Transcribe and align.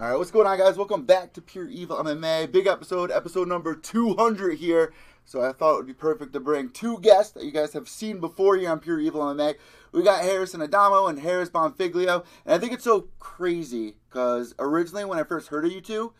All 0.00 0.08
right, 0.08 0.16
what's 0.16 0.30
going 0.30 0.46
on, 0.46 0.56
guys? 0.56 0.76
Welcome 0.76 1.06
back 1.06 1.32
to 1.32 1.40
Pure 1.40 1.70
Evil 1.70 1.96
MMA. 1.96 2.52
Big 2.52 2.68
episode, 2.68 3.10
episode 3.10 3.48
number 3.48 3.74
200 3.74 4.56
here. 4.56 4.92
So 5.24 5.42
I 5.42 5.50
thought 5.50 5.72
it 5.72 5.76
would 5.78 5.86
be 5.88 5.92
perfect 5.92 6.32
to 6.34 6.40
bring 6.40 6.68
two 6.68 7.00
guests 7.00 7.32
that 7.32 7.42
you 7.42 7.50
guys 7.50 7.72
have 7.72 7.88
seen 7.88 8.20
before 8.20 8.56
here 8.56 8.70
on 8.70 8.78
Pure 8.78 9.00
Evil 9.00 9.22
MMA. 9.22 9.56
We 9.90 10.04
got 10.04 10.22
Harrison 10.22 10.62
Adamo 10.62 11.08
and 11.08 11.18
Harris 11.18 11.50
Bonfiglio. 11.50 12.24
And 12.46 12.54
I 12.54 12.58
think 12.58 12.74
it's 12.74 12.84
so 12.84 13.08
crazy 13.18 13.96
because 14.08 14.54
originally 14.60 15.04
when 15.04 15.18
I 15.18 15.24
first 15.24 15.48
heard 15.48 15.64
of 15.64 15.72
you 15.72 15.80
two, 15.80 16.12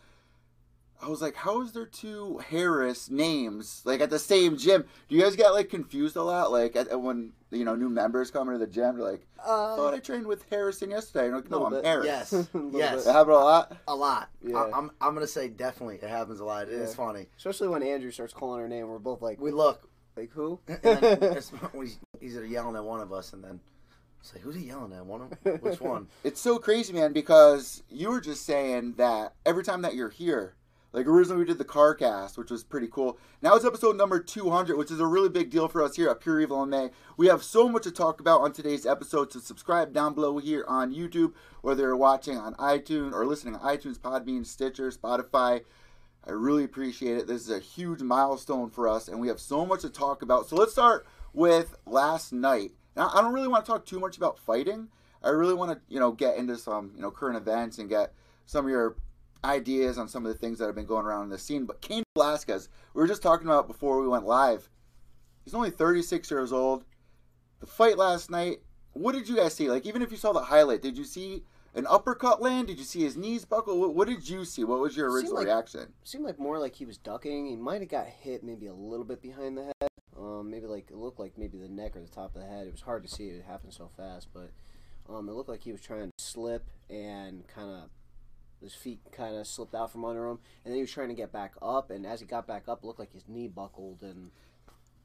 I 1.01 1.07
was 1.07 1.21
like, 1.21 1.35
how 1.35 1.61
is 1.61 1.71
there 1.71 1.85
two 1.85 2.39
Harris 2.49 3.09
names 3.09 3.81
like 3.85 4.01
at 4.01 4.09
the 4.09 4.19
same 4.19 4.57
gym? 4.57 4.85
Do 5.07 5.15
you 5.15 5.21
guys 5.21 5.35
get 5.35 5.49
like 5.53 5.69
confused 5.69 6.15
a 6.17 6.23
lot? 6.23 6.51
Like 6.51 6.75
at, 6.75 6.99
when 6.99 7.31
you 7.51 7.63
know 7.63 7.75
new 7.75 7.89
members 7.89 8.31
come 8.31 8.47
into 8.49 8.59
the 8.59 8.67
gym, 8.71 8.97
they're 8.97 9.11
like, 9.11 9.25
I 9.39 9.49
uh, 9.49 9.75
thought 9.75 9.93
I 9.93 9.99
trained 9.99 10.27
with 10.27 10.43
Harrison 10.49 10.89
yesterday. 10.91 11.27
And 11.27 11.35
I'm 11.35 11.41
like, 11.41 11.51
no, 11.51 11.65
I'm 11.65 11.71
bit. 11.71 11.85
Harris. 11.85 12.05
Yes, 12.05 12.31
Little 12.53 12.77
yes, 12.77 13.05
It 13.07 13.11
happened 13.13 13.31
a 13.35 13.39
lot. 13.39 13.77
a 13.87 13.95
lot. 13.95 14.29
Yeah. 14.45 14.57
I, 14.57 14.77
am 14.77 14.91
I'm 14.99 15.13
gonna 15.13 15.27
say 15.27 15.47
definitely 15.47 15.95
it 15.95 16.09
happens 16.09 16.41
a 16.41 16.45
lot. 16.45 16.67
It 16.67 16.73
is 16.73 16.89
Yeah. 16.89 16.95
funny. 16.95 17.27
Especially 17.37 17.69
when 17.69 17.81
Andrew 17.81 18.11
starts 18.11 18.33
calling 18.33 18.59
her 18.59 18.67
name, 18.67 18.87
we're 18.87 18.99
both 18.99 19.21
like, 19.21 19.39
We 19.39 19.51
look, 19.51 19.89
like 20.17 20.31
who? 20.31 20.59
and 20.67 20.81
then 20.81 21.33
he's, 21.81 21.97
he's 22.19 22.35
yelling 22.35 22.75
at 22.75 22.83
one 22.83 22.99
of 22.99 23.13
us, 23.13 23.31
and 23.31 23.41
then 23.43 23.61
it's 24.19 24.33
like, 24.33 24.43
who's 24.43 24.55
he 24.55 24.65
yelling 24.67 24.91
at? 24.91 25.05
One 25.05 25.21
of? 25.21 25.61
Which 25.61 25.79
one? 25.79 26.07
It's 26.25 26.41
so 26.41 26.59
crazy, 26.59 26.91
man, 26.91 27.13
because 27.13 27.83
you 27.89 28.09
were 28.09 28.19
just 28.19 28.45
saying 28.45 28.95
that 28.97 29.33
every 29.45 29.63
time 29.63 29.83
that 29.83 29.95
you're 29.95 30.09
here, 30.09 30.55
like 30.91 31.05
originally 31.05 31.39
we 31.39 31.45
did 31.45 31.57
the 31.57 31.65
car 31.65 31.93
cast, 31.93 32.37
which 32.37 32.51
was 32.51 32.63
pretty 32.63 32.87
cool. 32.87 33.19
Now 33.41 33.55
it's 33.55 33.65
episode 33.65 33.95
number 33.95 34.19
200, 34.19 34.77
which 34.77 34.91
is 34.91 34.99
a 34.99 35.05
really 35.05 35.29
big 35.29 35.49
deal 35.49 35.67
for 35.67 35.83
us 35.83 35.95
here 35.95 36.09
at 36.09 36.19
Pure 36.19 36.41
Evil 36.41 36.65
MMA. 36.65 36.91
We 37.17 37.27
have 37.27 37.43
so 37.43 37.69
much 37.69 37.83
to 37.83 37.91
talk 37.91 38.19
about 38.19 38.41
on 38.41 38.51
today's 38.51 38.85
episode, 38.85 39.31
so 39.31 39.39
subscribe 39.39 39.93
down 39.93 40.15
below 40.15 40.37
here 40.39 40.65
on 40.67 40.93
YouTube, 40.93 41.33
whether 41.61 41.83
you're 41.83 41.95
watching 41.95 42.37
on 42.37 42.55
iTunes 42.55 43.13
or 43.13 43.25
listening 43.25 43.55
on 43.55 43.77
iTunes, 43.77 43.99
Podbean, 43.99 44.45
Stitcher, 44.45 44.89
Spotify. 44.89 45.61
I 46.27 46.31
really 46.31 46.63
appreciate 46.63 47.17
it. 47.17 47.27
This 47.27 47.41
is 47.41 47.49
a 47.49 47.59
huge 47.59 48.01
milestone 48.01 48.69
for 48.69 48.87
us, 48.87 49.07
and 49.07 49.19
we 49.19 49.29
have 49.29 49.39
so 49.39 49.65
much 49.65 49.81
to 49.81 49.89
talk 49.89 50.21
about. 50.21 50.47
So 50.47 50.55
let's 50.55 50.71
start 50.71 51.07
with 51.33 51.75
last 51.85 52.33
night. 52.33 52.71
Now, 52.95 53.11
I 53.13 53.21
don't 53.21 53.33
really 53.33 53.47
want 53.47 53.65
to 53.65 53.71
talk 53.71 53.85
too 53.85 53.99
much 53.99 54.17
about 54.17 54.39
fighting. 54.39 54.89
I 55.23 55.29
really 55.29 55.53
want 55.53 55.71
to, 55.71 55.93
you 55.93 55.99
know, 55.99 56.11
get 56.11 56.37
into 56.37 56.57
some, 56.57 56.91
you 56.95 57.01
know, 57.01 57.11
current 57.11 57.37
events 57.37 57.77
and 57.77 57.89
get 57.89 58.13
some 58.45 58.65
of 58.65 58.71
your 58.71 58.95
ideas 59.43 59.97
on 59.97 60.07
some 60.07 60.25
of 60.25 60.31
the 60.31 60.37
things 60.37 60.59
that 60.59 60.65
have 60.65 60.75
been 60.75 60.85
going 60.85 61.05
around 61.05 61.23
in 61.23 61.29
the 61.29 61.37
scene. 61.37 61.65
But 61.65 61.81
Cain 61.81 62.03
Velasquez, 62.15 62.69
we 62.93 63.01
were 63.01 63.07
just 63.07 63.21
talking 63.21 63.47
about 63.47 63.67
before 63.67 63.99
we 64.01 64.07
went 64.07 64.25
live. 64.25 64.69
He's 65.45 65.53
only 65.53 65.69
36 65.71 66.29
years 66.29 66.51
old. 66.51 66.83
The 67.59 67.65
fight 67.67 67.97
last 67.97 68.29
night, 68.29 68.59
what 68.93 69.13
did 69.13 69.27
you 69.29 69.35
guys 69.35 69.53
see? 69.53 69.69
Like, 69.69 69.85
even 69.85 70.01
if 70.01 70.11
you 70.11 70.17
saw 70.17 70.33
the 70.33 70.41
highlight, 70.41 70.81
did 70.81 70.97
you 70.97 71.03
see 71.03 71.43
an 71.75 71.85
uppercut 71.87 72.41
land? 72.41 72.67
Did 72.67 72.77
you 72.77 72.83
see 72.83 73.01
his 73.01 73.15
knees 73.17 73.45
buckle? 73.45 73.79
What, 73.79 73.95
what 73.95 74.07
did 74.07 74.27
you 74.27 74.45
see? 74.45 74.63
What 74.63 74.79
was 74.79 74.95
your 74.97 75.09
Seemed 75.09 75.15
original 75.17 75.35
like- 75.37 75.45
reaction? 75.47 75.93
Seemed 76.03 76.25
like 76.25 76.39
more 76.39 76.59
like 76.59 76.75
he 76.75 76.85
was 76.85 76.97
ducking. 76.97 77.47
He 77.47 77.55
might 77.55 77.81
have 77.81 77.89
got 77.89 78.07
hit 78.07 78.43
maybe 78.43 78.67
a 78.67 78.73
little 78.73 79.05
bit 79.05 79.21
behind 79.21 79.57
the 79.57 79.65
head. 79.65 79.89
Um, 80.17 80.49
maybe 80.51 80.65
like 80.67 80.89
it 80.91 80.97
looked 80.97 81.19
like 81.19 81.37
maybe 81.37 81.57
the 81.57 81.69
neck 81.69 81.95
or 81.95 82.01
the 82.01 82.07
top 82.09 82.35
of 82.35 82.41
the 82.41 82.47
head. 82.47 82.67
It 82.67 82.71
was 82.73 82.81
hard 82.81 83.03
to 83.03 83.09
see. 83.09 83.27
It 83.29 83.43
happened 83.45 83.73
so 83.73 83.89
fast, 83.95 84.27
but 84.33 84.51
um, 85.07 85.29
it 85.29 85.33
looked 85.33 85.47
like 85.49 85.63
he 85.63 85.71
was 85.71 85.79
trying 85.81 86.07
to 86.07 86.23
slip 86.23 86.67
and 86.89 87.47
kind 87.47 87.69
of 87.69 87.89
his 88.61 88.73
feet 88.73 88.99
kind 89.11 89.35
of 89.35 89.47
slipped 89.47 89.73
out 89.75 89.91
from 89.91 90.05
under 90.05 90.25
him, 90.27 90.39
and 90.63 90.71
then 90.71 90.75
he 90.75 90.81
was 90.81 90.91
trying 90.91 91.07
to 91.09 91.13
get 91.13 91.31
back 91.31 91.53
up. 91.61 91.89
And 91.91 92.05
as 92.05 92.19
he 92.19 92.25
got 92.25 92.47
back 92.47 92.63
up, 92.67 92.79
it 92.83 92.85
looked 92.87 92.99
like 92.99 93.13
his 93.13 93.27
knee 93.27 93.47
buckled. 93.47 94.01
And 94.01 94.31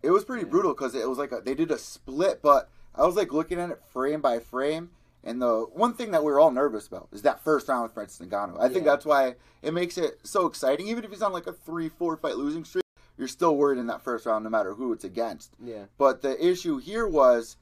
It 0.02 0.10
was 0.10 0.24
pretty 0.24 0.44
Yeah. 0.44 0.50
brutal 0.50 0.74
because 0.74 0.94
it 0.94 1.08
was 1.08 1.18
like 1.18 1.32
a, 1.32 1.40
they 1.40 1.54
did 1.54 1.70
a 1.70 1.78
split, 1.78 2.42
but 2.42 2.68
I 2.94 3.06
was 3.06 3.16
like 3.16 3.32
looking 3.32 3.58
at 3.58 3.70
it 3.70 3.82
frame 3.92 4.20
by 4.20 4.38
frame. 4.38 4.90
And 5.26 5.40
the 5.40 5.60
one 5.72 5.94
thing 5.94 6.10
that 6.10 6.22
we 6.22 6.30
were 6.30 6.38
all 6.38 6.50
nervous 6.50 6.86
about 6.86 7.08
is 7.10 7.22
that 7.22 7.42
first 7.42 7.66
round 7.68 7.84
with 7.84 7.92
Francis 7.94 8.26
Ngannou. 8.26 8.60
I 8.60 8.68
think 8.68 8.84
that's 8.84 9.06
why 9.06 9.36
it 9.62 9.72
makes 9.72 9.96
it 9.96 10.18
so 10.22 10.44
exciting. 10.46 10.86
Even 10.88 11.02
if 11.04 11.10
he's 11.10 11.22
on 11.22 11.32
like 11.32 11.46
a 11.46 11.52
three, 11.54 11.88
four 11.88 12.16
fight 12.18 12.36
losing 12.36 12.62
streak, 12.66 12.84
you're 13.16 13.28
still 13.28 13.56
worried 13.56 13.78
in 13.78 13.86
that 13.86 14.02
first 14.02 14.26
round, 14.26 14.44
no 14.44 14.50
matter 14.50 14.74
who 14.74 14.92
it's 14.92 15.04
against. 15.04 15.54
yeah, 15.62 15.84
But 15.96 16.20
the 16.20 16.44
issue 16.46 16.76
here 16.76 17.08
was 17.08 17.56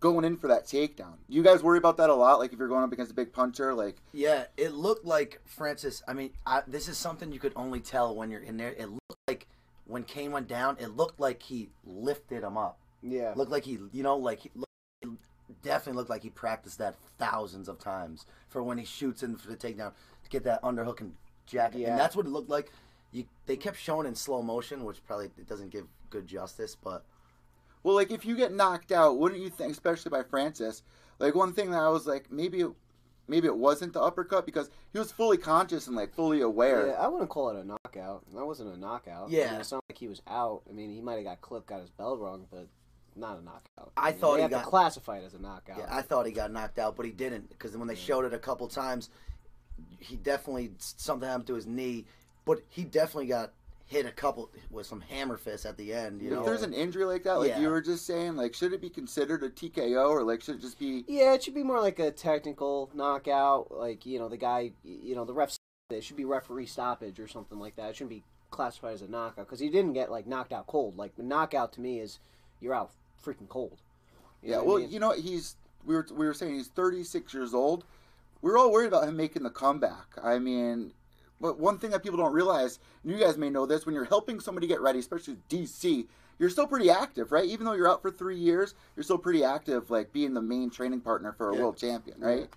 going 0.00 0.24
in 0.24 0.36
for 0.36 0.48
that 0.48 0.64
takedown. 0.66 1.14
You 1.28 1.42
guys 1.42 1.62
worry 1.62 1.78
about 1.78 1.96
that 1.96 2.10
a 2.10 2.14
lot. 2.14 2.38
Like 2.38 2.52
if 2.52 2.58
you're 2.58 2.68
going 2.68 2.84
up 2.84 2.92
against 2.92 3.12
a 3.12 3.14
big 3.14 3.32
puncher, 3.32 3.74
like 3.74 3.96
Yeah, 4.12 4.44
it 4.56 4.72
looked 4.72 5.04
like 5.04 5.40
Francis. 5.44 6.02
I 6.06 6.12
mean, 6.12 6.30
I, 6.46 6.62
this 6.66 6.88
is 6.88 6.96
something 6.96 7.32
you 7.32 7.40
could 7.40 7.52
only 7.56 7.80
tell 7.80 8.14
when 8.14 8.30
you're 8.30 8.42
in 8.42 8.56
there. 8.56 8.72
It 8.72 8.88
looked 8.90 9.20
like 9.26 9.46
when 9.86 10.04
Cain 10.04 10.32
went 10.32 10.48
down, 10.48 10.76
it 10.78 10.96
looked 10.96 11.18
like 11.18 11.42
he 11.42 11.70
lifted 11.84 12.42
him 12.42 12.56
up. 12.56 12.78
yeah, 13.02 13.32
Looked 13.34 13.50
like 13.50 13.64
he, 13.64 13.78
you 13.92 14.02
know, 14.02 14.16
like 14.16 14.40
he 14.40 14.50
it 15.02 15.08
definitely 15.62 15.96
looked 15.96 16.10
like 16.10 16.22
he 16.22 16.30
practiced 16.30 16.78
that 16.78 16.96
thousands 17.18 17.68
of 17.68 17.78
times 17.78 18.26
for 18.48 18.62
when 18.62 18.78
he 18.78 18.84
shoots 18.84 19.22
in 19.22 19.36
for 19.36 19.48
the 19.48 19.56
takedown 19.56 19.92
to 20.24 20.30
get 20.30 20.44
that 20.44 20.62
underhook 20.62 21.00
and 21.00 21.14
jacket. 21.46 21.78
Yeah. 21.78 21.90
And 21.90 21.98
that's 21.98 22.14
what 22.14 22.26
it 22.26 22.30
looked 22.30 22.50
like. 22.50 22.70
You, 23.12 23.24
they 23.46 23.56
kept 23.56 23.78
showing 23.78 24.06
in 24.06 24.14
slow 24.14 24.42
motion, 24.42 24.84
which 24.84 25.04
probably 25.06 25.26
it 25.38 25.48
doesn't 25.48 25.70
give 25.70 25.86
good 26.10 26.26
justice, 26.26 26.76
but 26.82 27.04
Well, 27.82 27.94
like 27.94 28.10
if 28.10 28.24
you 28.24 28.36
get 28.36 28.52
knocked 28.52 28.92
out, 28.92 29.18
wouldn't 29.18 29.40
you 29.40 29.50
think, 29.50 29.72
especially 29.72 30.10
by 30.10 30.22
Francis? 30.22 30.82
Like 31.18 31.34
one 31.34 31.52
thing 31.52 31.70
that 31.70 31.80
I 31.80 31.88
was 31.88 32.06
like, 32.06 32.30
maybe, 32.30 32.60
it, 32.60 32.70
maybe 33.26 33.46
it 33.46 33.56
wasn't 33.56 33.92
the 33.92 34.00
uppercut 34.00 34.46
because 34.46 34.70
he 34.92 34.98
was 34.98 35.10
fully 35.12 35.36
conscious 35.36 35.86
and 35.86 35.96
like 35.96 36.14
fully 36.14 36.40
aware. 36.40 36.88
yeah. 36.88 36.92
I 36.94 37.08
wouldn't 37.08 37.30
call 37.30 37.50
it 37.50 37.56
a 37.56 37.64
knockout. 37.64 38.24
That 38.34 38.44
wasn't 38.46 38.74
a 38.74 38.78
knockout. 38.78 39.28
I 39.28 39.32
Yeah. 39.32 39.50
mean, 39.52 39.60
it's 39.60 39.72
not 39.72 39.82
like 39.88 39.98
he 39.98 40.08
was 40.08 40.22
out. 40.28 40.62
I 40.68 40.72
mean, 40.72 40.92
he 40.92 41.00
might 41.00 41.14
have 41.16 41.24
got 41.24 41.40
clipped, 41.40 41.66
got 41.66 41.80
his 41.80 41.90
bell 41.90 42.16
wrong, 42.16 42.46
but 42.50 42.66
not 43.16 43.38
a 43.38 43.42
knockout. 43.44 43.92
I 43.96 44.10
mean, 44.10 44.20
thought 44.20 44.36
he 44.36 44.42
have 44.42 44.50
got- 44.50 44.64
classified 44.66 45.24
as 45.24 45.34
a 45.34 45.38
knockout. 45.40 45.78
Yeah, 45.78 45.86
I 45.90 46.02
thought 46.02 46.26
he 46.26 46.32
got 46.32 46.52
knocked 46.52 46.78
out, 46.78 46.94
but 46.96 47.06
he 47.06 47.12
didn't 47.12 47.48
because 47.48 47.76
when 47.76 47.88
they 47.88 47.94
showed 47.96 48.24
it 48.24 48.32
a 48.34 48.38
couple 48.38 48.68
times, 48.68 49.10
he 49.98 50.16
definitely 50.16 50.72
something 50.78 51.28
happened 51.28 51.46
to 51.48 51.54
his 51.54 51.66
knee, 51.66 52.04
but 52.44 52.62
he 52.68 52.84
definitely 52.84 53.26
got 53.26 53.52
hit 53.88 54.04
a 54.06 54.12
couple 54.12 54.50
with 54.70 54.86
some 54.86 55.00
hammer 55.00 55.36
fists 55.36 55.64
at 55.66 55.76
the 55.76 55.92
end. 55.92 56.20
You 56.22 56.28
If 56.28 56.34
know, 56.34 56.44
there's 56.44 56.62
an 56.62 56.74
injury 56.74 57.04
like 57.06 57.24
that, 57.24 57.34
like 57.40 57.48
Yeah. 57.48 57.60
you 57.60 57.68
were 57.70 57.80
just 57.80 58.06
saying, 58.06 58.36
like 58.36 58.54
should 58.54 58.72
it 58.72 58.80
be 58.80 58.90
considered 58.90 59.42
a 59.42 59.48
TKO 59.48 60.10
or 60.10 60.22
like 60.22 60.42
should 60.42 60.56
it 60.56 60.60
just 60.60 60.78
be? 60.78 61.04
Yeah, 61.08 61.32
it 61.34 61.42
should 61.42 61.54
be 61.54 61.62
more 61.64 61.80
like 61.80 61.98
a 61.98 62.10
technical 62.10 62.90
knockout. 62.94 63.70
Like 63.72 64.06
you 64.06 64.18
know, 64.18 64.28
the 64.28 64.36
guy, 64.36 64.72
you 64.84 65.14
know, 65.16 65.24
the 65.24 65.32
ref. 65.34 65.56
It 65.90 66.04
should 66.04 66.16
be 66.18 66.26
referee 66.26 66.66
stoppage 66.66 67.18
or 67.18 67.26
something 67.26 67.58
like 67.58 67.76
that. 67.76 67.88
It 67.90 67.96
shouldn't 67.96 68.10
be 68.10 68.22
classified 68.50 68.92
as 68.92 69.00
a 69.02 69.08
knockout 69.08 69.46
because 69.46 69.58
he 69.60 69.70
didn't 69.70 69.94
get 69.94 70.10
like 70.10 70.26
knocked 70.26 70.52
out 70.52 70.66
cold. 70.66 70.98
Like 70.98 71.16
the 71.16 71.22
knockout 71.22 71.72
to 71.74 71.80
me 71.80 71.98
is 71.98 72.18
you're 72.60 72.74
out 72.74 72.90
freaking 73.24 73.48
cold. 73.48 73.78
You 74.42 74.50
Yeah. 74.50 74.56
know 74.56 74.62
what 74.64 74.64
I 74.64 74.68
Well, 74.74 74.78
mean? 74.82 74.90
you 74.90 75.00
know 75.00 75.12
he's 75.12 75.56
we 75.86 75.94
were 75.94 76.06
we 76.12 76.26
were 76.26 76.34
saying 76.34 76.54
he's 76.54 76.68
36 76.68 77.32
years 77.32 77.54
old. 77.54 77.84
We 78.42 78.50
are 78.50 78.58
all 78.58 78.70
worried 78.70 78.88
about 78.88 79.08
him 79.08 79.16
making 79.16 79.44
the 79.44 79.50
comeback. 79.50 80.06
I 80.22 80.38
mean, 80.38 80.92
but 81.40 81.58
one 81.58 81.78
thing 81.78 81.90
that 81.90 82.02
people 82.02 82.18
don't 82.18 82.32
realize, 82.32 82.78
and 83.02 83.12
you 83.12 83.18
guys 83.18 83.36
may 83.38 83.50
know 83.50 83.66
this, 83.66 83.86
when 83.86 83.94
you're 83.94 84.04
helping 84.04 84.40
somebody 84.40 84.66
get 84.66 84.80
ready, 84.80 84.98
especially 84.98 85.36
DC, 85.48 86.06
you're 86.38 86.50
still 86.50 86.66
pretty 86.66 86.90
active, 86.90 87.32
right? 87.32 87.44
Even 87.44 87.66
though 87.66 87.72
you're 87.72 87.90
out 87.90 88.02
for 88.02 88.10
three 88.10 88.36
years, 88.38 88.74
you're 88.96 89.04
still 89.04 89.18
pretty 89.18 89.42
active, 89.44 89.90
like 89.90 90.12
being 90.12 90.34
the 90.34 90.42
main 90.42 90.70
training 90.70 91.00
partner 91.00 91.32
for 91.32 91.50
a 91.50 91.54
Yeah. 91.54 91.62
world 91.62 91.76
champion, 91.76 92.20
right? 92.20 92.48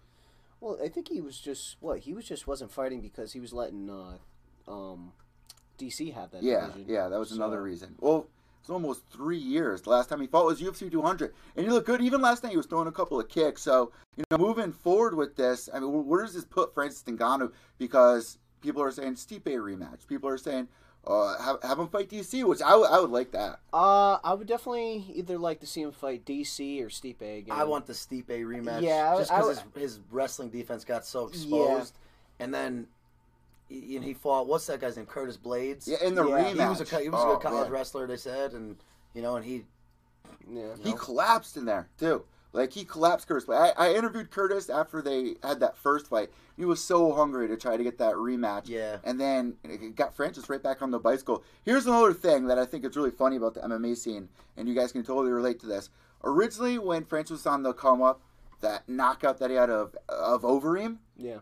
Well, 0.59 0.77
I 0.83 0.89
think 0.89 1.07
he 1.09 1.21
was 1.21 1.39
just 1.39 1.77
what 1.79 1.99
he 1.99 2.13
was 2.13 2.25
just 2.25 2.45
wasn't 2.45 2.71
fighting 2.71 3.01
because 3.01 3.33
he 3.33 3.39
was 3.39 3.51
letting 3.51 3.89
uh, 3.89 4.17
um, 4.71 5.13
DC 5.79 6.13
have 6.13 6.29
that. 6.31 6.43
Yeah, 6.43 6.67
division. 6.67 6.85
yeah, 6.87 7.09
that 7.09 7.17
was 7.19 7.31
another 7.31 7.61
reason. 7.63 7.95
Well, 7.99 8.27
it's 8.59 8.69
almost 8.69 9.01
three 9.09 9.39
years. 9.39 9.81
The 9.81 9.89
last 9.89 10.09
time 10.09 10.21
he 10.21 10.27
fought 10.27 10.45
was 10.45 10.61
UFC 10.61 10.91
200, 10.91 11.33
and 11.55 11.65
he 11.65 11.71
looked 11.71 11.87
good. 11.87 11.99
Even 12.01 12.21
last 12.21 12.43
night, 12.43 12.51
he 12.51 12.57
was 12.57 12.67
throwing 12.67 12.87
a 12.87 12.91
couple 12.91 13.19
of 13.19 13.27
kicks. 13.27 13.63
So, 13.63 13.91
you 14.15 14.23
know, 14.29 14.37
moving 14.37 14.71
forward 14.71 15.15
with 15.15 15.35
this, 15.35 15.67
I 15.73 15.79
mean, 15.79 16.05
where 16.05 16.21
does 16.23 16.35
this 16.35 16.45
put 16.45 16.75
Francis 16.75 17.01
Ngannou? 17.03 17.51
Because 17.79 18.37
people 18.61 18.81
are 18.83 18.91
saying 18.91 19.15
Stipe 19.15 19.43
rematch. 19.43 20.07
People 20.07 20.29
are 20.29 20.37
saying 20.37 20.67
uh, 21.07 21.35
have, 21.41 21.57
have 21.63 21.79
him 21.79 21.87
fight 21.87 22.09
DC, 22.09 22.43
which 22.43 22.61
I 22.61 22.75
would- 22.75 22.89
I 22.89 22.99
would 22.99 23.09
like 23.09 23.31
that. 23.31 23.59
Uh, 23.73 24.19
I 24.23 24.33
would 24.35 24.45
definitely 24.47 25.03
either 25.15 25.37
like 25.39 25.59
to 25.61 25.65
see 25.67 25.81
him 25.81 25.91
fight 25.91 26.25
DC 26.25 26.79
or 26.81 26.89
Stipe 26.89 27.21
again. 27.39 27.55
I 27.57 27.63
want 27.63 27.87
the 27.87 27.93
Stipe 27.93 28.27
rematch. 28.27 28.81
Yeah, 28.83 29.13
I- 29.13 29.17
just 29.17 29.31
because 29.31 29.59
his, 29.73 29.81
his 29.81 29.99
wrestling 30.11 30.49
defense 30.49 30.85
got 30.85 31.03
so 31.05 31.27
exposed, 31.27 31.97
and 32.39 32.53
then 32.53 32.85
he, 33.67 33.97
he 33.99 34.13
fought 34.13 34.45
what's 34.47 34.67
that 34.67 34.79
guy's 34.79 34.95
name, 34.97 35.07
Curtis 35.07 35.37
Blaydes. 35.37 35.87
Yeah, 35.87 35.97
in 36.05 36.13
the 36.13 36.27
Yeah, 36.27 36.35
rematch. 36.53 36.61
he 36.63 36.67
was 36.69 36.81
a 36.93 36.99
he 37.01 37.09
was 37.09 37.23
a 37.23 37.27
Oh, 37.27 37.33
good 37.37 37.41
college 37.49 37.71
man. 37.71 37.81
wresler. 37.81 38.07
They 38.07 38.17
said, 38.17 38.53
and 38.53 38.75
you 39.15 39.21
know, 39.23 39.37
and 39.37 39.45
he 39.45 39.63
Yeah. 40.49 40.75
He 40.83 40.93
collapsed 40.93 41.57
in 41.57 41.65
there 41.65 41.87
too. 41.97 42.23
Like 42.53 42.73
he 42.73 42.83
collapsed 42.83 43.27
Curtis. 43.27 43.47
I, 43.49 43.71
I 43.77 43.93
interviewed 43.93 44.29
Curtis 44.29 44.69
after 44.69 45.01
they 45.01 45.35
had 45.41 45.59
that 45.61 45.77
first 45.77 46.07
fight. 46.07 46.29
He 46.57 46.65
was 46.65 46.83
so 46.83 47.13
hungry 47.13 47.47
to 47.47 47.55
try 47.55 47.77
to 47.77 47.83
get 47.83 47.97
that 47.99 48.15
rematch. 48.15 48.67
Yeah. 48.67 48.97
And 49.05 49.19
then 49.19 49.55
it 49.63 49.95
got 49.95 50.13
Francis 50.15 50.49
right 50.49 50.61
back 50.61 50.81
on 50.81 50.91
the 50.91 50.99
bicycle. 50.99 51.43
Here's 51.63 51.87
another 51.87 52.13
thing 52.13 52.47
that 52.47 52.59
I 52.59 52.65
think 52.65 52.83
is 52.85 52.95
really 52.97 53.11
funny 53.11 53.37
about 53.37 53.53
the 53.53 53.61
MMA 53.61 53.95
scene, 53.97 54.27
and 54.57 54.67
you 54.67 54.75
guys 54.75 54.91
can 54.91 55.03
totally 55.03 55.31
relate 55.31 55.59
to 55.61 55.65
this. 55.65 55.89
Originally, 56.23 56.77
when 56.77 57.05
Francis 57.05 57.31
was 57.31 57.47
on 57.47 57.63
the 57.63 57.73
come 57.73 58.01
up, 58.01 58.21
that 58.59 58.87
knockout 58.87 59.39
that 59.39 59.49
he 59.49 59.55
had 59.55 59.69
of 59.69 59.95
of 60.09 60.41
Overeem, 60.43 60.97
Yeah. 61.17 61.39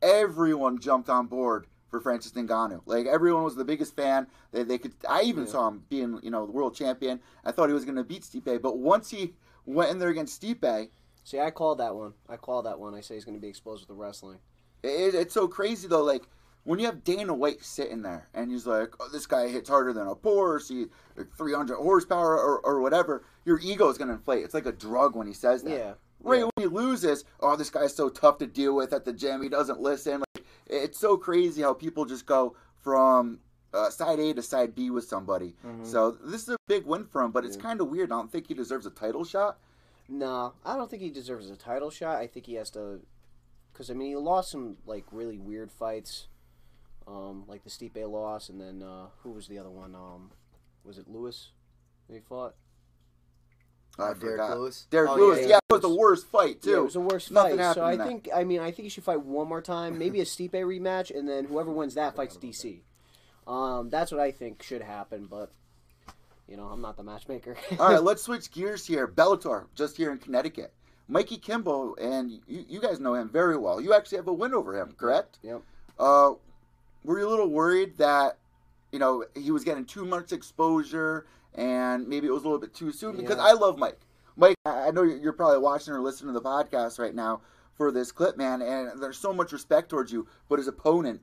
everyone 0.00 0.78
jumped 0.78 1.08
on 1.08 1.26
board 1.26 1.66
for 1.90 2.00
Francis 2.00 2.32
Ngannou. 2.32 2.80
Like 2.86 3.06
everyone 3.06 3.42
was 3.42 3.56
the 3.56 3.64
biggest 3.64 3.94
fan. 3.94 4.26
They, 4.52 4.62
they 4.62 4.78
could. 4.78 4.94
I 5.08 5.22
even 5.22 5.44
Yeah. 5.44 5.50
saw 5.52 5.68
him 5.68 5.84
being, 5.90 6.18
you 6.22 6.30
know, 6.30 6.46
the 6.46 6.52
world 6.52 6.74
champion. 6.74 7.20
I 7.44 7.52
thought 7.52 7.68
he 7.68 7.74
was 7.74 7.84
going 7.84 7.96
to 7.96 8.04
beat 8.04 8.22
Stipe, 8.22 8.62
but 8.62 8.78
once 8.78 9.10
he 9.10 9.34
went 9.66 9.90
in 9.90 9.98
there 9.98 10.08
against 10.10 10.40
Stipe, 10.42 10.88
See, 11.24 11.38
I 11.38 11.50
called 11.52 11.78
that 11.78 11.94
one. 11.94 12.14
I 12.28 12.36
called 12.36 12.66
that 12.66 12.80
one. 12.80 12.94
I 12.96 13.00
say 13.00 13.14
he's 13.14 13.24
going 13.24 13.36
to 13.36 13.40
be 13.40 13.46
exposed 13.48 13.82
with 13.82 13.88
the 13.88 13.94
wrestling. 13.94 14.38
it, 14.82 15.14
it's 15.14 15.32
so 15.34 15.46
crazy 15.46 15.86
though. 15.86 16.02
Like 16.02 16.24
when 16.64 16.80
you 16.80 16.86
have 16.86 17.04
Dana 17.04 17.32
White 17.32 17.62
sitting 17.64 18.02
there 18.02 18.28
and 18.34 18.50
he's 18.50 18.66
like, 18.66 18.92
oh, 18.98 19.08
"This 19.12 19.26
guy 19.26 19.46
hits 19.48 19.68
harder 19.68 19.92
than 19.92 20.08
a 20.08 20.16
Porsche, 20.16 20.68
he 20.68 20.86
like 21.16 21.28
300 21.36 21.76
horsepower 21.76 22.36
or, 22.38 22.58
or 22.66 22.80
whatever," 22.80 23.24
your 23.44 23.60
ego 23.62 23.88
is 23.88 23.98
going 23.98 24.08
to 24.08 24.14
inflate. 24.14 24.44
It's 24.44 24.54
like 24.54 24.66
a 24.66 24.72
drug 24.72 25.14
when 25.14 25.26
he 25.28 25.32
says 25.32 25.62
that. 25.62 25.70
Yeah. 25.70 25.92
Right 26.24 26.40
Yeah. 26.40 26.48
when 26.56 26.68
he 26.68 26.74
loses, 26.74 27.24
oh, 27.40 27.54
this 27.56 27.70
guy's 27.70 27.94
so 27.94 28.08
tough 28.08 28.38
to 28.38 28.46
deal 28.48 28.74
with 28.74 28.92
at 28.92 29.04
the 29.04 29.12
gym. 29.12 29.42
He 29.42 29.48
doesn't 29.48 29.80
listen. 29.80 30.22
Like, 30.34 30.44
it's 30.66 30.98
so 30.98 31.16
crazy 31.16 31.62
how 31.62 31.72
people 31.74 32.04
just 32.04 32.26
go 32.26 32.56
from 32.80 33.38
uh, 33.74 33.90
side 33.90 34.18
A 34.20 34.34
to 34.34 34.42
side 34.42 34.74
B 34.74 34.90
with 34.90 35.04
somebody. 35.04 35.54
So 35.82 36.10
this 36.10 36.42
is 36.42 36.50
a 36.50 36.56
big 36.68 36.84
win 36.86 37.04
for 37.06 37.22
him, 37.22 37.30
but 37.30 37.44
it's 37.44 37.56
Yeah. 37.56 37.62
kind 37.62 37.80
of 37.80 37.88
weird. 37.88 38.12
I 38.12 38.16
don't 38.16 38.30
think 38.30 38.46
he 38.48 38.54
deserves 38.54 38.86
a 38.86 38.90
title 38.90 39.24
shot. 39.24 39.58
No, 40.08 40.52
I 40.64 40.76
don't 40.76 40.90
think 40.90 41.02
he 41.02 41.10
deserves 41.10 41.48
a 41.50 41.56
title 41.56 41.90
shot. 41.90 42.16
I 42.16 42.26
think 42.26 42.46
he 42.46 42.54
has 42.54 42.70
to, 42.72 43.00
because 43.72 43.90
I 43.90 43.94
mean 43.94 44.08
he 44.08 44.16
lost 44.16 44.50
some 44.50 44.76
like 44.84 45.04
really 45.12 45.38
weird 45.38 45.70
fights, 45.72 46.26
um, 47.06 47.44
like 47.46 47.64
the 47.64 47.70
Stipe 47.70 48.08
loss, 48.10 48.48
and 48.48 48.60
then 48.60 48.82
uh, 48.82 49.06
who 49.22 49.30
was 49.30 49.48
the 49.48 49.58
other 49.58 49.70
one? 49.70 49.94
Um, 49.94 50.32
was 50.84 50.98
it 50.98 51.08
Lewis? 51.08 51.50
He 52.10 52.18
fought. 52.20 52.54
I 53.98 54.12
Derrick 54.14 54.20
forgot. 54.40 54.56
Lewis? 54.58 54.86
Derrick 54.90 55.10
Oh, 55.10 55.14
Lewis. 55.16 55.38
yeah, 55.40 55.44
Yeah, 55.44 55.48
yeah. 55.50 55.58
it 55.68 55.72
was 55.72 55.82
the 55.82 55.94
worst 55.94 56.26
fight 56.26 56.62
too. 56.62 56.70
Yeah, 56.70 56.76
it 56.78 56.84
was 56.84 56.94
the 56.94 57.00
worst 57.00 57.30
Nothing 57.30 57.58
fight. 57.58 57.74
So 57.74 57.84
I 57.84 57.96
that. 57.96 58.06
think 58.06 58.28
I 58.34 58.44
mean 58.44 58.60
I 58.60 58.70
think 58.70 58.84
he 58.84 58.88
should 58.88 59.04
fight 59.04 59.20
one 59.22 59.48
more 59.48 59.60
time, 59.62 59.98
maybe 59.98 60.20
a 60.20 60.24
Stipe 60.26 60.50
rematch, 60.52 61.16
and 61.16 61.28
then 61.28 61.44
whoever 61.44 61.70
wins 61.70 61.94
that 61.94 62.16
fights 62.16 62.36
DC. 62.36 62.80
Um, 63.46 63.90
that's 63.90 64.10
what 64.12 64.20
I 64.20 64.30
think 64.30 64.62
should 64.62 64.82
happen, 64.82 65.26
but 65.30 65.50
you 66.48 66.56
know 66.56 66.64
I'm 66.64 66.80
not 66.80 66.96
the 66.96 67.02
matchmaker. 67.02 67.56
All 67.78 67.90
right, 67.90 68.02
let's 68.02 68.22
switch 68.22 68.50
gears 68.50 68.86
here. 68.86 69.08
Bellator, 69.08 69.66
just 69.74 69.96
here 69.96 70.12
in 70.12 70.18
Connecticut. 70.18 70.72
Mikey 71.08 71.36
Kimbo, 71.36 71.94
and 71.96 72.30
you, 72.46 72.64
you 72.68 72.80
guys 72.80 73.00
know 73.00 73.14
him 73.14 73.28
very 73.28 73.56
well. 73.56 73.80
You 73.80 73.92
actually 73.92 74.16
have 74.18 74.28
a 74.28 74.32
win 74.32 74.54
over 74.54 74.78
him, 74.80 74.94
correct? 74.96 75.38
Yep. 75.42 75.62
Uh, 75.98 76.32
were 77.04 77.18
you 77.18 77.28
a 77.28 77.28
little 77.28 77.48
worried 77.50 77.98
that, 77.98 78.38
you 78.92 78.98
know, 78.98 79.24
he 79.34 79.50
was 79.50 79.64
getting 79.64 79.84
too 79.84 80.06
much 80.06 80.32
exposure 80.32 81.26
and 81.54 82.08
maybe 82.08 82.28
it 82.28 82.30
was 82.30 82.42
a 82.42 82.46
little 82.46 82.60
bit 82.60 82.72
too 82.72 82.92
soon? 82.92 83.16
Because 83.16 83.36
Yeah. 83.36 83.44
I 83.44 83.52
love 83.52 83.76
Mike. 83.76 83.98
Mike, 84.36 84.56
I 84.64 84.90
know 84.92 85.02
you're 85.02 85.18
you're 85.18 85.32
probably 85.34 85.58
watching 85.58 85.92
or 85.92 86.00
listening 86.00 86.32
to 86.32 86.40
the 86.40 86.46
podcast 86.48 86.98
right 86.98 87.14
now 87.14 87.42
for 87.74 87.92
this 87.92 88.10
clip, 88.12 88.38
man, 88.38 88.62
and 88.62 89.02
there's 89.02 89.18
so 89.18 89.32
much 89.34 89.52
respect 89.52 89.90
towards 89.90 90.10
you. 90.12 90.26
But 90.48 90.58
his 90.60 90.68
opponent, 90.68 91.20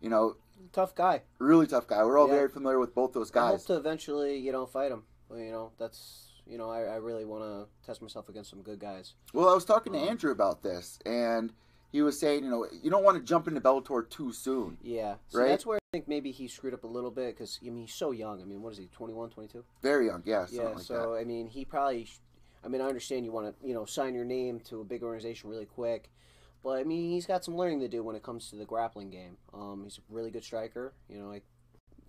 you 0.00 0.10
know, 0.10 0.36
Tough 0.72 0.94
guy. 0.94 1.22
really 1.38 1.66
tough 1.66 1.86
guy. 1.86 2.04
We're 2.04 2.18
all 2.18 2.26
Yeah. 2.28 2.34
very 2.34 2.48
familiar 2.48 2.78
with 2.78 2.94
both 2.94 3.12
those 3.12 3.30
I 3.34 3.40
hope 3.40 3.50
guys. 3.52 3.64
to 3.66 3.76
eventually, 3.76 4.36
you 4.38 4.50
know, 4.52 4.66
fight 4.66 4.90
him. 4.90 5.04
Well, 5.28 5.38
you 5.38 5.50
know, 5.52 5.72
that's 5.78 6.30
you 6.46 6.58
know, 6.58 6.68
I, 6.68 6.82
I 6.82 6.96
really 6.96 7.24
want 7.24 7.42
to 7.42 7.66
test 7.86 8.02
myself 8.02 8.28
against 8.28 8.50
some 8.50 8.60
good 8.62 8.78
guys. 8.78 9.14
Well, 9.32 9.48
I 9.48 9.54
was 9.54 9.64
talking 9.64 9.94
to 9.94 9.98
Um, 9.98 10.08
Andrew 10.08 10.30
about 10.30 10.62
this, 10.62 10.98
and 11.06 11.54
he 11.90 12.02
was 12.02 12.18
saying, 12.18 12.44
you 12.44 12.50
know, 12.50 12.66
you 12.82 12.90
don't 12.90 13.02
want 13.02 13.16
to 13.16 13.22
jump 13.22 13.48
into 13.48 13.62
Bellator 13.62 14.06
too 14.10 14.30
soon. 14.30 14.76
Yeah, 14.82 15.16
so 15.28 15.38
Right? 15.38 15.48
that's 15.48 15.64
where 15.64 15.78
I 15.78 15.88
think 15.90 16.06
maybe 16.06 16.32
he 16.32 16.46
screwed 16.48 16.74
up 16.74 16.84
a 16.84 16.88
little 16.88 17.10
bit 17.10 17.34
because 17.34 17.58
I 17.62 17.70
mean 17.70 17.86
he's 17.86 17.94
so 17.94 18.10
young. 18.10 18.42
I 18.42 18.44
mean, 18.44 18.60
what 18.60 18.72
is 18.72 18.78
he, 18.78 18.88
21, 18.88 19.30
22? 19.30 19.64
Very 19.80 20.06
young, 20.06 20.22
yeah, 20.26 20.46
Yeah, 20.50 20.64
like 20.70 20.80
so 20.80 21.14
I 21.14 21.24
mean, 21.24 21.46
he 21.48 21.64
probably. 21.64 22.04
sh- 22.04 22.18
I 22.62 22.68
mean, 22.68 22.80
I 22.80 22.86
understand 22.88 23.24
you 23.24 23.32
want 23.32 23.58
to, 23.60 23.66
you 23.66 23.72
know, 23.74 23.84
sign 23.86 24.14
your 24.14 24.24
name 24.24 24.58
to 24.60 24.80
a 24.80 24.84
big 24.84 25.02
organization 25.02 25.48
really 25.50 25.66
quick, 25.66 26.10
but 26.64 26.78
I 26.80 26.84
mean, 26.84 27.10
he's 27.10 27.26
got 27.26 27.44
some 27.44 27.56
learning 27.56 27.80
to 27.80 27.88
do 27.88 28.02
when 28.02 28.16
it 28.16 28.22
comes 28.22 28.50
to 28.50 28.56
the 28.56 28.64
grappling 28.64 29.10
game. 29.10 29.36
Um, 29.52 29.82
he's 29.84 29.98
a 29.98 30.14
really 30.14 30.30
good 30.30 30.42
striker. 30.42 30.94
You 31.08 31.18
know, 31.18 31.30
I 31.30 31.42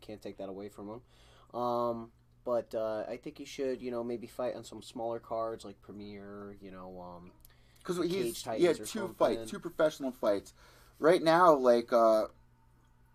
can't 0.02 0.22
take 0.22 0.38
that 0.38 0.50
away 0.50 0.70
from 0.70 0.90
him. 0.90 1.60
Um, 1.60 2.12
but 2.46 2.74
uh, 2.74 3.04
I 3.10 3.18
think 3.18 3.38
he 3.38 3.46
should, 3.46 3.82
you 3.82 3.92
know, 3.92 4.04
maybe 4.04 4.28
fight 4.28 4.56
on 4.56 4.64
some 4.64 4.82
smaller 4.82 5.20
cards 5.20 5.66
like 5.66 5.82
Premier. 5.82 6.56
You 6.62 6.72
know, 6.72 7.02
um, 7.02 7.32
because 7.80 8.00
Cage 8.00 8.12
he's 8.12 8.42
Titans 8.42 8.62
he 8.62 8.68
had 8.68 8.78
two 8.78 8.86
something. 8.86 9.16
fights, 9.16 9.52
two 9.52 9.60
professional 9.60 10.12
fights. 10.12 10.54
Right 11.00 11.22
now, 11.22 11.54
like, 11.54 11.92
uh, 11.92 12.26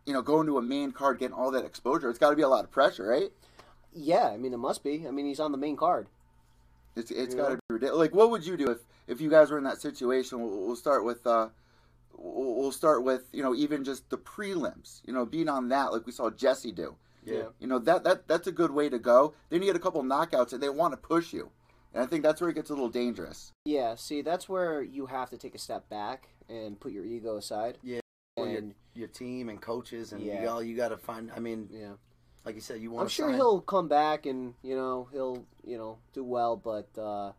you 0.04 0.12
know, 0.12 0.20
going 0.20 0.46
to 0.46 0.58
a 0.58 0.62
main 0.62 0.92
card, 0.92 1.18
getting 1.18 1.34
all 1.34 1.50
that 1.52 1.64
exposure, 1.64 2.10
it's 2.10 2.18
got 2.18 2.30
to 2.30 2.36
be 2.36 2.42
a 2.42 2.48
lot 2.48 2.64
of 2.64 2.70
pressure, 2.70 3.06
right? 3.06 3.30
yeah, 3.92 4.28
I 4.28 4.36
mean, 4.36 4.52
it 4.52 4.58
must 4.58 4.84
be. 4.84 5.06
I 5.06 5.10
mean, 5.10 5.26
he's 5.26 5.40
on 5.40 5.52
the 5.52 5.58
main 5.58 5.76
card. 5.76 6.08
It's 6.96 7.10
it's 7.10 7.34
got 7.34 7.50
to 7.50 7.54
be 7.56 7.60
ridiculous. 7.68 7.98
Like, 7.98 8.14
what 8.14 8.30
would 8.30 8.44
you 8.44 8.56
do 8.56 8.70
if 8.70 8.78
if 9.10 9.20
you 9.20 9.28
guys 9.28 9.50
were 9.50 9.58
in 9.58 9.64
that 9.64 9.80
situation? 9.80 10.40
We'll, 10.40 10.66
we'll 10.66 10.76
start 10.76 11.04
with. 11.04 11.26
Uh, 11.26 11.48
We'll 12.22 12.54
we'll 12.56 12.72
start 12.72 13.02
with 13.02 13.28
you 13.32 13.42
know 13.42 13.54
even 13.54 13.82
just 13.82 14.10
the 14.10 14.18
prelims, 14.18 15.00
you 15.06 15.12
know, 15.14 15.24
being 15.24 15.48
on 15.48 15.68
that 15.70 15.90
like 15.92 16.04
we 16.04 16.12
saw 16.12 16.28
Jesse 16.28 16.72
do. 16.72 16.96
Yeah. 17.24 17.44
You 17.58 17.66
know 17.66 17.78
that 17.78 18.04
that 18.04 18.28
that's 18.28 18.46
a 18.46 18.52
good 18.52 18.72
way 18.72 18.90
to 18.90 18.98
go. 18.98 19.32
Then 19.48 19.62
you 19.62 19.66
get 19.68 19.76
a 19.76 19.78
couple 19.78 20.02
knockouts 20.02 20.52
and 20.52 20.62
they 20.62 20.68
want 20.68 20.92
to 20.92 20.96
push 20.98 21.32
you, 21.32 21.50
and 21.94 22.02
I 22.02 22.06
think 22.06 22.22
that's 22.22 22.40
where 22.40 22.50
it 22.50 22.54
gets 22.56 22.68
a 22.68 22.74
little 22.74 22.90
dangerous. 22.90 23.52
Yeah, 23.64 23.94
see, 23.94 24.20
that's 24.20 24.50
where 24.50 24.82
you 24.82 25.06
have 25.06 25.30
to 25.30 25.38
take 25.38 25.54
a 25.54 25.58
step 25.58 25.88
back 25.88 26.28
and 26.48 26.78
put 26.78 26.92
your 26.92 27.06
ego 27.06 27.36
aside. 27.38 27.78
Yeah. 27.82 28.00
Well, 28.36 28.48
your, 28.48 28.58
And 28.58 28.74
your 28.94 29.08
team 29.08 29.48
and 29.48 29.58
coaches 29.60 30.12
and 30.12 30.20
Yeah. 30.20 30.42
you 30.42 30.48
all 30.48 30.62
you 30.62 30.76
got 30.76 30.88
to 30.88 30.98
find. 30.98 31.30
I 31.34 31.38
mean, 31.40 31.68
yeah, 31.72 31.92
like 32.44 32.54
you 32.54 32.60
said, 32.60 32.82
you 32.82 32.90
want. 32.90 33.04
I'm 33.04 33.08
sure 33.08 33.32
he'll 33.32 33.60
come 33.62 33.88
back 33.88 34.26
and 34.26 34.52
you 34.62 34.74
know 34.76 35.08
he'll 35.12 35.46
you 35.64 35.78
know 35.78 35.96
do 36.12 36.22
well, 36.22 36.56
but 36.56 36.88
uh, 37.00 37.32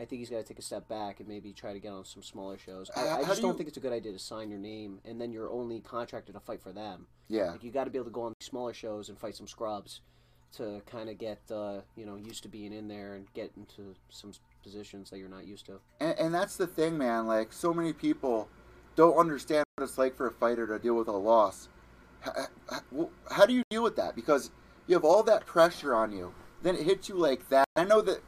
I 0.00 0.06
think 0.06 0.20
he's 0.20 0.30
got 0.30 0.38
to 0.38 0.42
take 0.44 0.58
a 0.58 0.62
step 0.62 0.88
back 0.88 1.20
and 1.20 1.28
maybe 1.28 1.52
try 1.52 1.74
to 1.74 1.78
get 1.78 1.92
on 1.92 2.04
some 2.06 2.22
smaller 2.22 2.56
shows. 2.56 2.90
I, 2.96 3.00
Uh, 3.00 3.16
I 3.18 3.24
just 3.24 3.36
do 3.36 3.42
don't 3.42 3.50
you- 3.52 3.56
think 3.58 3.68
it's 3.68 3.76
a 3.76 3.80
good 3.80 3.92
idea 3.92 4.12
to 4.12 4.18
sign 4.18 4.48
your 4.48 4.58
name 4.58 5.00
and 5.04 5.20
then 5.20 5.30
you're 5.30 5.50
only 5.50 5.80
contracted 5.80 6.34
to 6.34 6.40
fight 6.40 6.62
for 6.62 6.72
them. 6.72 7.06
Yeah. 7.28 7.50
Like 7.52 7.62
you 7.62 7.70
got 7.70 7.84
to 7.84 7.90
be 7.90 7.98
able 7.98 8.06
to 8.06 8.10
go 8.12 8.22
on 8.22 8.32
these 8.40 8.48
smaller 8.48 8.72
shows 8.72 9.10
and 9.10 9.18
fight 9.18 9.36
some 9.36 9.46
scrubs 9.46 10.00
to 10.56 10.80
kind 10.86 11.08
of 11.10 11.18
get 11.18 11.38
uh, 11.50 11.82
you 11.96 12.04
know 12.06 12.16
used 12.16 12.42
to 12.42 12.48
being 12.48 12.72
in 12.72 12.88
there 12.88 13.14
and 13.14 13.32
get 13.34 13.52
into 13.56 13.94
some 14.08 14.32
positions 14.62 15.10
that 15.10 15.18
you're 15.18 15.28
not 15.28 15.46
used 15.46 15.66
to. 15.66 15.78
And, 16.00 16.18
and 16.18 16.34
that's 16.34 16.56
the 16.56 16.66
thing, 16.66 16.96
man. 16.96 17.26
Like 17.26 17.52
so 17.52 17.72
many 17.74 17.92
people 17.92 18.48
don't 18.96 19.16
understand 19.16 19.64
what 19.76 19.84
it's 19.84 19.98
like 19.98 20.16
for 20.16 20.26
a 20.26 20.32
fighter 20.32 20.66
to 20.66 20.78
deal 20.78 20.94
with 20.96 21.08
a 21.08 21.12
loss. 21.12 21.68
How, 22.20 22.32
how, 22.70 23.10
how 23.30 23.46
do 23.46 23.52
you 23.52 23.62
deal 23.70 23.82
with 23.82 23.96
that? 23.96 24.16
Because 24.16 24.50
you 24.86 24.94
have 24.96 25.04
all 25.04 25.22
that 25.24 25.46
pressure 25.46 25.94
on 25.94 26.10
you, 26.10 26.34
then 26.62 26.74
it 26.74 26.82
hits 26.82 27.08
you 27.08 27.14
like 27.16 27.48
that. 27.50 27.64
I 27.76 27.84
know 27.84 28.00
that 28.02 28.20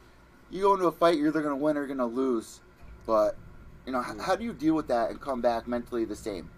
you 0.53 0.61
go 0.61 0.73
into 0.73 0.85
a 0.87 0.91
fight, 0.91 1.17
you're 1.17 1.27
either 1.29 1.41
going 1.41 1.57
to 1.57 1.61
win 1.61 1.75
or 1.77 1.81
you're 1.85 1.95
going 1.95 1.97
to 1.97 2.05
lose, 2.05 2.61
but 3.05 3.35
you 3.85 3.91
know, 3.91 3.99
h- 4.01 4.21
how 4.21 4.35
do 4.35 4.43
you 4.43 4.53
deal 4.53 4.75
with 4.75 4.87
that 4.87 5.09
and 5.09 5.19
come 5.19 5.41
back 5.41 5.67
mentally 5.67 6.05
the 6.05 6.15
same? 6.15 6.49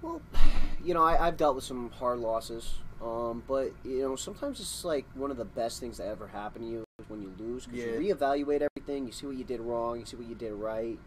Well, 0.00 0.22
you 0.84 0.94
know, 0.94 1.02
I, 1.02 1.26
I've 1.26 1.36
dealt 1.36 1.56
with 1.56 1.64
some 1.64 1.90
hard 1.90 2.20
losses, 2.20 2.76
um, 3.02 3.42
but 3.48 3.72
you 3.84 4.00
know, 4.02 4.16
sometimes 4.16 4.60
it's 4.60 4.84
like 4.84 5.04
one 5.14 5.30
of 5.30 5.36
the 5.36 5.44
best 5.44 5.80
things 5.80 5.98
that 5.98 6.06
ever 6.06 6.28
happen 6.28 6.62
to 6.62 6.68
you 6.68 6.84
is 7.00 7.08
when 7.10 7.22
you 7.22 7.32
lose 7.38 7.66
because 7.66 7.80
Yeah. 7.84 7.92
you 7.98 8.14
reevaluate 8.14 8.66
everything, 8.76 9.06
you 9.06 9.12
see 9.12 9.26
what 9.26 9.36
you 9.36 9.44
did 9.44 9.60
wrong, 9.60 9.98
you 9.98 10.06
see 10.06 10.16
what 10.16 10.26
you 10.28 10.34
did 10.36 10.52
right, 10.52 10.98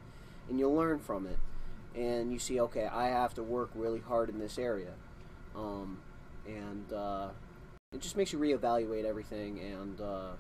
and 0.50 0.60
you 0.60 0.70
learn 0.70 1.00
from 1.00 1.26
it, 1.26 1.40
and 1.98 2.32
you 2.34 2.40
see, 2.40 2.60
okay, 2.60 2.86
I 2.86 3.08
have 3.08 3.34
to 3.36 3.44
work 3.44 3.70
really 3.74 4.00
hard 4.02 4.30
in 4.30 4.38
this 4.40 4.58
area, 4.58 4.92
um, 5.56 5.98
and 6.46 6.92
uh, 6.92 7.30
it 7.94 8.02
just 8.02 8.18
makes 8.18 8.34
you 8.34 8.40
reevaluate 8.40 9.06
everything, 9.06 9.60
and 9.60 10.02
uh, 10.02 10.32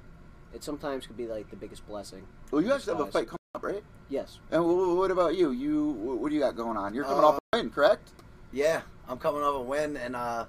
it 0.55 0.63
sometimes 0.63 1.05
could 1.05 1.17
be 1.17 1.27
like 1.27 1.49
the 1.49 1.55
biggest 1.55 1.85
blessing. 1.87 2.23
Well, 2.49 2.61
you 2.61 2.73
actually 2.73 2.95
have 2.97 3.07
a 3.07 3.11
fight 3.11 3.27
coming 3.27 3.37
up, 3.53 3.63
right? 3.63 3.83
Yes. 4.09 4.39
And 4.51 4.63
wh- 4.63 4.67
wh- 4.93 4.97
what 4.97 5.11
about 5.11 5.35
you? 5.35 5.51
You 5.51 5.91
wh- 5.93 6.21
what 6.21 6.29
do 6.29 6.35
you 6.35 6.41
got 6.41 6.55
going 6.55 6.77
on? 6.77 6.93
You're 6.93 7.03
coming 7.03 7.23
Uh, 7.23 7.27
off 7.27 7.39
a 7.53 7.57
win, 7.57 7.69
correct? 7.69 8.11
Yeah, 8.53 8.81
I'm 9.09 9.17
coming 9.17 9.41
off 9.41 9.55
a 9.55 9.61
win, 9.61 9.97
and 9.97 10.15
uh, 10.15 10.45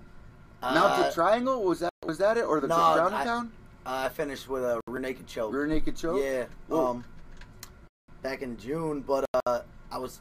Mounted 0.62 1.06
uh, 1.06 1.12
Triangle 1.12 1.64
was 1.64 1.80
that 1.80 1.90
was 2.04 2.18
that 2.18 2.36
it 2.38 2.44
or 2.44 2.60
the 2.60 2.68
no, 2.68 2.76
Brown 2.76 3.50
I-? 3.84 4.04
I 4.06 4.08
finished 4.08 4.48
with 4.48 4.62
a 4.62 4.80
rear 4.86 5.00
naked 5.00 5.26
choke. 5.26 5.52
Rear 5.52 5.66
naked 5.66 5.96
choke. 5.96 6.20
Yeah, 6.22 6.44
Whoa. 6.68 6.86
um, 6.86 7.04
back 8.22 8.42
in 8.42 8.56
June, 8.56 9.00
but 9.00 9.24
uh, 9.46 9.60
I 9.90 9.98
was, 9.98 10.20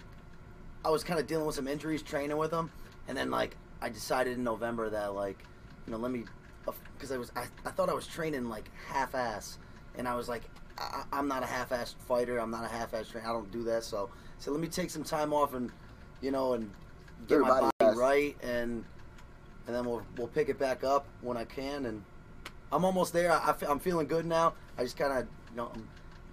I 0.84 0.89
was 0.89 1.04
kind 1.04 1.20
of 1.20 1.27
dealing 1.27 1.46
with 1.46 1.56
some 1.56 1.68
injuries 1.68 2.01
training 2.01 2.38
with 2.38 2.51
them, 2.51 2.72
and 3.08 3.18
then 3.18 3.30
like 3.32 3.56
I 3.82 3.89
decided 3.89 4.38
in 4.38 4.44
November 4.44 4.89
that 4.89 5.13
like, 5.13 5.39
you 5.86 5.92
know, 5.92 5.98
let 5.98 6.12
me, 6.12 6.25
because 6.96 7.12
I 7.12 7.18
was 7.18 7.32
I, 7.36 7.46
I 7.65 7.70
thought 7.72 7.89
I 7.89 7.94
was 7.94 8.08
training 8.08 8.50
like 8.50 8.70
half 8.88 9.13
ass, 9.15 9.58
and 9.98 10.08
I 10.08 10.16
was 10.16 10.28
like, 10.30 10.44
I, 10.78 11.04
I'm 11.12 11.28
not 11.28 11.44
a 11.44 11.46
half 11.46 11.72
ass 11.72 11.96
fighter, 12.08 12.38
I'm 12.38 12.52
not 12.52 12.66
a 12.66 12.68
half 12.68 12.94
ass 12.94 13.08
trainer, 13.10 13.28
I 13.28 13.32
don't 13.34 13.52
do 13.52 13.64
that, 13.64 13.84
so 13.84 14.10
so 14.40 14.52
let 14.52 14.60
me 14.60 14.68
take 14.68 14.90
some 14.90 15.04
time 15.04 15.34
off 15.34 15.54
and, 15.54 15.72
you 16.22 16.32
know, 16.32 16.54
and 16.54 16.70
get 17.28 17.36
Your 17.36 17.44
my 17.44 17.60
body 17.62 17.72
rest. 17.82 17.98
right, 17.98 18.38
and 18.44 18.84
and 19.68 19.75
then 19.75 19.86
we'll 19.86 20.04
we'll 20.18 20.28
pick 20.28 20.50
it 20.50 20.60
back 20.60 20.84
up 20.84 21.06
when 21.22 21.38
I 21.38 21.46
can, 21.46 21.86
and 21.86 22.04
I'm 22.72 22.84
almost 22.86 23.14
there. 23.14 23.32
I, 23.32 23.56
am 23.68 23.80
feeling 23.80 24.08
good 24.08 24.25
now. 24.25 24.54
I 24.78 24.84
just 24.84 24.98
kind 24.98 25.14
of, 25.14 25.28
you 25.52 25.58
know, 25.58 25.72
I'm, 25.74 25.88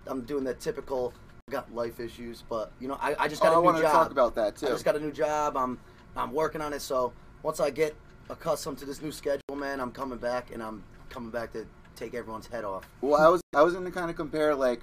I'm 0.07 0.21
doing 0.23 0.45
that 0.45 0.61
typical 0.61 1.13
I've 1.49 1.53
got 1.53 1.75
life 1.75 2.01
issues, 2.01 2.43
but 2.49 2.73
you 2.81 2.89
know, 2.89 2.99
I, 3.01 3.15
I 3.19 3.29
just 3.29 3.43
Oh, 3.43 3.47
got 3.47 3.53
I 3.53 3.57
a 3.57 3.59
new 3.59 3.65
wanted 3.65 3.79
to 3.83 3.89
talk 3.89 4.11
about 4.11 4.35
that 4.37 4.57
too. 4.57 4.67
I 4.67 4.71
just 4.71 4.85
got 4.85 4.97
a 4.97 5.01
new 5.01 5.13
job. 5.13 5.57
I'm 5.57 5.79
I'm 6.17 6.33
working 6.33 6.61
on 6.61 6.73
it. 6.73 6.81
So 6.83 7.13
once 7.43 7.61
I 7.61 7.71
get 7.71 7.95
accustomed 8.31 8.79
to 8.79 8.85
this 8.85 9.03
new 9.03 9.13
schedule, 9.13 9.57
man, 9.57 9.81
I'm 9.81 9.93
coming 9.93 10.19
back 10.19 10.53
and 10.53 10.63
I'm 10.63 10.83
coming 11.11 11.31
back 11.31 11.53
to 11.53 11.67
take 11.97 12.15
everyone's 12.15 12.47
head 12.47 12.65
off. 12.65 12.89
Well, 13.01 13.21
I 13.21 13.29
was 13.29 13.41
I 13.55 13.63
was 13.63 13.75
going 13.75 13.85
to 13.85 13.91
kind 13.91 14.11
of 14.11 14.17
compare 14.17 14.55
like 14.55 14.81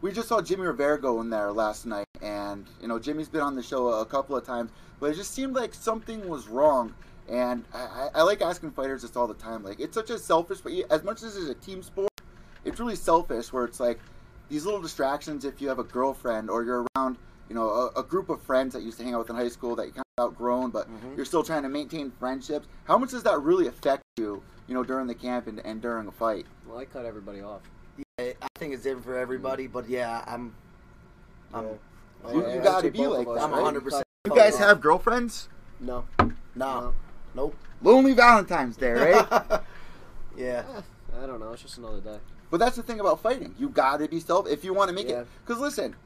we 0.00 0.12
just 0.12 0.28
saw 0.28 0.40
Jimmy 0.40 0.66
Rivera 0.66 1.00
go 1.00 1.20
in 1.20 1.30
there 1.30 1.52
last 1.52 1.86
night, 1.86 2.06
and 2.22 2.66
you 2.80 2.88
know 2.88 2.98
Jimmy's 2.98 3.28
been 3.28 3.42
on 3.42 3.54
the 3.54 3.62
show 3.62 3.88
a, 3.88 4.06
couple 4.06 4.36
of 4.36 4.46
times, 4.46 4.70
but 4.98 5.10
it 5.10 5.14
just 5.14 5.32
seemed 5.32 5.54
like 5.54 5.74
something 5.74 6.28
was 6.28 6.48
wrong. 6.48 6.94
And 7.28 7.64
I, 7.72 8.08
I, 8.14 8.22
like 8.22 8.42
asking 8.42 8.72
fighters 8.72 9.02
this 9.02 9.14
all 9.14 9.28
the 9.28 9.34
time. 9.34 9.62
Like 9.62 9.78
it's 9.78 9.94
such 9.94 10.10
a 10.10 10.18
selfish, 10.18 10.58
but 10.60 10.72
as 10.90 11.04
much 11.04 11.22
as 11.22 11.36
it's 11.36 11.48
a 11.48 11.54
team 11.54 11.82
sport, 11.82 12.10
it's 12.64 12.80
really 12.80 12.96
selfish. 12.96 13.52
Where 13.52 13.64
it's 13.64 13.78
like 13.78 14.00
these 14.48 14.64
little 14.64 14.80
distractions. 14.82 15.44
If 15.44 15.60
you 15.60 15.68
have 15.68 15.78
a 15.78 15.84
girlfriend 15.84 16.50
or 16.50 16.64
you're 16.64 16.86
around, 16.96 17.18
you 17.48 17.54
know, 17.54 17.68
a, 17.68 18.00
a 18.00 18.02
group 18.02 18.30
of 18.30 18.42
friends 18.42 18.72
that 18.74 18.80
you 18.80 18.86
used 18.86 18.98
to 18.98 19.04
hang 19.04 19.14
out 19.14 19.20
with 19.20 19.30
in 19.30 19.36
high 19.36 19.48
school 19.48 19.76
that 19.76 19.86
you 19.86 19.92
kind 19.92 20.04
of 20.18 20.24
outgrown, 20.24 20.70
but 20.70 20.90
mm-hmm. 20.90 21.14
you're 21.14 21.24
still 21.24 21.44
trying 21.44 21.62
to 21.62 21.68
maintain 21.68 22.10
friendships. 22.18 22.66
How 22.84 22.98
much 22.98 23.10
does 23.10 23.22
that 23.22 23.40
really 23.42 23.68
affect 23.68 24.02
you? 24.16 24.42
You 24.70 24.74
know, 24.76 24.84
during 24.84 25.08
the 25.08 25.16
camp 25.16 25.48
and, 25.48 25.58
and 25.66 25.82
during 25.82 26.06
a 26.06 26.12
fight. 26.12 26.46
Well, 26.64 26.78
I 26.78 26.84
cut 26.84 27.04
everybody 27.04 27.40
off. 27.40 27.60
I 28.20 28.36
I 28.40 28.46
think 28.54 28.72
it's 28.72 28.84
different 28.84 29.04
for 29.04 29.18
everybody, 29.18 29.66
but 29.66 29.88
yeah, 29.88 30.22
I'm. 30.28 30.54
I'm 31.52 31.64
Yeah. 31.64 32.32
You- 32.32 32.38
you 32.38 32.46
I 32.46 32.58
gotta 32.58 32.88
be 32.92 33.04
like 33.08 33.26
us, 33.26 33.34
that, 33.34 33.42
I'm 33.42 33.50
100%. 33.50 34.02
You 34.26 34.34
guys 34.36 34.56
have 34.58 34.80
girlfriends? 34.80 35.48
No. 35.80 36.04
No. 36.54 36.94
Nope. 37.34 37.56
Lonely 37.82 38.12
Valentine's 38.12 38.76
Day, 38.76 38.92
right? 38.92 39.26
yeah. 40.36 40.62
Eh, 40.76 40.80
I 41.20 41.26
don't 41.26 41.40
know. 41.40 41.50
It's 41.52 41.62
just 41.62 41.78
another 41.78 42.00
day. 42.00 42.18
but 42.52 42.58
that's 42.60 42.76
the 42.76 42.84
thing 42.84 43.00
about 43.00 43.20
fighting. 43.20 43.52
You 43.58 43.70
got 43.70 43.96
to 43.98 44.06
be 44.06 44.20
self 44.20 44.46
if 44.46 44.62
you 44.62 44.72
want 44.72 44.88
to 44.88 44.94
make 44.94 45.08
Yeah. 45.08 45.22
it. 45.22 45.26
Because 45.44 45.60
listen, 45.60 45.96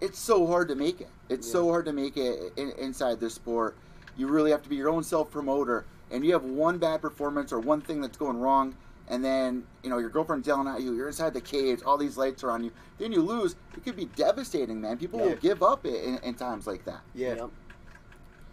it's 0.00 0.18
so 0.18 0.46
hard 0.46 0.68
to 0.68 0.74
make 0.74 1.02
it. 1.02 1.08
It's 1.28 1.46
Yeah. 1.48 1.52
so 1.52 1.68
hard 1.68 1.84
to 1.84 1.92
make 1.92 2.16
it 2.16 2.54
in, 2.56 2.70
inside 2.78 3.20
this 3.20 3.34
sport. 3.34 3.76
You 4.16 4.28
really 4.28 4.52
have 4.52 4.62
to 4.62 4.70
be 4.70 4.76
your 4.76 4.88
own 4.88 5.02
self 5.04 5.30
promoter, 5.30 5.84
and 6.10 6.24
you 6.24 6.32
have 6.32 6.44
one 6.44 6.78
bad 6.78 7.00
performance 7.02 7.52
or 7.52 7.60
one 7.60 7.80
thing 7.80 8.00
that's 8.00 8.16
going 8.16 8.38
wrong, 8.38 8.74
and 9.08 9.24
then 9.24 9.64
you 9.82 9.90
know 9.90 9.98
your 9.98 10.10
girlfriend's 10.10 10.46
yelling 10.46 10.68
at 10.68 10.80
you. 10.82 10.94
You're 10.94 11.08
inside 11.08 11.34
the 11.34 11.40
cage. 11.40 11.80
All 11.84 11.96
these 11.98 12.16
lights 12.16 12.42
are 12.44 12.50
on 12.50 12.64
you. 12.64 12.70
Then 12.98 13.12
you 13.12 13.22
lose. 13.22 13.56
It 13.76 13.84
could 13.84 13.96
be 13.96 14.06
devastating, 14.16 14.80
man. 14.80 14.96
People 14.98 15.20
Yeah. 15.20 15.26
will 15.26 15.36
give 15.36 15.62
up 15.62 15.84
in, 15.86 16.18
in 16.22 16.34
times 16.34 16.66
like 16.66 16.84
that. 16.86 17.00
Yeah. 17.14 17.34
Yep. 17.34 17.50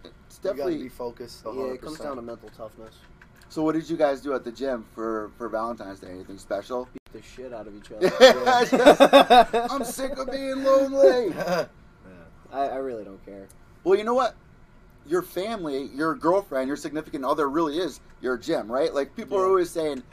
It's 0.05 0.39
You 0.43 0.49
definitely. 0.49 0.77
be 0.83 0.89
focused. 0.89 1.43
Yeah, 1.45 1.51
100%. 1.51 1.73
it 1.75 1.81
comes 1.81 1.99
down 1.99 2.15
to 2.17 2.21
mental 2.21 2.49
toughness. 2.57 2.95
So, 3.49 3.61
what 3.61 3.73
did 3.75 3.87
you 3.89 3.95
guys 3.97 4.19
do 4.21 4.33
at 4.33 4.43
the 4.43 4.51
gym 4.51 4.85
for 4.95 5.31
for 5.37 5.47
Valentine's 5.47 5.99
Day? 5.99 6.09
Anything 6.09 6.37
special? 6.39 6.87
Beat 6.91 7.13
the 7.13 7.21
shit 7.21 7.53
out 7.53 7.67
of 7.67 7.75
each 7.75 7.91
other. 7.91 9.67
I'm 9.69 9.83
sick 9.83 10.17
of 10.17 10.31
being 10.31 10.63
lonely. 10.63 11.33
I, 12.51 12.67
I 12.67 12.75
really 12.77 13.03
don't 13.03 13.23
care. 13.25 13.47
Well, 13.83 13.97
you 13.97 14.03
know 14.03 14.13
what? 14.13 14.35
Your 15.05 15.21
family, 15.21 15.89
your 15.93 16.15
girlfriend, 16.15 16.67
your 16.67 16.77
significant 16.77 17.25
other 17.25 17.49
really 17.49 17.77
is 17.77 17.99
your 18.21 18.37
gym, 18.37 18.71
right? 18.71 18.93
Like 18.93 19.15
people 19.15 19.37
are 19.37 19.45
always 19.45 19.69
saying, 19.69 20.03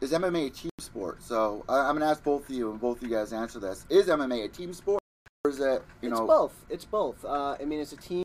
"Is 0.00 0.12
MMA 0.12 0.46
a 0.46 0.50
team 0.50 0.70
sport?" 0.78 1.22
So 1.22 1.64
I, 1.68 1.80
I'm 1.80 1.94
gonna 1.96 2.10
ask 2.10 2.22
both 2.22 2.48
of 2.48 2.54
you, 2.54 2.70
and 2.70 2.80
both 2.80 2.98
of 2.98 3.02
you 3.08 3.14
guys 3.14 3.32
answer 3.32 3.58
this: 3.58 3.86
Is 3.90 4.06
MMA 4.06 4.44
a 4.44 4.48
team 4.48 4.72
sport, 4.72 5.02
or 5.44 5.50
is 5.50 5.58
it, 5.58 5.82
you 6.00 6.10
it's 6.10 6.18
know, 6.18 6.26
both. 6.26 6.64
It's 6.68 6.84
both. 6.84 7.24
Uh, 7.24 7.56
I 7.60 7.64
mean, 7.64 7.80
it's 7.80 7.92
a 7.92 7.96
team 7.96 8.22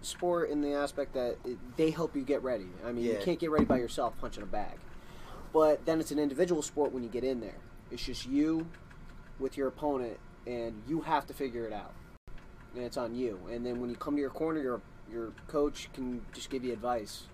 sport 0.00 0.50
in 0.50 0.60
the 0.62 0.72
aspect 0.72 1.12
that 1.14 1.36
it, 1.44 1.58
they 1.76 1.90
help 1.90 2.16
you 2.16 2.22
get 2.22 2.42
ready. 2.42 2.68
I 2.84 2.92
mean, 2.92 3.04
you 3.04 3.18
can't 3.20 3.38
get 3.38 3.50
ready 3.50 3.64
by 3.64 3.78
yourself 3.78 4.14
punching 4.20 4.42
a 4.42 4.46
bag. 4.46 4.78
But 5.52 5.84
then 5.86 6.00
it's 6.00 6.10
an 6.10 6.18
individual 6.18 6.62
sport 6.62 6.92
when 6.92 7.02
you 7.02 7.08
get 7.08 7.24
in 7.24 7.40
there. 7.40 7.56
It's 7.90 8.04
just 8.04 8.26
you 8.26 8.66
with 9.38 9.56
your 9.56 9.68
opponent, 9.68 10.18
and 10.46 10.82
you 10.86 11.00
have 11.02 11.26
to 11.26 11.34
figure 11.34 11.66
it 11.66 11.72
out. 11.72 11.92
And 12.74 12.84
it's 12.84 12.96
on 12.96 13.14
you. 13.14 13.40
And 13.50 13.64
then 13.64 13.80
when 13.80 13.90
you 13.90 13.96
come 13.96 14.16
to 14.16 14.20
your 14.20 14.30
corner, 14.30 14.60
your 14.60 14.80
your 15.10 15.32
coach 15.48 15.88
can 15.92 16.22
just 16.32 16.50
give 16.50 16.64
you 16.64 16.72
advice, 16.72 17.24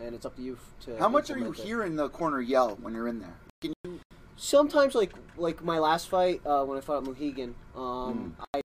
and 0.00 0.14
it's 0.14 0.26
up 0.26 0.36
to 0.36 0.42
you 0.42 0.58
to. 0.82 0.96
how 0.98 1.08
much 1.08 1.30
are 1.30 1.38
you 1.38 1.52
it. 1.52 1.58
hearing 1.58 1.96
the 1.96 2.08
corner 2.08 2.40
yell 2.40 2.76
when 2.80 2.94
you're 2.94 3.08
in 3.08 3.20
there? 3.20 3.34
Can 3.60 3.72
you? 3.84 4.00
sometimes 4.36 4.94
like 4.94 5.12
like 5.36 5.62
my 5.64 5.78
last 5.78 6.08
fight 6.08 6.40
uh, 6.46 6.64
when 6.64 6.78
I 6.78 6.80
fought 6.80 6.98
at 6.98 7.04
Mohegan, 7.04 7.54
um, 7.74 8.36
I 8.54 8.62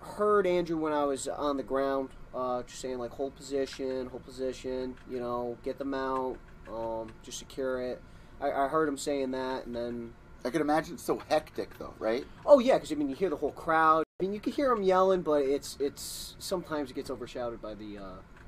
heard 0.00 0.46
Andrew 0.46 0.76
when 0.76 0.92
I 0.92 1.04
was 1.04 1.28
on 1.28 1.56
the 1.56 1.62
ground, 1.62 2.10
uh, 2.34 2.62
just 2.62 2.80
saying 2.80 2.98
like 2.98 3.10
hold 3.10 3.34
position, 3.36 4.06
hold 4.06 4.24
position, 4.24 4.96
you 5.10 5.18
know, 5.18 5.56
get 5.64 5.78
the 5.78 5.84
mount, 5.84 6.38
um, 6.72 7.12
just 7.22 7.38
secure 7.38 7.80
it. 7.82 8.00
I, 8.40 8.50
I 8.50 8.68
heard 8.68 8.88
him 8.88 8.96
saying 8.96 9.32
that, 9.32 9.66
and 9.66 9.74
then 9.74 10.12
I 10.44 10.50
can 10.50 10.60
imagine 10.60 10.94
it's 10.94 11.02
so 11.02 11.20
hectic, 11.28 11.78
though, 11.78 11.94
right? 11.98 12.24
oh 12.46 12.58
yeah, 12.58 12.74
because 12.74 12.92
I 12.92 12.94
mean 12.94 13.08
you 13.08 13.14
hear 13.14 13.30
the 13.30 13.36
whole 13.36 13.52
crowd. 13.52 14.04
I 14.20 14.22
mean 14.22 14.34
you 14.34 14.40
can 14.40 14.52
hear 14.52 14.70
him 14.70 14.82
yelling, 14.82 15.22
but 15.22 15.42
it's 15.42 15.78
it's 15.80 16.36
sometimes 16.38 16.90
it 16.90 16.94
gets 16.94 17.08
overshadowed 17.10 17.62
by 17.62 17.74
the 17.74 17.96
uh, 17.98 18.02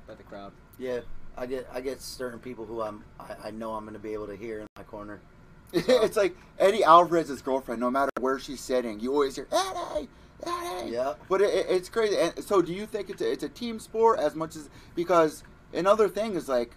by 0.07 0.13
the 0.13 0.23
crowd. 0.23 0.51
Yeah. 0.77 0.99
I 1.35 1.47
get 1.47 1.67
I 1.73 1.81
get 1.81 1.99
certain 1.99 2.37
people 2.39 2.63
who 2.65 2.81
I'm 2.81 3.03
I, 3.19 3.35
I 3.45 3.51
know 3.51 3.71
I'm 3.73 3.85
gonna 3.85 3.97
be 3.97 4.13
able 4.13 4.27
to 4.27 4.35
hear 4.35 4.59
in 4.59 4.67
my 4.77 4.83
corner. 4.83 5.19
it's 5.73 6.15
like 6.15 6.35
Eddie 6.59 6.83
Alvarez's 6.83 7.41
girlfriend. 7.41 7.79
No 7.81 7.89
matter 7.89 8.11
where 8.19 8.37
she's 8.37 8.61
sitting, 8.61 8.99
you 8.99 9.11
always 9.11 9.35
hear 9.35 9.47
Eddie, 9.51 10.07
Eddie. 10.45 10.91
Yeah. 10.91 11.13
But 11.27 11.41
it, 11.41 11.51
it- 11.51 11.65
it's 11.69 11.89
crazy. 11.89 12.15
And 12.19 12.43
so, 12.43 12.61
do 12.61 12.71
you 12.71 12.85
think 12.85 13.09
it's 13.09 13.23
a, 13.23 13.31
it's 13.31 13.43
a 13.43 13.49
team 13.49 13.79
sport 13.79 14.19
as 14.19 14.35
much 14.35 14.55
as 14.55 14.69
because 14.93 15.43
another 15.73 16.07
thing 16.07 16.35
is 16.35 16.47
like 16.47 16.75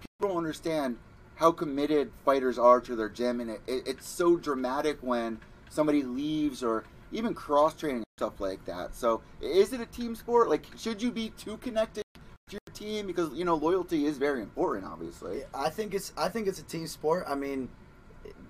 people 0.00 0.30
don't 0.30 0.36
understand 0.38 0.96
how 1.36 1.52
committed 1.52 2.10
fighters 2.24 2.58
are 2.58 2.80
to 2.80 2.96
their 2.96 3.08
gym, 3.08 3.38
and 3.38 3.50
it, 3.50 3.60
it's 3.68 4.08
so 4.08 4.36
dramatic 4.36 4.98
when 5.00 5.38
somebody 5.70 6.02
leaves 6.02 6.64
or 6.64 6.82
even 7.12 7.34
cross 7.34 7.74
training 7.74 8.04
stuff 8.16 8.40
like 8.40 8.64
that. 8.64 8.94
So, 8.94 9.22
is 9.40 9.72
it 9.72 9.80
a 9.80 9.86
team 9.86 10.14
sport? 10.14 10.48
Like, 10.48 10.66
should 10.76 11.00
you 11.00 11.10
be 11.10 11.30
too 11.30 11.56
connected 11.58 12.04
to 12.48 12.54
your 12.54 12.74
team 12.74 13.06
because 13.06 13.32
you 13.32 13.44
know 13.44 13.54
loyalty 13.54 14.06
is 14.06 14.18
very 14.18 14.42
important, 14.42 14.86
obviously. 14.86 15.42
I 15.54 15.70
think 15.70 15.94
it's 15.94 16.12
I 16.16 16.28
think 16.28 16.48
it's 16.48 16.58
a 16.58 16.64
team 16.64 16.86
sport. 16.86 17.24
I 17.28 17.34
mean, 17.34 17.68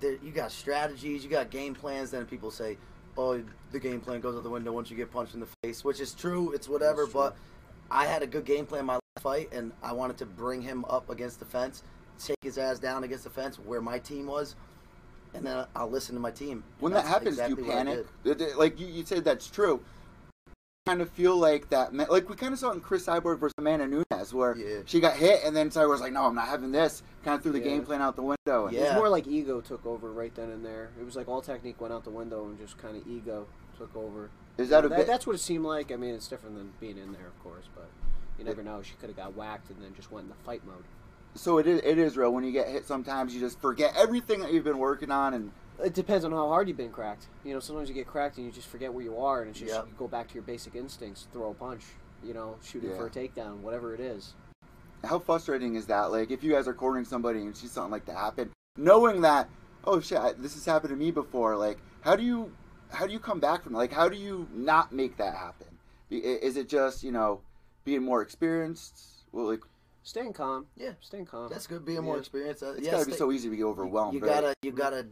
there, 0.01 0.17
you 0.23 0.33
got 0.33 0.53
strategies, 0.53 1.25
you 1.25 1.31
got 1.31 1.51
game 1.51 1.75
plans. 1.75 2.11
Then 2.11 2.25
people 2.27 2.51
say, 2.51 2.79
"Oh, 3.17 3.43
the 3.73 3.81
game 3.81 4.01
plan 4.01 4.21
goes 4.21 4.37
out 4.37 4.43
the 4.43 4.51
window 4.51 4.73
once 4.73 4.91
you 4.91 4.97
get 4.97 5.11
punched 5.11 5.35
in 5.35 5.41
the 5.41 5.49
face," 5.63 5.85
which 5.85 6.01
is 6.01 6.15
true. 6.15 6.53
It's 6.53 6.69
whatever. 6.69 7.05
True. 7.05 7.13
But 7.13 7.37
I 7.91 8.07
had 8.07 8.23
a 8.23 8.27
good 8.27 8.45
game 8.45 8.67
plan 8.67 8.87
my 8.87 8.95
last 8.95 9.23
fight, 9.23 9.53
and 9.53 9.73
I 9.83 9.93
wanted 9.93 10.19
to 10.19 10.27
bring 10.27 10.63
him 10.63 10.85
up 10.87 11.11
against 11.11 11.39
the 11.39 11.47
fence, 11.47 11.83
take 12.19 12.37
his 12.43 12.59
ass 12.59 12.79
down 12.79 13.05
against 13.05 13.25
the 13.25 13.31
fence 13.31 13.59
where 13.59 13.81
my 13.81 13.99
team 13.99 14.27
was, 14.27 14.55
and 15.35 15.45
then 15.47 15.67
I'll 15.77 15.91
listen 15.91 16.15
to 16.15 16.21
my 16.21 16.31
team. 16.31 16.65
When 16.81 16.93
that 16.93 17.05
happens, 17.07 17.35
exactly 17.39 17.57
do 17.57 17.63
you 17.63 17.69
what 17.69 17.77
I 17.77 17.85
panic? 17.85 18.07
did. 18.25 18.39
Th- 18.39 18.39
th- 18.49 18.57
Like 18.59 18.81
you, 18.81 18.87
you 18.87 19.05
said, 19.05 19.25
that's 19.25 19.49
true. 19.49 19.81
Kind 20.87 21.03
of 21.03 21.11
feel 21.11 21.37
like 21.37 21.69
that, 21.69 21.95
like 21.95 22.31
we 22.31 22.35
kind 22.37 22.55
of 22.55 22.59
saw 22.59 22.71
in 22.71 22.81
Cris 22.81 23.05
Cyborg 23.05 23.39
versus 23.39 23.53
Amanda 23.59 23.87
Nunes, 23.87 24.33
where 24.33 24.57
Yeah. 24.57 24.79
she 24.87 25.01
got 25.01 25.17
hit, 25.17 25.43
and 25.45 25.55
then 25.55 25.69
Cyborg 25.69 25.91
was 25.91 26.01
like, 26.01 26.15
"No, 26.15 26.25
I'm 26.25 26.35
not 26.35 26.49
having 26.49 26.73
this." 26.73 27.03
Kind 27.25 27.37
of 27.37 27.43
threw 27.43 27.53
the 27.53 27.59
Yeah. 27.59 27.65
game 27.67 27.85
plan 27.85 28.01
out 28.01 28.17
the 28.17 28.23
window. 28.23 28.67
And 28.69 28.75
It 28.75 28.81
was 28.81 28.95
more 28.95 29.11
like 29.11 29.27
ego 29.27 29.61
took 29.61 29.85
over 29.85 30.11
right 30.11 30.35
then 30.35 30.49
and 30.51 30.65
there. 30.65 30.89
It 30.99 31.05
was 31.05 31.15
like 31.15 31.29
all 31.29 31.43
technique 31.43 31.79
went 31.79 31.93
out 31.93 32.05
the 32.05 32.11
window 32.11 32.47
and 32.47 32.59
just 32.59 32.79
kind 32.79 32.97
of 32.97 33.07
ego 33.07 33.47
took 33.77 33.95
over. 33.95 34.31
Is 34.57 34.71
that 34.71 34.87
a 34.87 34.89
That- 34.89 34.97
bit? 34.97 35.07
That's 35.07 35.27
what 35.27 35.37
it 35.37 35.41
seemed 35.41 35.67
like. 35.67 35.93
I 35.93 35.97
mean, 35.97 36.15
it's 36.15 36.27
different 36.27 36.57
than 36.57 36.73
being 36.81 36.97
in 36.97 37.13
there, 37.13 37.27
of 37.27 37.39
course, 37.45 37.69
but 37.75 37.89
you 38.39 38.45
never 38.47 38.63
know. 38.63 38.81
She 38.81 38.95
could 38.99 39.11
have 39.11 39.17
got 39.17 39.35
whacked 39.37 39.69
and 39.69 39.83
then 39.83 39.93
just 39.95 40.11
went 40.11 40.25
into 40.29 40.39
fight 40.43 40.63
mode. 40.67 40.85
So 41.35 41.59
it 41.59 41.67
is. 41.67 41.81
It 41.85 41.99
is 41.99 42.17
real. 42.17 42.33
When 42.33 42.45
you 42.45 42.53
get 42.53 42.69
hit, 42.69 42.87
sometimes 42.87 43.35
you 43.35 43.41
just 43.41 43.61
forget 43.61 43.95
everything 43.97 44.41
that 44.41 44.53
you've 44.53 44.65
been 44.65 44.79
working 44.79 45.11
on, 45.11 45.35
and 45.35 45.51
It 45.83 45.95
depends 45.95 46.25
on 46.25 46.33
how 46.33 46.49
hard 46.49 46.67
you've 46.69 46.77
been 46.77 46.91
cracked. 46.91 47.27
You 47.45 47.55
know, 47.55 47.61
sometimes 47.61 47.89
you 47.89 47.95
get 47.95 48.07
cracked 48.09 48.37
and 48.37 48.45
you 48.47 48.51
just 48.53 48.67
forget 48.69 48.93
where 48.93 49.05
you 49.05 49.17
are, 49.19 49.43
and 49.43 49.51
it's 49.51 49.61
just 49.61 49.73
Yep. 49.73 49.87
you 49.87 49.95
go 49.97 50.09
back 50.09 50.27
to 50.29 50.35
your 50.35 50.43
basic 50.43 50.75
instincts, 50.75 51.29
throw 51.33 51.51
a 51.51 51.55
punch, 51.55 51.85
you 52.25 52.35
know, 52.35 52.57
shooting 52.63 52.91
Yeah. 52.91 52.97
for 52.97 53.07
a 53.07 53.11
takedown, 53.11 53.59
whatever 53.61 53.95
it 53.95 54.01
is. 54.01 54.35
how 55.05 55.21
frustrating 55.21 55.77
is 55.77 55.87
that? 55.87 56.11
Like 56.11 56.33
if 56.33 56.43
you 56.43 56.51
guys 56.53 56.67
are 56.67 56.75
cornering 56.75 57.05
somebody 57.05 57.39
and 57.43 57.57
see 57.57 57.69
something 57.69 57.93
like 57.93 58.05
that 58.07 58.17
happen, 58.17 58.51
knowing 58.77 59.21
that, 59.21 59.49
oh 59.85 60.01
shit, 60.01 60.43
this 60.43 60.55
has 60.55 60.65
happened 60.65 60.91
to 60.91 60.97
me 60.97 61.13
before. 61.13 61.57
Like 61.57 61.79
how 62.01 62.17
do 62.17 62.25
you, 62.25 62.53
how 62.91 63.07
do 63.07 63.13
you 63.13 63.21
come 63.21 63.39
back 63.39 63.63
from? 63.63 63.77
it? 63.77 63.79
Like 63.79 63.93
how 63.93 64.09
do 64.09 64.17
you 64.17 64.49
not 64.53 64.91
make 64.93 65.17
that 65.19 65.35
happen? 65.37 65.69
Is 66.11 66.57
it 66.57 66.69
just 66.69 67.05
you 67.05 67.13
know 67.13 67.41
being 67.85 68.03
more 68.03 68.21
experienced? 68.23 69.01
Well, 69.31 69.47
like 69.47 69.63
Staying 70.03 70.33
calm. 70.33 70.67
Yeah. 70.77 70.93
Staying 71.01 71.27
calm. 71.27 71.49
That's 71.51 71.67
good. 71.67 71.85
Being 71.85 72.03
more 72.05 72.15
Yeah. 72.17 72.21
experienced. 72.21 72.63
Uh, 72.63 72.73
It's 72.73 72.83
yeah, 72.87 72.93
gotta 72.93 73.07
be 73.07 73.13
stay- 73.13 73.19
so 73.19 73.33
easy 73.33 73.51
to 73.51 73.57
be 73.57 73.63
overwhelmed. 73.65 74.15
You 74.15 74.21
right? 74.21 74.29
gotta, 74.43 74.55
you 74.63 74.73
gotta. 74.73 75.07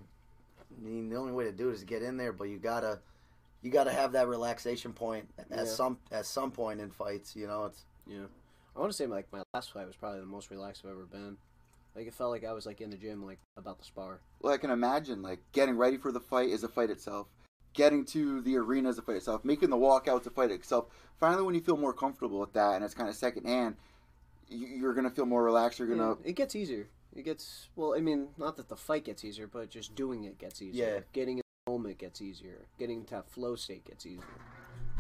I 0.70 0.80
mean, 0.84 1.08
the 1.08 1.16
only 1.16 1.32
way 1.32 1.44
to 1.44 1.52
do 1.52 1.68
it 1.70 1.74
is 1.74 1.84
get 1.84 2.02
in 2.02 2.16
there, 2.16 2.32
but 2.32 2.44
you 2.44 2.58
gotta, 2.58 3.00
you 3.62 3.70
gotta 3.70 3.92
have 3.92 4.12
that 4.12 4.28
relaxation 4.28 4.92
point 4.92 5.28
at 5.38 5.46
Yeah. 5.50 5.64
some 5.64 5.98
at 6.10 6.26
some 6.26 6.50
point 6.50 6.80
in 6.80 6.90
fights. 6.90 7.36
You 7.36 7.46
know, 7.46 7.66
it's 7.66 7.84
Yeah. 8.06 8.26
I 8.74 8.80
want 8.80 8.90
to 8.92 8.96
say 8.96 9.06
like 9.06 9.30
my 9.32 9.42
last 9.54 9.72
fight 9.72 9.86
was 9.86 9.96
probably 9.96 10.20
the 10.20 10.26
most 10.26 10.50
relaxed 10.50 10.82
I've 10.84 10.90
ever 10.92 11.04
been. 11.06 11.36
Like 11.94 12.06
it 12.06 12.14
felt 12.14 12.30
like 12.30 12.44
I 12.44 12.52
was 12.52 12.66
like 12.66 12.80
in 12.82 12.90
the 12.90 12.96
gym, 12.96 13.24
like 13.24 13.38
about 13.56 13.78
to 13.78 13.84
spar. 13.84 14.20
Well, 14.40 14.52
I 14.52 14.58
can 14.58 14.70
imagine 14.70 15.22
like 15.22 15.40
getting 15.52 15.76
ready 15.76 15.96
for 15.96 16.12
the 16.12 16.20
fight 16.20 16.50
is 16.50 16.62
a 16.62 16.68
fight 16.68 16.90
itself. 16.90 17.26
Getting 17.72 18.04
to 18.06 18.40
the 18.42 18.56
arena 18.56 18.88
is 18.90 18.98
a 18.98 19.02
fight 19.02 19.16
itself. 19.16 19.44
Making 19.44 19.70
the 19.70 19.76
walkout 19.76 20.20
is 20.22 20.26
a 20.26 20.30
fight 20.30 20.50
itself. 20.50 20.86
Finally, 21.18 21.42
when 21.42 21.54
you 21.54 21.60
feel 21.60 21.76
more 21.76 21.92
comfortable 21.92 22.38
with 22.38 22.52
that 22.54 22.74
and 22.76 22.84
it's 22.84 22.94
kind 22.94 23.08
of 23.08 23.14
secondhand, 23.14 23.76
you- 23.76 23.80
you're 24.48 24.94
gonna 24.94 25.10
feel 25.10 25.26
more 25.26 25.42
relaxed. 25.42 25.78
You're 25.78 25.88
gonna 25.88 26.10
Yeah, 26.22 26.30
it 26.30 26.32
gets 26.36 26.54
easier. 26.54 26.88
It 27.14 27.24
gets 27.24 27.68
well. 27.76 27.94
I 27.94 28.00
mean, 28.00 28.28
not 28.36 28.56
that 28.56 28.68
the 28.68 28.76
fight 28.76 29.04
gets 29.04 29.24
easier, 29.24 29.46
but 29.46 29.70
just 29.70 29.94
doing 29.94 30.24
it 30.24 30.38
gets 30.38 30.60
easier. 30.62 30.94
Yeah. 30.96 31.00
Getting 31.12 31.38
in 31.38 31.42
the 31.66 31.72
moment 31.72 31.98
gets 31.98 32.20
easier. 32.20 32.66
Getting 32.78 33.00
into 33.00 33.14
that 33.14 33.28
flow 33.30 33.56
state 33.56 33.84
gets 33.84 34.04
easier. 34.06 34.22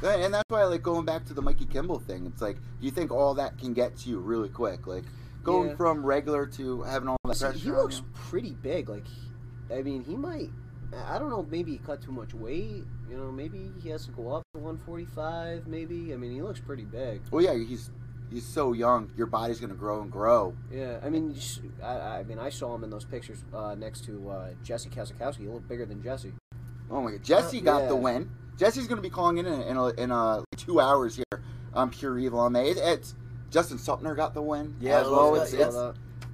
And 0.02 0.32
that's 0.34 0.44
why 0.48 0.64
like 0.64 0.82
going 0.82 1.04
back 1.04 1.24
to 1.26 1.34
the 1.34 1.42
Mikey 1.42 1.66
Kimball 1.66 1.98
thing. 2.00 2.26
It's 2.26 2.42
like, 2.42 2.56
do 2.56 2.84
you 2.86 2.90
think 2.90 3.10
all 3.12 3.34
that 3.34 3.58
can 3.58 3.72
get 3.72 3.96
to 3.98 4.08
you 4.10 4.18
really 4.18 4.48
quick? 4.48 4.86
Like 4.86 5.04
going 5.42 5.70
Yeah. 5.70 5.76
from 5.76 6.04
regular 6.04 6.46
to 6.46 6.82
having 6.82 7.08
all 7.08 7.16
that 7.24 7.36
See, 7.36 7.44
pressure. 7.44 7.58
he 7.58 7.70
looks 7.70 8.02
pretty 8.14 8.52
big. 8.52 8.88
Like, 8.88 9.04
I 9.70 9.82
mean, 9.82 10.02
he 10.04 10.16
might. 10.16 10.50
I 11.06 11.18
don't 11.18 11.30
know. 11.30 11.46
Maybe 11.50 11.72
he 11.72 11.78
cut 11.78 12.00
too 12.00 12.12
much 12.12 12.32
weight. 12.34 12.84
You 13.10 13.16
know, 13.16 13.30
maybe 13.32 13.70
he 13.82 13.88
has 13.90 14.06
to 14.06 14.12
go 14.12 14.32
up 14.32 14.42
to 14.54 14.60
145. 14.60 15.66
Maybe. 15.66 16.12
I 16.12 16.16
mean, 16.16 16.32
he 16.32 16.42
looks 16.42 16.60
pretty 16.60 16.84
big. 16.84 17.22
Well, 17.30 17.42
yeah, 17.42 17.54
he's 17.54 17.90
he's 18.30 18.44
so 18.46 18.72
young. 18.72 19.10
Your 19.16 19.26
body's 19.26 19.60
gonna 19.60 19.74
grow 19.74 20.00
and 20.02 20.10
grow. 20.10 20.54
Yeah. 20.70 20.98
I 21.04 21.08
mean, 21.10 21.34
I, 21.82 21.86
I 22.18 22.22
mean, 22.24 22.38
I 22.38 22.50
saw 22.50 22.74
him 22.74 22.84
in 22.84 22.90
those 22.90 23.04
pictures 23.04 23.44
uh, 23.54 23.74
next 23.74 24.04
to 24.04 24.30
uh, 24.30 24.48
Jesse 24.62 24.88
Kazakowski. 24.90 25.38
He 25.38 25.48
looked 25.48 25.68
bigger 25.68 25.86
than 25.86 26.02
Jesse. 26.02 26.32
Oh 26.90 27.02
my 27.02 27.12
god, 27.12 27.22
Jesse 27.22 27.60
got 27.60 27.88
the 27.88 27.96
win. 27.96 28.30
Jesse's 28.58 28.86
gonna 28.86 29.00
be 29.02 29.10
calling 29.10 29.38
in 29.38 29.46
in, 29.46 29.60
in, 29.62 29.76
a, 29.76 29.86
in 29.88 30.10
a, 30.10 30.44
two 30.56 30.80
hours 30.80 31.16
here 31.16 31.42
on 31.74 31.90
Pure 31.90 32.18
Evil 32.18 32.38
MMA. 32.40 32.70
It- 32.72 32.78
It's 32.78 33.14
Justin 33.50 33.78
Supner 33.78 34.16
got 34.16 34.34
the 34.34 34.42
win 34.42 34.74
Yeah, 34.80 35.00
as 35.00 35.08
well. 35.08 35.34
It's, 35.36 35.52
it's 35.52 35.76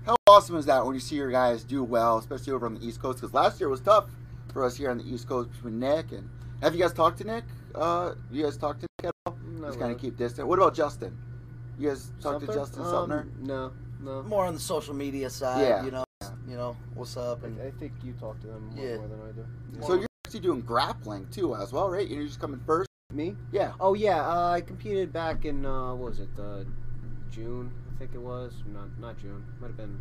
how 0.04 0.16
awesome 0.26 0.56
is 0.56 0.66
that 0.66 0.84
when 0.84 0.94
you 0.94 1.00
see 1.00 1.14
your 1.16 1.30
guys 1.30 1.62
do 1.62 1.84
well, 1.84 2.18
especially 2.18 2.52
over 2.52 2.66
on 2.66 2.74
the 2.74 2.84
East 2.86 3.00
Coast? 3.00 3.20
Because 3.20 3.32
last 3.34 3.60
year 3.60 3.68
was 3.68 3.80
tough 3.80 4.06
for 4.52 4.64
us 4.64 4.76
here 4.76 4.90
on 4.90 4.98
the 4.98 5.04
East 5.04 5.28
Coast 5.28 5.50
between 5.52 5.78
Nick 5.78 6.12
and. 6.12 6.28
Have 6.62 6.74
you 6.76 6.80
guys 6.80 6.92
talked 6.92 7.18
to 7.18 7.24
Nick? 7.24 7.42
Uh, 7.74 8.14
you 8.30 8.44
guys 8.44 8.56
talked 8.56 8.80
to 8.80 8.86
Nick 9.00 9.08
at 9.08 9.14
all? 9.26 9.36
Not 9.44 9.68
Just 9.68 9.80
kind 9.80 9.90
of 9.92 10.00
keep 10.00 10.16
distant. 10.16 10.46
What 10.46 10.58
about 10.60 10.74
Justin? 10.74 11.16
You 11.78 11.88
guys 11.88 12.12
talked 12.20 12.40
to 12.40 12.46
Sumter? 12.46 12.60
Justin 12.60 12.82
Um, 12.82 12.90
Sumner? 12.90 13.26
No, 13.40 13.72
no. 14.00 14.22
More 14.22 14.44
on 14.44 14.54
the 14.54 14.60
social 14.60 14.94
media 14.94 15.30
side, 15.30 15.62
Yeah. 15.62 15.84
you 15.84 15.90
know, 15.90 16.04
you 16.48 16.56
know, 16.56 16.76
what's 16.94 17.16
up 17.16 17.44
and 17.44 17.60
I, 17.60 17.66
I 17.66 17.70
think 17.72 17.92
you 18.04 18.12
talk 18.14 18.40
to 18.40 18.46
them 18.46 18.70
more, 18.74 18.84
Yeah. 18.84 18.96
more 18.98 19.08
than 19.08 19.20
I 19.20 19.32
do. 19.32 19.46
Yeah. 19.74 19.86
So 19.86 19.94
you're 19.94 20.06
actually 20.26 20.40
doing 20.40 20.60
grappling 20.60 21.26
too, 21.30 21.54
as 21.54 21.72
well, 21.72 21.88
right? 21.90 22.06
You're 22.08 22.24
just 22.24 22.40
coming 22.40 22.60
first. 22.66 22.88
me? 23.12 23.36
Yeah. 23.52 23.72
Oh 23.78 23.92
yeah, 23.92 24.26
uh, 24.26 24.50
I 24.52 24.62
competed 24.62 25.12
back 25.12 25.44
in 25.44 25.66
uh, 25.66 25.94
what 25.94 26.10
was 26.10 26.20
it? 26.20 26.30
Uh, 26.38 26.64
June, 27.30 27.70
I 27.94 27.98
think 27.98 28.14
it 28.14 28.20
was. 28.22 28.54
Not 28.72 28.88
not 28.98 29.18
June. 29.18 29.44
Might 29.60 29.66
have 29.66 29.76
been. 29.76 30.00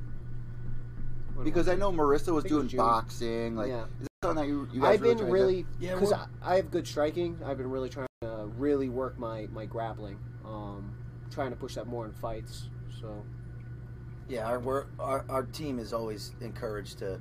Because 1.44 1.68
I 1.68 1.76
know 1.76 1.92
Marissa 1.92 2.34
was 2.34 2.46
doing 2.46 2.64
was 2.64 2.72
June. 2.72 2.78
boxing. 2.78 3.56
Like, 3.58 3.68
Yeah. 3.70 3.84
is 4.00 4.08
that 4.08 4.08
something 4.24 4.44
that 4.44 4.48
you, 4.48 4.68
you 4.72 4.80
guys 4.82 4.94
I've 4.96 5.02
really 5.02 5.14
been 5.16 5.18
tried 5.18 5.28
to- 5.28 5.34
really 5.34 5.66
Yeah, 5.80 5.94
because 5.96 6.12
we're- 6.12 6.22
I, 6.42 6.54
I 6.54 6.56
have 6.58 6.72
good 6.72 6.88
striking. 6.88 7.38
I've 7.46 7.58
been 7.58 7.70
really 7.70 7.90
trying 7.90 8.08
to 8.22 8.50
really 8.58 8.88
work 8.90 9.18
my 9.20 9.48
my 9.52 9.66
grappling. 9.66 10.18
Um, 10.46 10.94
trying 11.32 11.50
to 11.52 11.56
push 11.56 11.76
that 11.76 11.88
more 11.88 12.06
in 12.06 12.12
fights. 12.12 12.70
So 13.00 13.26
yeah, 14.28 14.48
our 14.48 14.60
we're, 14.60 14.86
our 15.00 15.26
our 15.30 15.44
team 15.44 15.80
is 15.80 15.94
always 15.94 16.34
encouraged 16.42 17.00
to 17.00 17.20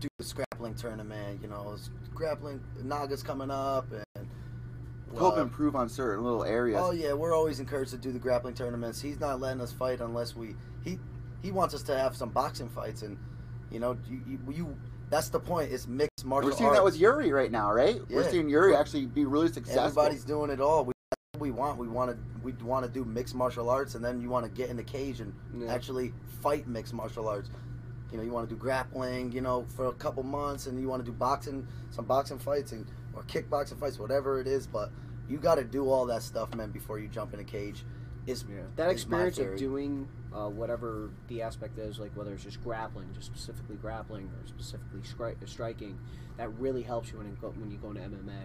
do 0.00 0.08
the 0.18 0.34
grappling 0.34 0.74
tournament. 0.74 1.40
You 1.42 1.48
know, 1.48 1.72
it's 1.74 1.90
grappling 2.14 2.60
Naga's 2.82 3.22
coming 3.22 3.50
up 3.50 3.86
and 3.92 4.28
help 5.18 5.36
uh, 5.36 5.42
improve 5.42 5.76
on 5.76 5.88
certain 5.88 6.24
little 6.24 6.44
areas. 6.44 6.80
Oh 6.82 6.92
yeah, 6.92 7.12
we're 7.12 7.34
always 7.34 7.60
encouraged 7.60 7.90
to 7.92 7.98
do 7.98 8.12
the 8.12 8.18
grappling 8.18 8.54
tournaments. 8.54 9.00
He's 9.00 9.20
not 9.20 9.40
letting 9.40 9.60
us 9.60 9.72
fight 9.72 10.00
unless 10.00 10.36
we 10.36 10.54
he 10.84 10.98
he 11.42 11.50
wants 11.50 11.74
us 11.74 11.82
to 11.84 11.96
have 11.96 12.16
some 12.16 12.30
boxing 12.30 12.68
fights 12.68 13.02
and 13.02 13.18
you 13.70 13.80
know 13.80 13.96
you 14.08 14.22
you, 14.26 14.38
you 14.52 14.76
that's 15.10 15.28
the 15.28 15.40
point. 15.40 15.70
It's 15.70 15.86
mixed 15.86 16.24
martial 16.24 16.48
arts. 16.48 16.54
We're 16.54 16.58
seeing 16.58 16.68
arts. 16.68 16.78
that 16.78 16.84
with 16.84 16.98
Yuri 16.98 17.32
right 17.32 17.50
now, 17.50 17.70
right? 17.70 18.00
We're 18.08 18.28
seeing 18.30 18.48
Yuri 18.48 18.74
actually 18.74 19.06
be 19.06 19.26
really 19.26 19.48
successful. 19.48 19.82
Everybody's 19.82 20.24
doing 20.24 20.50
it 20.50 20.60
all. 20.60 20.86
We 20.86 20.92
that's 20.92 20.94
what 20.94 21.01
we 21.38 21.50
want. 21.50 21.78
We 21.78 21.88
want 21.88 22.10
to 22.10 22.18
we 22.42 22.52
want 22.62 22.84
to 22.84 22.90
do 22.92 23.04
mixed 23.06 23.34
martial 23.34 23.70
arts, 23.70 23.94
and 23.94 24.04
then 24.04 24.20
you 24.20 24.28
want 24.28 24.44
to 24.44 24.50
get 24.50 24.68
in 24.68 24.76
the 24.76 24.82
cage 24.82 25.20
and 25.20 25.32
Yeah. 25.54 25.72
actually 25.72 26.12
fight 26.42 26.66
mixed 26.68 26.92
martial 26.92 27.26
arts. 27.26 27.48
You 28.10 28.18
know, 28.18 28.22
you 28.22 28.30
want 28.32 28.48
to 28.48 28.54
do 28.54 28.60
grappling, 28.60 29.32
you 29.32 29.40
know, 29.40 29.64
for 29.74 29.86
a 29.86 29.92
couple 29.94 30.22
months, 30.22 30.66
and 30.66 30.78
you 30.78 30.88
want 30.88 31.02
to 31.02 31.10
do 31.10 31.16
boxing, 31.16 31.66
some 31.90 32.04
boxing 32.04 32.38
fights, 32.38 32.72
and 32.72 32.84
or 33.14 33.22
kickboxing 33.22 33.78
fights, 33.78 33.98
whatever 33.98 34.40
it 34.40 34.46
is. 34.46 34.66
But 34.66 34.90
you 35.26 35.38
got 35.38 35.54
to 35.54 35.64
do 35.64 35.88
all 35.90 36.04
that 36.06 36.22
stuff, 36.22 36.54
man, 36.54 36.70
before 36.70 36.98
you 36.98 37.08
jump 37.08 37.32
in 37.32 37.40
a 37.40 37.44
cage. 37.44 37.84
Is 38.26 38.44
yeah, 38.48 38.62
that 38.76 38.88
is 38.88 38.92
experience 38.92 39.38
of 39.38 39.56
doing 39.56 40.06
uh, 40.32 40.48
whatever 40.48 41.10
the 41.28 41.42
aspect 41.42 41.78
is, 41.78 41.98
like 41.98 42.14
whether 42.14 42.32
it's 42.34 42.44
just 42.44 42.62
grappling, 42.62 43.08
just 43.14 43.26
specifically 43.26 43.76
grappling, 43.76 44.26
or 44.26 44.46
specifically 44.46 45.00
stri- 45.00 45.48
striking, 45.48 45.98
that 46.36 46.50
really 46.58 46.82
helps 46.82 47.10
you 47.10 47.18
when 47.18 47.26
you 47.26 47.36
go 47.40 47.48
when 47.56 47.70
you 47.70 47.78
go 47.78 47.88
into 47.88 48.00
MMA. 48.02 48.44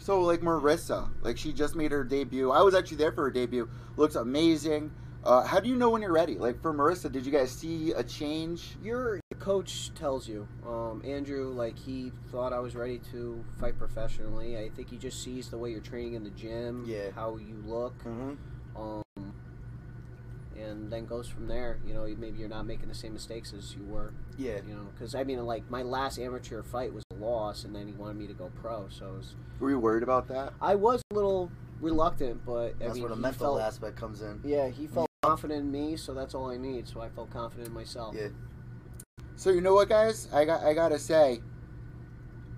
So 0.00 0.20
like 0.22 0.40
Marissa, 0.40 1.08
like 1.22 1.36
she 1.36 1.52
just 1.52 1.76
made 1.76 1.92
her 1.92 2.02
debut. 2.02 2.50
I 2.50 2.62
was 2.62 2.74
actually 2.74 2.96
there 2.96 3.12
for 3.12 3.24
her 3.24 3.30
debut. 3.30 3.68
Looks 3.96 4.14
amazing. 4.14 4.90
Uh, 5.22 5.42
how 5.44 5.60
do 5.60 5.68
you 5.68 5.76
know 5.76 5.90
when 5.90 6.00
you're 6.00 6.12
ready? 6.12 6.36
Like 6.36 6.60
for 6.62 6.72
Marissa, 6.72 7.12
did 7.12 7.26
you 7.26 7.30
guys 7.32 7.52
see 7.52 7.92
a 7.92 8.02
change? 8.02 8.76
Your 8.82 9.20
coach 9.38 9.92
tells 9.94 10.26
you, 10.26 10.48
um, 10.66 11.02
Andrew, 11.04 11.50
like 11.52 11.78
he 11.78 12.10
thought 12.32 12.54
I 12.54 12.58
was 12.60 12.74
ready 12.74 12.98
to 13.12 13.44
fight 13.60 13.78
professionally. 13.78 14.56
I 14.58 14.70
think 14.70 14.88
he 14.88 14.96
just 14.96 15.22
sees 15.22 15.50
the 15.50 15.58
way 15.58 15.70
you're 15.70 15.80
training 15.80 16.14
in 16.14 16.24
the 16.24 16.30
gym, 16.30 16.86
Yeah. 16.88 17.10
how 17.14 17.36
you 17.36 17.62
look, 17.66 17.92
Mhm. 18.04 18.38
um, 18.74 19.02
and 20.60 20.90
then 20.92 21.06
goes 21.06 21.28
from 21.28 21.46
there. 21.46 21.78
You 21.86 21.94
know, 21.94 22.06
maybe 22.18 22.38
you're 22.38 22.48
not 22.48 22.66
making 22.66 22.88
the 22.88 22.94
same 22.94 23.12
mistakes 23.12 23.52
as 23.56 23.74
you 23.74 23.84
were. 23.84 24.12
Yeah. 24.38 24.58
You 24.66 24.74
know, 24.74 24.86
because 24.94 25.14
I 25.14 25.24
mean, 25.24 25.44
like 25.46 25.68
my 25.70 25.82
last 25.82 26.18
amateur 26.18 26.62
fight 26.62 26.92
was 26.92 27.04
a 27.12 27.16
loss, 27.16 27.64
and 27.64 27.74
then 27.74 27.86
he 27.86 27.92
wanted 27.94 28.16
me 28.16 28.26
to 28.26 28.34
go 28.34 28.50
pro. 28.60 28.86
So 28.90 29.06
it 29.06 29.16
was, 29.16 29.34
Were 29.58 29.70
you 29.70 29.78
worried 29.78 30.02
about 30.02 30.28
that? 30.28 30.52
I 30.60 30.74
was 30.74 31.02
a 31.10 31.14
little 31.14 31.50
reluctant, 31.80 32.44
but 32.44 32.74
I 32.80 32.84
That's 32.84 32.94
mean, 32.94 33.02
where 33.04 33.10
the 33.10 33.16
mental 33.16 33.56
felt, 33.56 33.60
aspect 33.60 33.96
comes 33.96 34.22
in. 34.22 34.40
yeah, 34.44 34.68
he 34.68 34.86
felt 34.86 35.08
confident 35.22 35.60
in 35.60 35.70
me, 35.70 35.96
so 35.96 36.14
that's 36.14 36.34
all 36.34 36.50
I 36.50 36.56
need. 36.56 36.88
So 36.88 37.00
I 37.00 37.08
felt 37.08 37.30
confident 37.30 37.68
in 37.68 37.74
myself. 37.74 38.14
Yeah. 38.16 38.28
So 39.36 39.50
you 39.50 39.60
know 39.60 39.74
what, 39.74 39.88
guys? 39.88 40.28
I 40.32 40.44
got 40.44 40.62
I 40.62 40.74
gotta 40.74 40.98
say, 40.98 41.40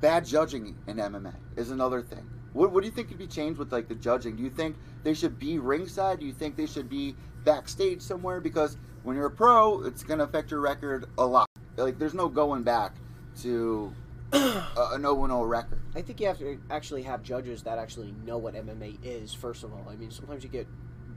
bad 0.00 0.24
judging 0.24 0.76
in 0.86 0.96
MMA 0.96 1.34
is 1.56 1.70
another 1.70 2.02
thing. 2.02 2.28
What, 2.52 2.72
what 2.72 2.82
do 2.82 2.86
you 2.86 2.92
think 2.92 3.08
could 3.08 3.18
be 3.18 3.26
changed 3.26 3.58
with 3.58 3.72
like 3.72 3.88
the 3.88 3.94
judging? 3.94 4.36
Do 4.36 4.42
you 4.42 4.50
think 4.50 4.76
they 5.04 5.14
should 5.14 5.38
be 5.38 5.58
ringside? 5.58 6.20
Do 6.20 6.26
you 6.26 6.32
think 6.32 6.56
they 6.56 6.66
should 6.66 6.88
be 6.88 7.16
backstage 7.44 8.00
somewhere? 8.00 8.40
Because 8.40 8.76
when 9.02 9.16
you're 9.16 9.26
a 9.26 9.30
pro, 9.30 9.82
it's 9.82 10.02
gonna 10.02 10.24
affect 10.24 10.50
your 10.50 10.60
record 10.60 11.06
a 11.18 11.26
lot. 11.26 11.48
Like 11.76 11.98
there's 11.98 12.14
no 12.14 12.28
going 12.28 12.62
back 12.62 12.96
to 13.42 13.92
a, 14.32 14.62
an 14.92 15.02
0 15.02 15.44
record. 15.44 15.80
I 15.94 16.02
think 16.02 16.20
you 16.20 16.26
have 16.26 16.38
to 16.38 16.58
actually 16.70 17.02
have 17.02 17.22
judges 17.22 17.62
that 17.64 17.78
actually 17.78 18.14
know 18.24 18.38
what 18.38 18.54
MMA 18.54 18.98
is. 19.02 19.32
First 19.32 19.64
of 19.64 19.72
all, 19.72 19.86
I 19.90 19.96
mean, 19.96 20.10
sometimes 20.10 20.44
you 20.44 20.50
get 20.50 20.66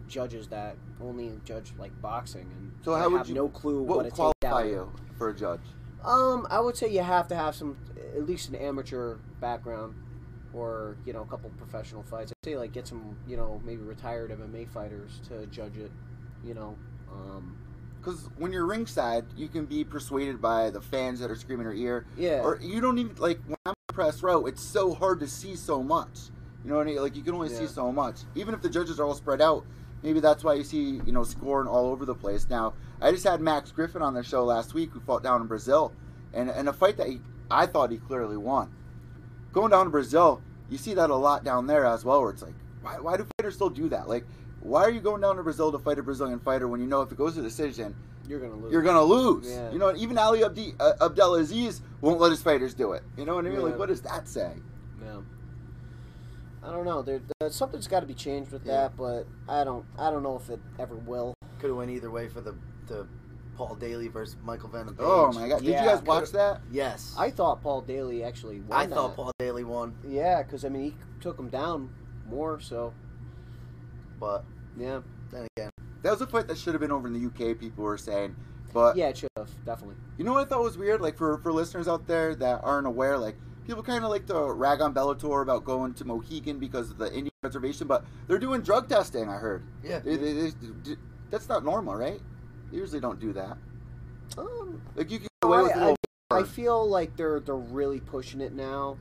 judges 0.07 0.47
that 0.49 0.77
only 1.01 1.31
judge 1.45 1.73
like 1.79 1.99
boxing 2.01 2.41
and 2.41 2.71
So 2.83 2.93
how 2.95 3.09
would 3.09 3.17
have 3.17 3.29
you- 3.29 3.35
no 3.35 3.49
clue 3.49 3.81
What 3.81 3.97
what, 3.97 4.13
qualify 4.13 4.65
you 4.65 4.91
for 5.17 5.29
a 5.29 5.35
judge? 5.35 5.61
Um, 6.03 6.45
I 6.51 6.59
would 6.59 6.77
say 6.77 6.88
you 6.89 7.01
have 7.01 7.27
to 7.29 7.35
have 7.35 7.55
some, 7.55 7.77
at 8.15 8.27
least 8.27 8.49
an 8.49 8.55
amateur 8.55 9.15
background, 9.41 9.95
or 10.53 10.97
you 11.03 11.13
know, 11.13 11.21
a 11.21 11.25
couple 11.25 11.49
professional 11.57 12.03
fights. 12.03 12.31
I'd 12.31 12.45
say 12.45 12.57
like 12.57 12.71
get 12.71 12.88
some, 12.88 13.17
you 13.27 13.35
know, 13.35 13.59
maybe 13.65 13.81
retired 13.81 14.29
MMA 14.31 14.69
fighters 14.69 15.19
to 15.29 15.47
judge 15.47 15.77
it. 15.77 15.91
You 16.45 16.53
know, 16.53 16.77
um, 17.12 17.58
Because 17.99 18.29
when 18.38 18.51
you're 18.51 18.65
ringside, 18.67 19.25
you 19.36 19.47
can 19.47 19.65
be 19.65 19.84
persuaded 19.84 20.39
by 20.41 20.69
the 20.69 20.81
fans 20.81 21.19
that 21.19 21.31
are 21.31 21.36
screaming 21.36 21.65
in 21.65 21.75
your 21.75 21.88
ear, 21.88 22.05
yeah, 22.17 22.41
or 22.43 22.60
you 22.62 22.79
don't 22.81 22.99
even 22.99 23.15
like 23.15 23.39
when 23.47 23.58
I'm 23.65 23.73
press 23.88 24.21
row. 24.21 24.45
It's 24.45 24.62
so 24.62 24.93
hard 24.93 25.19
to 25.21 25.27
see 25.27 25.55
so 25.55 25.81
much. 25.81 26.29
You 26.63 26.69
know 26.69 26.77
what 26.77 26.84
I 26.84 26.91
mean? 26.91 27.01
Like 27.01 27.15
you 27.15 27.23
can 27.23 27.34
only 27.34 27.49
see 27.49 27.65
so 27.67 27.91
much. 27.91 28.17
Even 28.36 28.53
if 28.53 28.62
the 28.62 28.69
judges 28.69 28.99
are 28.99 29.05
all 29.05 29.15
spread 29.15 29.41
out, 29.41 29.65
maybe 30.03 30.19
that's 30.19 30.43
why 30.43 30.53
you 30.53 30.63
see 30.63 31.01
you 31.05 31.12
know 31.12 31.23
scoring 31.23 31.67
all 31.67 31.88
over 31.88 32.05
the 32.05 32.13
place. 32.13 32.47
Now 32.47 32.73
I 33.01 33.12
just 33.12 33.23
had 33.23 33.41
Max 33.41 33.71
Griffin 33.71 34.03
on 34.03 34.13
the 34.13 34.21
show 34.21 34.43
last 34.43 34.73
week, 34.75 34.91
who 34.91 34.99
fought 34.99 35.23
down 35.23 35.41
in 35.41 35.47
Brazil, 35.47 35.93
and 36.34 36.49
and 36.49 36.69
a 36.69 36.73
fight 36.73 36.97
that 36.97 37.08
he, 37.08 37.21
I 37.49 37.65
thought 37.65 37.89
he 37.89 37.97
clearly 37.97 38.38
won. 38.38 38.71
Going 39.51 39.71
down 39.71 39.86
to 39.86 39.91
Brazil, 39.91 40.41
you 40.69 40.77
see 40.77 40.93
that 40.93 41.10
a 41.10 41.15
lot 41.15 41.43
down 41.43 41.65
there 41.65 41.86
as 41.86 42.05
well, 42.05 42.21
where 42.21 42.29
it's 42.29 42.43
like, 42.43 42.55
why 42.81 42.99
why 42.99 43.17
do 43.17 43.25
fighters 43.39 43.55
still 43.55 43.71
do 43.71 43.89
that? 43.89 44.08
Like. 44.08 44.25
Why 44.65 44.82
are 44.82 44.89
you 44.89 44.99
going 44.99 45.21
down 45.21 45.36
to 45.36 45.43
Brazil 45.43 45.71
to 45.71 45.78
fight 45.78 45.99
a 45.99 46.04
Brazilian 46.04 46.39
fighter 46.39 46.67
when 46.67 46.82
you 46.82 46.88
know 46.88 47.01
if 47.04 47.12
it 47.12 47.17
goes 47.19 47.36
to 47.36 47.41
decision, 47.43 47.95
you're 48.28 48.39
gonna 48.39 48.56
lose. 48.56 48.73
you're 48.73 48.82
gonna 48.82 49.04
lose. 49.04 49.47
Yeah. 49.47 49.71
You 49.71 49.78
know, 49.78 49.95
even 49.95 50.17
Ali 50.17 50.43
Abdi, 50.43 50.73
uh, 50.80 50.93
Abdelaziz 51.01 51.82
won't 52.01 52.19
let 52.19 52.32
his 52.32 52.41
fighters 52.41 52.73
do 52.73 52.93
it. 52.93 53.04
You 53.15 53.25
know 53.25 53.36
what 53.36 53.45
I 53.45 53.49
mean? 53.49 53.62
Like, 53.62 53.78
what 53.78 53.89
does 53.89 54.01
that 54.01 54.28
say? 54.28 54.54
Yeah. 55.04 55.19
I 56.63 56.71
don't 56.71 56.84
know. 56.84 57.04
There, 57.04 57.21
there 57.39 57.51
something's 57.51 57.88
got 57.88 57.99
to 57.99 58.08
be 58.08 58.15
changed 58.15 58.51
with 58.51 58.65
Yeah. 58.65 58.73
that, 58.89 58.97
but 58.97 59.28
I 59.47 59.63
don't. 59.63 59.86
I 59.99 60.10
don't 60.10 60.23
know 60.23 60.36
if 60.36 60.49
it 60.49 60.60
ever 60.80 60.95
will. 60.95 61.36
Could 61.60 61.69
have 61.69 61.78
went 61.78 61.91
either 61.91 62.10
way 62.10 62.28
for 62.28 62.41
the 62.41 62.56
the 62.88 63.06
Paul 63.56 63.75
Daley 63.75 64.08
versus 64.08 64.36
Michael 64.43 64.69
Venom. 64.69 64.95
Page. 64.95 65.06
Oh 65.08 65.32
my 65.32 65.47
god! 65.47 65.60
Did 65.62 65.67
Yeah, 65.69 65.84
you 65.84 65.89
guys 65.91 66.01
watch 66.01 66.32
that? 66.32 66.62
Yes. 66.71 67.13
I 67.19 67.30
thought 67.30 67.62
Paul 67.62 67.82
Daley 67.82 68.23
actually. 68.23 68.62
Won 68.62 68.80
I 68.80 68.88
thought 68.88 69.10
that. 69.10 69.15
Paul 69.15 69.32
Daley 69.38 69.63
won, 69.63 69.93
Yeah, 70.08 70.41
because 70.41 70.65
I 70.65 70.69
mean 70.69 70.84
he 70.86 70.95
took 71.21 71.38
him 71.38 71.49
down 71.49 71.91
more. 72.28 72.60
So 72.60 72.93
but 74.19 74.43
yeah, 74.77 75.01
then 75.31 75.47
again, 75.57 75.69
That 76.03 76.11
was 76.11 76.21
a 76.21 76.27
fight 76.27 76.47
that 76.47 76.57
should 76.57 76.73
have 76.73 76.81
been 76.81 76.91
over 76.91 77.07
in 77.07 77.13
the 77.13 77.25
UK. 77.27 77.57
People 77.59 77.83
were 77.83 77.97
saying, 77.97 78.35
but 78.73 78.95
yeah, 78.95 79.07
it 79.09 79.17
should 79.17 79.29
have 79.38 79.49
definitely. 79.65 79.95
you 80.17 80.23
know 80.25 80.33
what 80.33 80.41
I 80.45 80.49
thought 80.49 80.61
was 80.63 80.77
weird? 80.77 81.01
Like 81.01 81.17
for 81.17 81.38
for 81.39 81.51
listeners 81.53 81.88
out 81.88 82.07
there 82.07 82.35
that 82.35 82.61
aren't 82.63 82.88
aware, 82.88 83.17
like 83.17 83.35
people 83.67 83.81
kind 83.83 84.03
of 84.03 84.09
like 84.09 84.25
to 84.27 84.51
rag 84.53 84.81
on 84.81 84.93
Bellator 84.93 85.41
about 85.41 85.63
going 85.65 85.93
to 85.95 86.05
Mohegan 86.05 86.59
because 86.59 86.91
of 86.91 86.97
the 86.97 87.07
Indian 87.07 87.31
reservation, 87.43 87.88
but 87.88 88.03
they're 88.27 88.38
doing 88.39 88.61
drug 88.61 88.88
testing. 88.89 89.27
I 89.29 89.35
heard. 89.38 89.63
yeah. 89.83 89.99
They- 89.99 90.17
they- 90.17 90.51
they- 90.83 90.97
that's 91.31 91.49
not 91.49 91.63
normal, 91.65 91.95
right? 91.95 92.19
They 92.71 92.77
usually 92.77 92.99
don't 93.01 93.19
do 93.19 93.33
that. 93.33 93.57
Um, 94.38 94.81
Like 94.95 95.09
you 95.11 95.17
can 95.19 95.27
get 95.41 95.47
away 95.47 95.61
with 95.63 95.71
a 95.71 95.75
I, 95.77 95.79
little. 95.81 95.95
I, 96.31 96.38
I 96.39 96.43
feel 96.43 96.88
like 96.88 97.15
they're 97.15 97.39
they're 97.39 97.55
really 97.55 97.99
pushing 97.99 98.41
it 98.41 98.53
now. 98.53 98.97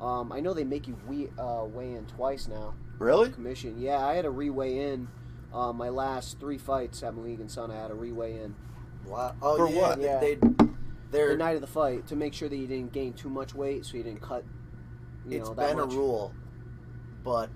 Um, 0.00 0.32
I 0.32 0.40
know 0.40 0.52
they 0.54 0.64
make 0.64 0.86
you 0.88 0.96
we, 1.06 1.28
uh, 1.38 1.64
weigh 1.64 1.94
in 1.94 2.06
twice 2.06 2.48
now. 2.48 2.74
Really? 2.98 3.30
Commission. 3.30 3.78
Yeah, 3.78 4.04
I 4.04 4.14
had 4.14 4.22
to 4.22 4.30
re-weigh 4.30 4.92
in. 4.92 5.08
Uh, 5.54 5.72
my 5.72 5.88
last 5.88 6.38
three 6.38 6.58
fights 6.58 7.02
at 7.02 7.14
Mohegan 7.14 7.48
Sun, 7.48 7.70
I 7.70 7.76
had 7.76 7.88
to 7.88 7.94
re-weigh 7.94 8.40
in 8.40 8.54
Wow. 9.06 9.34
Oh 9.40 9.56
For 9.56 9.68
yeah, 9.72 9.80
what? 9.80 10.00
Yeah. 10.00 10.18
they 10.18 10.38
they're 11.10 11.28
the 11.30 11.36
night 11.36 11.54
of 11.54 11.60
the 11.60 11.66
fight 11.68 12.06
to 12.08 12.16
make 12.16 12.34
sure 12.34 12.48
that 12.48 12.56
you 12.56 12.66
didn't 12.66 12.92
gain 12.92 13.12
too 13.12 13.28
much 13.30 13.54
weight, 13.54 13.86
so 13.86 13.96
you 13.96 14.02
didn't 14.02 14.20
cut. 14.20 14.44
You 15.28 15.38
it's 15.38 15.48
know 15.48 15.54
that 15.54 15.68
been 15.68 15.78
much. 15.86 15.94
a 15.94 15.96
rule, 15.96 16.34
but 17.22 17.48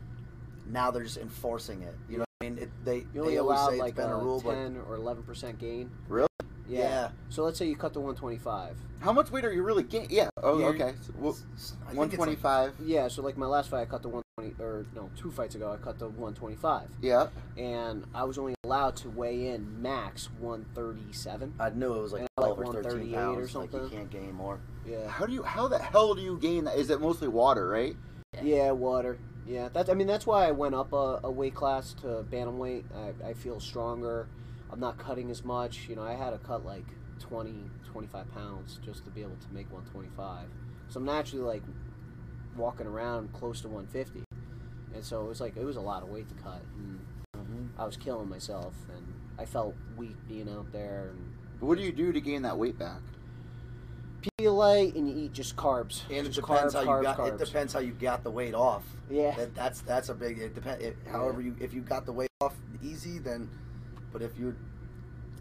now 0.67 0.91
they're 0.91 1.03
just 1.03 1.19
enforcing 1.19 1.83
it. 1.83 1.95
You 2.09 2.19
know 2.19 2.25
what 2.39 2.47
I 2.47 2.51
mean? 2.51 2.59
It, 2.59 2.71
they 2.85 2.97
You 3.13 3.23
only 3.23 3.35
they 3.35 3.39
always 3.39 3.59
allowed 3.59 3.71
say 3.73 3.79
like 3.79 3.89
it's 3.91 3.97
been 3.97 4.11
a 4.11 4.17
a 4.17 4.25
rule, 4.25 4.41
but 4.41 4.55
ten 4.55 4.77
or 4.89 4.95
eleven 4.95 5.25
percent 5.25 5.59
gain. 5.59 5.91
Really? 6.09 6.29
Yeah. 6.71 6.79
yeah. 6.81 7.09
So 7.31 7.43
let's 7.45 7.59
say 7.59 7.67
you 7.67 7.77
cut 7.77 7.93
to 7.95 8.01
125. 8.01 8.77
How 9.01 9.13
much 9.13 9.31
weight 9.31 9.45
are 9.45 9.53
you 9.53 9.63
really 9.63 9.83
gaining? 9.83 10.09
Yeah. 10.11 10.29
Oh, 10.43 10.59
Yeah, 10.59 10.67
okay. 10.67 10.95
So, 11.03 11.13
well, 11.19 11.37
s- 11.55 11.77
I 11.83 11.87
think 11.87 11.99
one 11.99 12.09
it's 12.09 12.13
like- 12.19 12.19
twenty-five. 12.27 12.75
Yeah. 12.85 13.09
So 13.09 13.23
like 13.23 13.37
my 13.37 13.47
last 13.47 13.71
fight, 13.71 13.81
I 13.81 13.85
cut 13.87 14.03
to 14.03 14.09
120, 14.09 14.63
or 14.63 14.85
no, 14.95 15.11
two 15.17 15.31
fights 15.31 15.55
ago, 15.55 15.73
I 15.73 15.77
cut 15.83 15.99
to 16.01 16.07
125, 16.09 16.89
Yeah. 17.01 17.29
and 17.57 18.05
I 18.15 18.25
was 18.25 18.39
only 18.39 18.55
allowed 18.65 18.97
to 18.97 19.11
weigh 19.11 19.49
in 19.49 19.81
max 19.83 20.29
137. 20.39 21.55
I 21.59 21.71
knew 21.71 21.95
it 21.95 22.03
was 22.03 22.13
like 22.13 22.23
Yeah, 22.23 22.27
twelve 22.37 22.59
like 22.59 22.67
or 22.69 22.73
thirteen 22.83 23.13
138 23.13 23.15
or 23.15 23.35
pounds. 23.41 23.55
Like 23.55 23.73
you 23.73 23.79
something. 23.79 23.99
can't 23.99 24.11
gain 24.11 24.33
more. 24.35 24.61
Yeah. 24.87 25.09
How 25.09 25.27
do 25.27 25.33
you? 25.33 25.43
How 25.43 25.67
the 25.69 25.79
hell 25.79 26.15
do 26.15 26.23
you 26.23 26.39
gain 26.39 26.65
that? 26.65 26.77
Is 26.79 26.91
it 26.91 27.01
mostly 27.01 27.29
water, 27.29 27.69
right? 27.69 27.97
Yeah, 28.43 28.71
water. 28.73 29.19
Yeah, 29.47 29.69
that's. 29.73 29.89
I 29.91 29.95
mean, 29.95 30.07
that's 30.07 30.27
why 30.27 30.47
I 30.47 30.51
went 30.53 30.75
up 30.75 30.93
a, 30.93 31.21
a 31.25 31.31
weight 31.31 31.55
class 31.55 31.95
to 32.03 32.25
bantamweight. 32.31 32.85
I, 33.25 33.31
I 33.31 33.33
feel 33.35 33.59
stronger. 33.61 34.29
I'm 34.73 34.81
not 34.81 34.99
cutting 34.99 35.31
as 35.31 35.45
much. 35.45 35.89
You 35.89 35.97
know, 35.97 36.03
I 36.03 36.15
had 36.15 36.31
to 36.31 36.39
cut 36.39 36.65
like 36.65 36.87
20, 37.21 37.71
25 37.93 38.35
pounds 38.35 38.79
just 38.85 39.05
to 39.05 39.11
be 39.11 39.23
able 39.23 39.37
to 39.37 39.53
make 39.53 39.71
125. 39.73 40.49
So 40.89 40.99
I'm 40.99 41.07
naturally 41.07 41.45
like 41.45 41.63
walking 42.57 42.87
around 42.87 43.33
close 43.33 43.61
to 43.63 43.69
150, 43.69 44.25
and 44.95 45.05
so 45.05 45.25
it 45.25 45.29
was 45.29 45.41
like 45.41 45.57
it 45.57 45.65
was 45.65 45.77
a 45.77 45.81
lot 45.81 46.03
of 46.03 46.09
weight 46.09 46.29
to 46.29 46.35
cut, 46.43 46.63
and 46.77 47.01
mm-hmm. 47.37 47.81
I 47.81 47.85
was 47.85 47.97
killing 47.97 48.29
myself, 48.29 48.75
and 48.95 49.07
I 49.39 49.45
felt 49.45 49.75
weak 49.97 50.17
being 50.29 50.49
out 50.49 50.73
there. 50.73 51.11
And 51.11 51.33
What 51.61 51.79
do 51.79 51.85
you 51.85 51.93
do 51.93 52.13
to 52.13 52.21
gain 52.21 52.43
that 52.43 52.59
weight 52.59 52.79
back? 52.79 53.01
Pedialyte, 54.23 54.97
and 54.97 55.09
you 55.09 55.25
eat 55.25 55.33
just 55.33 55.57
carbs. 55.57 56.03
And 56.11 56.27
it 56.27 56.35
depends 56.35 56.75
carbs, 56.75 56.85
how 56.85 56.85
carbs, 56.85 56.99
you 56.99 57.03
got. 57.05 57.19
carbs. 57.19 57.41
It 57.41 57.45
depends 57.45 57.73
how 57.73 57.81
you 57.81 57.93
got 57.93 58.25
the 58.25 58.31
weight 58.31 58.55
off. 58.55 58.85
Yeah. 59.09 59.35
That, 59.37 59.55
that's 59.55 59.81
that's 59.83 60.09
a 60.09 60.15
big. 60.15 60.39
It 60.39 60.55
depends. 60.55 60.85
However 61.11 61.41
you 61.41 61.57
if 61.61 61.73
you 61.73 61.81
got 61.81 62.05
the 62.05 62.13
weight 62.13 62.31
off 62.41 62.55
easy, 62.83 63.19
then. 63.19 63.49
But 64.13 64.23
if 64.23 64.37
you're 64.39 64.57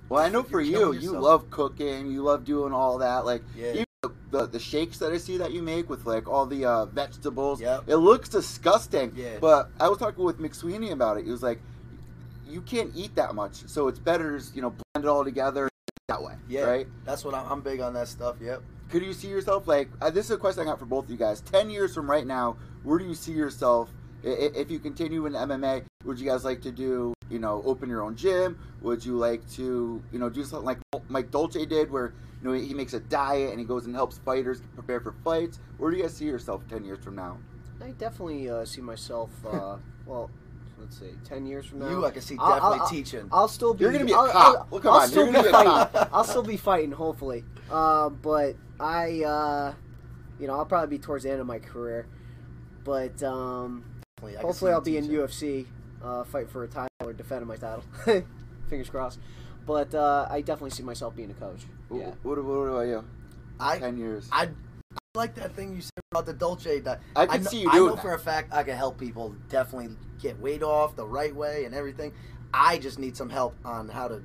Well, 0.09 0.23
I 0.23 0.29
know 0.29 0.43
for 0.43 0.61
you, 0.61 0.77
killing 0.77 1.01
you 1.01 1.11
love 1.11 1.49
cooking. 1.49 2.11
You 2.11 2.23
love 2.23 2.43
doing 2.45 2.73
all 2.73 2.97
that. 2.99 3.25
Like 3.25 3.43
Yeah. 3.55 3.83
the, 4.01 4.11
the 4.31 4.45
the 4.47 4.59
shakes 4.59 4.97
that 4.99 5.11
I 5.11 5.17
see 5.17 5.37
that 5.37 5.51
you 5.51 5.61
make 5.61 5.89
with 5.89 6.05
like 6.05 6.27
all 6.27 6.45
the 6.45 6.65
uh, 6.65 6.85
vegetables. 6.85 7.61
Yep. 7.61 7.83
It 7.87 7.97
looks 7.97 8.29
disgusting. 8.29 9.11
Yeah. 9.15 9.37
But 9.39 9.69
I 9.79 9.89
was 9.89 9.97
talking 9.97 10.23
with 10.23 10.39
McSweeney 10.39 10.91
about 10.91 11.17
it. 11.17 11.25
He 11.25 11.31
was 11.31 11.43
like, 11.43 11.59
you 12.47 12.61
can't 12.61 12.91
eat 12.95 13.13
that 13.15 13.35
much, 13.35 13.67
so 13.67 13.87
it's 13.89 13.99
better, 13.99 14.39
to, 14.39 14.45
you 14.55 14.61
know, 14.63 14.71
blend 14.71 15.05
it 15.05 15.07
all 15.07 15.23
together 15.23 15.69
that 16.07 16.23
way. 16.23 16.33
yeah, 16.47 16.61
Right. 16.63 16.87
That's 17.05 17.23
what 17.23 17.35
I'm, 17.35 17.45
I'm 17.51 17.61
big 17.61 17.79
on 17.79 17.93
that 17.93 18.07
stuff. 18.07 18.37
Yep. 18.41 18.63
Could 18.89 19.03
you 19.03 19.13
see 19.13 19.27
yourself 19.27 19.67
like 19.67 19.87
uh, 20.01 20.09
this 20.09 20.25
is 20.25 20.31
a 20.31 20.37
question 20.37 20.63
I 20.63 20.65
got 20.65 20.79
for 20.79 20.85
both 20.85 21.05
of 21.05 21.11
you 21.11 21.17
guys. 21.17 21.41
Ten 21.41 21.69
years 21.69 21.93
from 21.93 22.09
right 22.09 22.25
now, 22.25 22.57
where 22.83 22.97
do 22.97 23.05
you 23.05 23.13
see 23.13 23.33
yourself 23.33 23.91
if 24.23 24.71
you 24.71 24.79
continue 24.79 25.27
in 25.27 25.33
MMA? 25.33 25.83
Would 26.05 26.19
you 26.19 26.25
guys 26.25 26.43
like 26.43 26.61
to 26.61 26.71
do 26.71 27.13
you 27.29 27.39
know 27.39 27.61
open 27.65 27.89
your 27.89 28.01
own 28.03 28.15
gym? 28.15 28.57
Would 28.81 29.05
you 29.05 29.17
like 29.17 29.47
to 29.51 30.01
you 30.11 30.19
know 30.19 30.29
do 30.29 30.43
something 30.43 30.65
like 30.65 30.79
Mike 31.09 31.31
Dolce 31.31 31.65
did, 31.65 31.91
where 31.91 32.13
you 32.41 32.47
know 32.49 32.53
he 32.53 32.73
makes 32.73 32.93
a 32.93 32.99
diet 32.99 33.51
and 33.51 33.59
he 33.59 33.65
goes 33.65 33.85
and 33.85 33.95
helps 33.95 34.17
fighters 34.19 34.61
prepare 34.73 34.99
for 34.99 35.13
fights? 35.23 35.59
Where 35.77 35.91
do 35.91 35.97
you 35.97 36.03
guys 36.03 36.15
see 36.15 36.25
yourself 36.25 36.63
ten 36.69 36.83
years 36.85 36.99
from 37.03 37.15
now? 37.15 37.37
I 37.83 37.91
definitely 37.91 38.49
uh, 38.49 38.65
see 38.65 38.81
myself. 38.81 39.29
Uh, 39.45 39.77
well, 40.05 40.29
let's 40.79 40.99
see, 40.99 41.11
ten 41.23 41.45
years 41.45 41.65
from 41.65 41.79
now. 41.79 41.89
You, 41.89 42.05
I 42.05 42.11
can 42.11 42.21
see 42.21 42.35
I'll- 42.39 42.53
definitely 42.55 42.79
I'll- 42.79 42.87
teaching. 42.89 43.29
I'll 43.31 43.47
still 43.47 43.73
be. 43.73 43.83
You're 43.83 43.91
gonna 43.93 44.05
be 44.05 44.11
a 44.11 44.17
I'll, 44.17 44.27
cop. 44.29 44.55
I'll, 44.55 44.67
Well, 44.71 44.81
come 44.81 44.93
I'll 44.93 44.99
on, 45.01 45.07
still 45.07 45.23
you're 45.23 45.27
be 45.27 45.33
gonna 45.33 45.43
be 45.43 45.49
a 45.49 45.51
fighting. 45.51 45.93
cop. 45.93 46.09
I'll 46.13 46.23
still 46.23 46.43
be 46.43 46.57
fighting, 46.57 46.91
hopefully. 46.91 47.43
Uh, 47.71 48.09
but 48.09 48.55
I, 48.79 49.23
uh, 49.23 49.73
you 50.39 50.47
know, 50.47 50.55
I'll 50.55 50.65
probably 50.65 50.97
be 50.97 51.01
towards 51.01 51.23
the 51.23 51.31
end 51.31 51.39
of 51.41 51.47
my 51.47 51.59
career. 51.59 52.07
But 52.83 53.21
um, 53.23 53.83
Definitely, 54.17 54.37
I 54.37 54.41
hopefully, 54.41 54.71
I'll 54.71 54.81
be 54.81 54.97
in. 54.97 55.07
UFC, 55.07 55.67
uh, 56.03 56.23
fight 56.23 56.49
for 56.49 56.63
a 56.63 56.67
title 56.67 56.89
or 57.03 57.13
defending 57.13 57.47
my 57.47 57.55
title. 57.55 57.83
Fingers 58.69 58.89
crossed. 58.89 59.19
But 59.65 59.93
uh, 59.93 60.27
I 60.29 60.41
definitely 60.41 60.71
see 60.71 60.83
myself 60.83 61.15
being 61.15 61.31
a 61.31 61.33
coach. 61.35 61.61
Yeah. 61.91 62.11
What, 62.23 62.37
what, 62.37 62.45
what 62.45 62.53
about 62.53 62.81
you? 62.81 63.03
I 63.59 63.77
Ten 63.77 63.97
years. 63.97 64.27
I, 64.31 64.43
I 64.43 64.49
like 65.15 65.35
that 65.35 65.55
thing 65.55 65.75
you 65.75 65.81
said 65.81 65.91
about 66.11 66.25
the 66.25 66.33
Dolce. 66.33 66.79
That 66.79 67.01
I 67.15 67.25
could 67.25 67.43
know, 67.43 67.49
see 67.49 67.57
you 67.61 67.63
doing. 67.63 67.71
I 67.71 67.77
doing 67.77 67.89
know 67.89 67.95
that. 67.95 68.01
for 68.01 68.13
a 68.13 68.19
fact 68.19 68.53
I 68.53 68.63
can 68.63 68.77
help 68.77 68.97
people 68.97 69.35
definitely 69.49 69.95
get 70.19 70.39
weight 70.39 70.63
off 70.63 70.95
the 70.95 71.05
right 71.05 71.35
way 71.35 71.65
and 71.65 71.75
everything. 71.75 72.13
I 72.53 72.77
just 72.79 72.97
need 72.99 73.15
some 73.17 73.29
help 73.29 73.55
on 73.65 73.89
how 73.89 74.07
to 74.07 74.21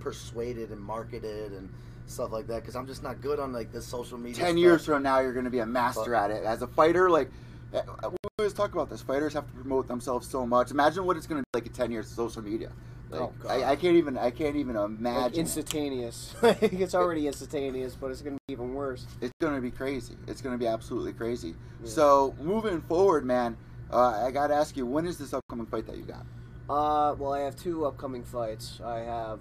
persuade 0.00 0.58
it 0.58 0.70
and 0.70 0.80
market 0.80 1.24
it 1.24 1.52
and 1.52 1.68
stuff 2.06 2.32
like 2.32 2.46
that 2.46 2.62
because 2.62 2.76
I'm 2.76 2.86
just 2.86 3.02
not 3.02 3.20
good 3.20 3.38
on 3.38 3.52
like 3.52 3.72
the 3.72 3.82
social 3.82 4.18
media. 4.18 4.36
Ten 4.36 4.46
stuff. 4.52 4.58
years 4.58 4.84
from 4.86 5.02
now, 5.02 5.20
you're 5.20 5.32
going 5.32 5.44
to 5.44 5.50
be 5.50 5.58
a 5.60 5.66
master 5.66 6.12
But- 6.12 6.30
at 6.30 6.30
it. 6.30 6.44
As 6.44 6.62
a 6.62 6.66
fighter, 6.66 7.10
like 7.10 7.30
we 7.72 8.16
always 8.38 8.52
talk 8.52 8.72
about 8.72 8.88
this. 8.90 9.02
Fighters 9.02 9.32
have 9.34 9.46
to 9.46 9.52
promote 9.52 9.88
themselves 9.88 10.28
so 10.28 10.46
much. 10.46 10.70
Imagine 10.70 11.04
what 11.04 11.16
it's 11.16 11.26
going 11.26 11.42
to 11.42 11.44
be 11.52 11.58
like 11.58 11.66
in 11.66 11.72
ten 11.72 11.90
years 11.90 12.06
of 12.10 12.16
social 12.16 12.42
media. 12.42 12.70
Like, 13.10 13.20
Oh, 13.20 13.32
God. 13.38 13.50
I, 13.50 13.70
I 13.72 13.76
can't 13.76 13.96
even. 13.96 14.18
I 14.18 14.30
can't 14.30 14.56
even 14.56 14.74
Like 14.76 14.86
imagine. 14.98 15.40
instantaneous. 15.40 16.34
it's 16.42 16.94
already 16.94 17.26
instantaneous, 17.26 17.94
but 17.94 18.10
it's 18.10 18.20
gonna 18.20 18.36
be 18.48 18.52
even 18.54 18.74
worse. 18.74 19.06
it's 19.20 19.32
going 19.40 19.54
to 19.54 19.60
be 19.60 19.70
crazy. 19.70 20.16
It's 20.26 20.40
going 20.40 20.54
to 20.54 20.58
be 20.58 20.66
absolutely 20.66 21.12
crazy. 21.12 21.54
Yeah. 21.82 21.88
So 21.90 22.34
moving 22.40 22.80
forward, 22.82 23.24
man, 23.24 23.56
uh, 23.92 24.24
I 24.26 24.30
got 24.32 24.48
to 24.48 24.54
ask 24.54 24.76
you, 24.76 24.86
when 24.86 25.06
is 25.06 25.18
this 25.18 25.32
upcoming 25.32 25.66
fight 25.66 25.86
that 25.86 25.96
you 25.96 26.02
got? 26.04 26.26
Uh, 26.68 27.14
well, 27.14 27.32
I 27.32 27.40
have 27.40 27.54
two 27.54 27.84
upcoming 27.86 28.24
fights. 28.24 28.80
I 28.84 28.98
have 29.00 29.38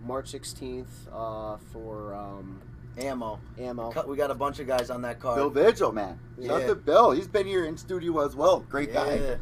March 0.00 0.30
16th 0.30 0.86
uh, 1.12 1.56
for 1.72 2.14
um, 2.14 2.60
ammo. 2.98 3.38
ammo. 3.58 3.90
Cut- 3.90 4.08
We 4.08 4.16
got 4.16 4.30
a 4.30 4.34
bunch 4.34 4.58
of 4.60 4.66
guys 4.66 4.90
on 4.90 5.02
that 5.02 5.20
card. 5.20 5.36
Bill 5.36 5.50
Vigil, 5.50 5.92
man. 5.92 6.18
Shout 6.40 6.50
out 6.50 6.60
Yeah. 6.62 6.66
to 6.68 6.74
Bill. 6.74 7.10
He's 7.12 7.28
been 7.28 7.46
here 7.46 7.64
in 7.64 7.76
studio 7.76 8.24
as 8.24 8.34
well. 8.36 8.60
Great 8.60 8.90
yeah. 8.90 8.94
guy. 8.94 9.38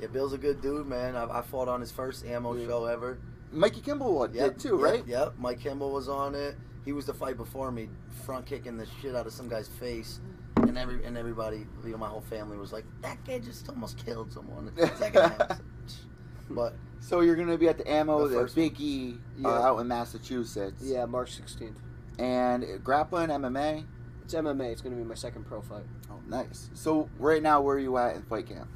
Yeah, 0.00 0.06
Bill's 0.08 0.32
a 0.32 0.38
good 0.38 0.60
dude, 0.60 0.86
man. 0.86 1.16
I, 1.16 1.38
I 1.38 1.42
fought 1.42 1.68
on 1.68 1.80
his 1.80 1.90
first 1.90 2.24
ammo 2.26 2.54
Yeah. 2.54 2.66
show 2.66 2.84
ever. 2.86 3.18
Mikey 3.52 3.80
Kimball 3.80 4.26
did 4.28 4.58
too, 4.58 4.76
yep, 4.76 4.80
right? 4.84 5.06
Yep. 5.06 5.34
Mike 5.38 5.60
Kimball 5.60 5.92
was 5.92 6.08
on 6.08 6.34
it. 6.34 6.56
He 6.84 6.92
was 6.92 7.06
the 7.06 7.14
fight 7.14 7.36
before 7.36 7.70
me, 7.72 7.88
front 8.24 8.44
kicking 8.46 8.76
the 8.76 8.86
shit 9.00 9.14
out 9.16 9.26
of 9.26 9.32
some 9.32 9.48
guy's 9.48 9.68
face, 9.68 10.20
and 10.56 10.76
every 10.76 11.04
and 11.04 11.16
everybody, 11.16 11.66
you 11.84 11.90
know, 11.92 11.96
my 11.96 12.08
whole 12.08 12.20
family 12.20 12.56
was 12.58 12.72
like, 12.72 12.84
"That 13.02 13.24
guy 13.24 13.38
just 13.38 13.68
almost 13.68 14.04
killed 14.04 14.32
someone." 14.32 14.70
It's 14.76 15.00
like, 15.00 15.16
"Ah." 15.16 15.58
but 16.50 16.74
So 17.00 17.20
you're 17.20 17.34
going 17.36 17.48
to 17.48 17.56
be 17.58 17.68
at 17.68 17.78
the 17.78 17.88
ammo, 17.90 18.22
The 18.24 18.28
the, 18.28 18.40
first 18.40 18.56
one. 18.56 18.68
Big 18.68 18.80
E, 18.80 19.16
Yeah. 19.38 19.48
uh, 19.48 19.62
out 19.62 19.78
in 19.80 19.88
Massachusetts. 19.88 20.82
Yeah, 20.84 21.06
March 21.06 21.40
16th. 21.40 21.74
And 22.18 22.82
grappling, 22.82 23.28
MMA. 23.28 23.84
It's 24.24 24.34
MMA. 24.34 24.72
It's 24.72 24.82
gonna 24.82 24.96
be 24.96 25.04
my 25.04 25.14
second 25.14 25.44
pro 25.46 25.60
fight. 25.62 25.84
Oh, 26.10 26.20
nice. 26.28 26.70
So 26.74 27.08
right 27.18 27.42
now, 27.42 27.60
where 27.60 27.76
are 27.76 27.80
you 27.80 27.96
at 27.98 28.16
in 28.16 28.22
fight 28.22 28.48
camp? 28.48 28.68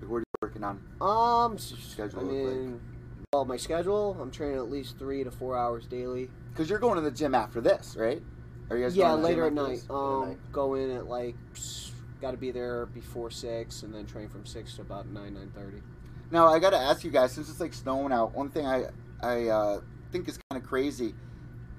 Like, 0.00 0.10
what 0.10 0.16
are 0.18 0.20
you 0.20 0.24
working 0.42 0.64
on? 0.64 0.80
Um, 1.00 1.58
schedule 1.58 2.20
I 2.20 2.22
look 2.22 2.32
like? 2.32 2.54
mean, 2.56 2.80
well, 3.32 3.44
my 3.44 3.56
schedule. 3.56 4.16
I'm 4.20 4.30
training 4.30 4.56
at 4.56 4.70
least 4.70 4.98
three 4.98 5.22
to 5.24 5.30
four 5.30 5.56
hours 5.56 5.86
daily. 5.86 6.30
Because 6.50 6.68
you're 6.68 6.80
going 6.80 6.96
to 6.96 7.00
the 7.00 7.10
gym 7.12 7.34
after 7.34 7.60
this, 7.60 7.96
right? 7.96 8.20
Are 8.70 8.76
you 8.76 8.84
guys 8.84 8.96
Yeah, 8.96 9.10
going 9.10 9.22
later 9.22 9.46
at 9.46 9.52
night. 9.52 9.82
Um, 9.88 10.28
night. 10.30 10.38
go 10.52 10.74
in 10.74 10.90
at 10.90 11.06
like, 11.06 11.36
got 12.20 12.32
to 12.32 12.36
be 12.36 12.50
there 12.50 12.86
before 12.86 13.30
six, 13.30 13.82
and 13.84 13.94
then 13.94 14.04
train 14.06 14.28
from 14.28 14.44
six 14.44 14.74
to 14.76 14.82
about 14.82 15.06
nine 15.08 15.34
nine 15.34 15.50
thirty. 15.54 15.80
Now 16.30 16.48
I 16.48 16.58
got 16.58 16.70
to 16.70 16.78
ask 16.78 17.04
you 17.04 17.10
guys, 17.10 17.32
since 17.32 17.48
it's 17.48 17.60
like 17.60 17.72
snowing 17.74 18.12
out, 18.12 18.34
one 18.34 18.50
thing 18.50 18.66
I 18.66 18.86
I 19.22 19.46
uh, 19.46 19.80
think 20.12 20.28
is 20.28 20.38
kind 20.50 20.62
of 20.62 20.68
crazy. 20.68 21.14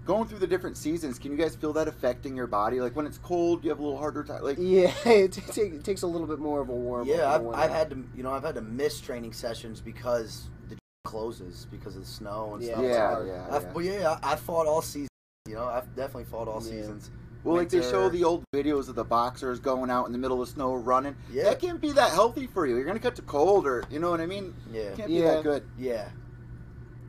Going 0.06 0.28
through 0.28 0.40
the 0.40 0.48
different 0.48 0.78
seasons, 0.78 1.20
can 1.20 1.32
you 1.32 1.38
guys 1.38 1.56
feel 1.56 1.74
that 1.74 1.88
affecting 1.88 2.36
your 2.36 2.48
body? 2.48 2.82
Like 2.82 2.96
when 2.96 3.06
it's 3.06 3.20
cold, 3.20 3.64
you 3.64 3.70
have 3.70 3.80
a 3.80 3.84
little 3.84 4.00
harder 4.00 4.24
time. 4.24 4.42
Like 4.44 4.58
Yeah, 4.60 4.92
it, 5.06 5.34
t- 5.34 5.42
take- 5.42 5.74
it 5.74 5.84
takes 5.84 6.02
a 6.02 6.08
little 6.08 6.26
bit 6.28 6.40
more 6.40 6.60
of 6.60 6.70
a 6.70 6.76
warm. 6.76 7.08
yeah, 7.08 7.32
I've, 7.32 7.44
the. 7.44 7.50
I've 7.50 7.70
had 7.72 7.90
to, 7.92 8.04
you 8.16 8.24
know, 8.24 8.32
I've 8.32 8.44
had 8.44 8.56
to 8.56 8.62
miss 8.62 9.00
training 9.00 9.34
sessions 9.34 9.80
because 9.80 10.50
the 10.70 10.76
gym 10.76 10.80
closes 11.06 11.68
because 11.70 11.96
of 11.96 12.02
the 12.02 12.08
snow 12.08 12.56
and 12.56 12.64
Yeah, 12.64 12.72
stuff. 12.74 12.84
yeah, 12.84 13.08
hard. 13.12 13.28
yeah, 13.28 13.48
I've, 13.52 13.64
yeah. 13.64 13.70
But 13.74 13.80
yeah, 13.84 14.18
I, 14.24 14.34
I 14.34 14.36
fought 14.38 14.66
all 14.66 14.82
seasons. 14.82 15.10
You 15.48 15.56
know, 15.56 15.66
I've 15.66 15.96
definitely 15.96 16.26
fought 16.26 16.48
all 16.48 16.62
Yeah. 16.64 16.72
seasons. 16.72 17.12
Well, 17.44 17.56
like 17.58 17.70
they 17.70 17.82
show 17.82 18.08
the 18.10 18.24
old 18.24 18.44
videos 18.54 18.88
of 18.90 18.94
the 18.96 19.04
boxers 19.04 19.60
going 19.60 19.90
out 19.90 20.06
in 20.08 20.12
the 20.12 20.18
middle 20.20 20.42
of 20.42 20.48
the 20.48 20.54
snow 20.54 20.76
running. 20.76 21.16
Yeah. 21.32 21.44
That 21.46 21.60
can't 21.60 21.82
be 21.82 21.92
that 21.94 22.12
healthy 22.12 22.46
for 22.48 22.66
you. 22.68 22.76
You're 22.76 22.86
gonna 22.86 23.00
catch 23.00 23.18
a 23.20 23.24
cold, 23.24 23.66
or 23.68 23.84
you 23.90 23.98
know 24.00 24.10
what 24.12 24.22
I 24.22 24.26
mean. 24.28 24.54
Yeah, 24.72 24.92
can't 24.96 25.08
be 25.08 25.14
Yeah. 25.16 25.36
that 25.36 25.44
good. 25.44 25.64
yeah. 25.78 26.10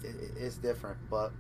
It, 0.03 0.09
it- 0.09 0.33
it's 0.39 0.57
different, 0.57 0.97
but 1.11 1.33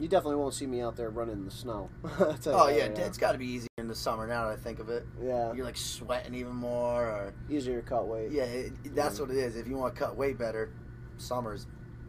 You 0.00 0.08
definitely 0.08 0.36
won't 0.36 0.54
see 0.54 0.66
me 0.66 0.80
out 0.80 0.96
there 0.96 1.10
running 1.10 1.34
in 1.34 1.44
the 1.44 1.50
snow. 1.50 1.90
I'll 2.04 2.10
you 2.10 2.36
oh 2.46 2.66
that 2.68 2.74
yeah, 2.76 2.82
right 2.84 2.96
now. 2.96 3.04
it's 3.04 3.18
got 3.18 3.32
to 3.32 3.38
be 3.38 3.46
easier 3.46 3.68
in 3.76 3.86
the 3.86 3.94
summer 3.94 4.26
now 4.26 4.48
that 4.48 4.52
I 4.54 4.56
think 4.56 4.78
of 4.78 4.88
it. 4.88 5.04
yeah, 5.22 5.52
You're 5.52 5.66
like 5.66 5.76
sweating 5.76 6.34
even 6.34 6.54
more, 6.56 7.04
or 7.04 7.34
easier 7.50 7.82
to 7.82 7.86
cut 7.86 8.08
weight. 8.08 8.32
yeah, 8.32 8.44
it, 8.44 8.94
that's 8.94 9.20
what 9.20 9.30
it 9.30 9.36
is. 9.36 9.56
If 9.56 9.68
you 9.68 9.76
want 9.76 9.94
to 9.94 10.00
cut 10.00 10.16
weight 10.16 10.38
better, 10.38 10.72
summer's 11.18 11.66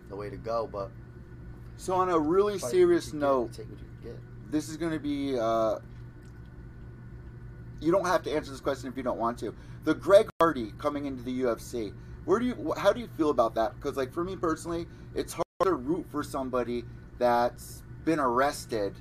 the 0.08 0.16
way 0.16 0.30
to 0.30 0.38
go. 0.38 0.70
But 0.72 0.90
So 1.76 1.94
on 1.96 2.08
a 2.10 2.18
really 2.18 2.58
fight 2.60 2.72
serious 2.72 3.08
you 3.08 3.14
get, 3.14 3.20
note, 3.20 3.54
take 3.54 3.70
what 3.70 3.80
you 3.80 3.86
get. 4.12 4.20
this 4.50 4.70
is 4.70 4.78
going 4.78 4.94
to 4.94 5.00
be 5.00 5.38
uh, 5.38 5.80
you 7.82 7.92
don't 7.92 8.06
have 8.06 8.24
to 8.24 8.32
answer 8.32 8.52
this 8.52 8.62
question 8.62 8.88
if 8.90 8.96
you 8.96 9.04
don't 9.04 9.18
want 9.20 9.38
to. 9.40 9.54
The 9.84 9.96
Greg 9.96 10.30
Hardy 10.40 10.72
coming 10.78 11.08
into 11.08 11.24
the 11.24 11.42
UFC. 11.42 11.94
Where 12.24 12.40
do 12.40 12.46
you? 12.46 12.74
How 12.78 12.94
do 12.94 13.02
you 13.02 13.10
feel 13.18 13.32
about 13.32 13.54
that? 13.56 13.76
Because 13.76 13.98
like 13.98 14.14
for 14.14 14.24
me 14.24 14.38
personally, 14.38 14.86
it's 15.14 15.34
hard 15.34 15.44
to 15.64 15.74
root 15.74 16.06
for 16.10 16.24
somebody 16.24 16.86
that's 17.22 17.84
been 18.04 18.20
arrested 18.20 18.96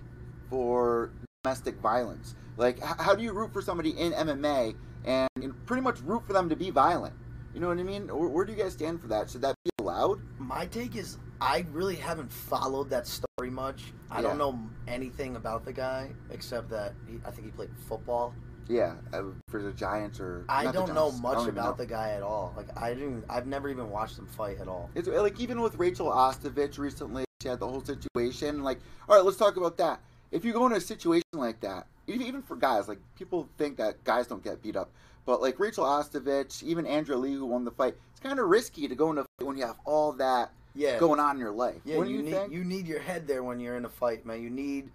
for 0.50 1.11
domestic 1.42 1.76
violence. 1.76 2.35
Like, 2.59 2.78
how 2.83 3.14
do 3.14 3.22
you 3.22 3.33
root 3.33 3.50
for 3.50 3.62
somebody 3.62 3.90
in 3.98 4.12
MMA 4.12 4.74
and, 5.06 5.28
pretty 5.64 5.83
much 5.83 6.00
root 6.02 6.26
for 6.26 6.35
them 6.35 6.50
to 6.50 6.56
be 6.56 6.68
violent? 6.70 7.14
You 7.54 7.61
know 7.61 7.68
what 7.68 7.78
I 7.78 7.83
mean? 7.83 8.09
Where, 8.09 8.28
where 8.28 8.44
do 8.44 8.52
you 8.52 8.59
guys 8.62 8.74
stand 8.74 9.00
for 9.00 9.09
that? 9.09 9.30
Should 9.30 9.40
that 9.40 9.54
be 9.64 9.70
allowed? 9.80 10.20
My 10.38 10.66
take 10.66 10.96
is 10.96 11.16
I 11.40 11.64
really 11.72 11.96
haven't 11.96 12.30
followed 12.30 12.90
that 12.90 13.06
story 13.06 13.50
much. 13.50 13.94
I 14.11 14.16
Yeah. 14.16 14.28
don't 14.28 14.38
know 14.38 14.59
anything 14.87 15.37
about 15.37 15.64
the 15.64 15.72
guy 15.72 16.11
except 16.28 16.68
that 16.68 16.92
he, 17.09 17.18
I 17.24 17.30
think 17.30 17.46
he 17.46 17.52
played 17.52 17.70
football. 17.88 18.35
Yeah, 18.68 18.96
uh, 19.14 19.22
for 19.48 19.62
the 19.62 19.72
Giants 19.72 20.20
or 20.20 20.44
I 20.48 20.70
don't 20.70 20.94
know 20.94 21.11
much 21.11 21.38
don't 21.38 21.48
about 21.48 21.78
know. 21.78 21.85
the 21.85 21.90
guy 21.90 22.11
at 22.11 22.22
all. 22.22 22.52
Like 22.56 22.68
I 22.76 22.92
didn't. 22.92 23.24
I've 23.30 23.46
never 23.46 23.68
even 23.70 23.88
watched 23.90 24.18
him 24.18 24.26
fight 24.26 24.59
at 24.61 24.68
all. 24.68 24.90
It's 24.94 25.09
like 25.09 25.40
even 25.40 25.61
with 25.62 25.76
Rachel 25.76 26.09
Ostovich 26.09 26.78
recently, 26.78 27.24
had 27.48 27.59
the 27.61 27.66
whole 27.66 27.83
situation. 27.83 28.62
Like, 28.62 28.81
all 29.09 29.16
right, 29.16 29.24
let's 29.24 29.37
talk 29.38 29.57
about 29.57 29.76
that. 29.79 30.00
If 30.31 30.44
you 30.44 30.53
go 30.53 30.66
in 30.66 30.72
a 30.72 30.81
situation 30.81 31.24
like 31.35 31.61
that, 31.61 31.87
even 32.07 32.42
for 32.42 32.57
guys, 32.57 32.88
like 32.88 32.98
people 33.16 33.48
think 33.59 33.76
that 33.79 34.03
guys 34.05 34.26
don't 34.26 34.42
get 34.44 34.62
beat 34.62 34.76
up, 34.76 34.90
but 35.24 35.40
like 35.40 35.59
Rachel 35.59 35.85
Ostovich, 35.85 36.62
even 36.62 36.87
Andrea 36.87 37.16
Lee 37.18 37.35
who 37.35 37.46
won 37.46 37.64
the 37.64 37.70
fight, 37.70 37.94
it's 38.11 38.20
kind 38.20 38.38
of 38.38 38.46
risky 38.48 38.88
to 38.88 38.94
go 38.94 39.11
in 39.11 39.18
a 39.18 39.22
fight 39.22 39.46
when 39.46 39.57
you 39.57 39.66
have 39.66 39.76
all 39.85 40.12
that 40.12 40.50
Yeah. 40.74 40.98
going 40.98 41.18
on 41.20 41.37
in 41.37 41.40
your 41.40 41.50
life. 41.53 41.81
Yeah, 41.85 41.98
Wouldn't 41.98 42.12
you, 42.12 42.18
you, 42.18 42.24
need 42.24 42.33
think? 42.33 42.53
you 42.53 42.64
need 42.64 42.87
your 42.87 43.00
head 43.00 43.26
there 43.26 43.42
when 43.42 43.59
you're 43.61 43.76
in 43.76 43.85
a 43.85 43.88
fight, 43.90 44.24
man. 44.26 44.42
You 44.42 44.50
need 44.50 44.90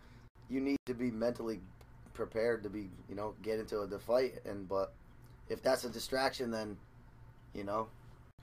you 0.49 0.61
need 0.61 0.77
to 0.85 0.93
be 0.93 1.09
mentally 1.09 1.59
prepared 2.13 2.61
to 2.63 2.69
be, 2.69 2.89
you 3.09 3.15
know, 3.15 3.33
get 3.41 3.59
into 3.59 3.85
the 3.87 3.99
fight. 3.99 4.35
And 4.45 4.69
but 4.69 4.93
if 5.49 5.61
that's 5.61 5.83
a 5.83 5.89
distraction, 5.89 6.51
then 6.51 6.77
you 7.53 7.63
know, 7.63 7.87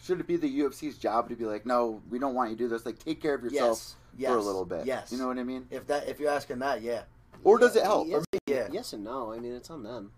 Should 0.03 0.19
it 0.19 0.27
be 0.27 0.37
the 0.37 0.61
UFC's 0.61 0.99
job 0.99 1.29
to 1.29 1.37
be 1.37 1.45
like, 1.45 1.65
no, 1.65 2.03
we 2.11 2.19
don't 2.19 2.35
want 2.35 2.51
you 2.51 2.57
to 2.57 2.63
do 2.65 2.69
this. 2.69 2.85
Like, 2.85 2.99
take 2.99 3.23
care 3.23 3.35
of 3.35 3.45
yourself 3.45 3.79
yes, 3.79 3.97
yes, 4.19 4.31
for 4.31 4.37
a 4.37 4.43
little 4.43 4.65
bit. 4.65 4.85
Yes, 4.85 5.13
you 5.13 5.19
know 5.19 5.29
what 5.29 5.39
I 5.39 5.45
mean? 5.45 5.67
If 5.71 5.87
that 5.87 6.09
if 6.09 6.19
you're 6.19 6.31
asking 6.31 6.59
that, 6.59 6.83
yeah, 6.83 7.03
Or 7.45 7.59
does 7.59 7.77
it 7.77 7.85
help? 7.85 8.09
Yes, 8.09 8.25
Yeah. 8.47 8.69
yes 8.73 8.93
and 8.93 9.05
no. 9.05 9.33
I 9.33 9.39
mean, 9.39 9.55
it's 9.55 9.71
on 9.71 9.85
them. 9.85 10.11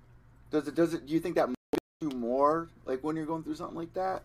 Does 0.50 0.68
it? 0.68 0.74
Does 0.74 0.94
it? 0.94 1.06
Do 1.06 1.12
you 1.12 1.20
think 1.20 1.34
that 1.34 1.48
motivates 1.48 2.00
you 2.00 2.10
more, 2.10 2.70
like 2.86 3.04
when 3.04 3.14
you're 3.14 3.26
going 3.26 3.42
through 3.42 3.56
something 3.56 3.76
like 3.76 3.92
that? 3.94 4.22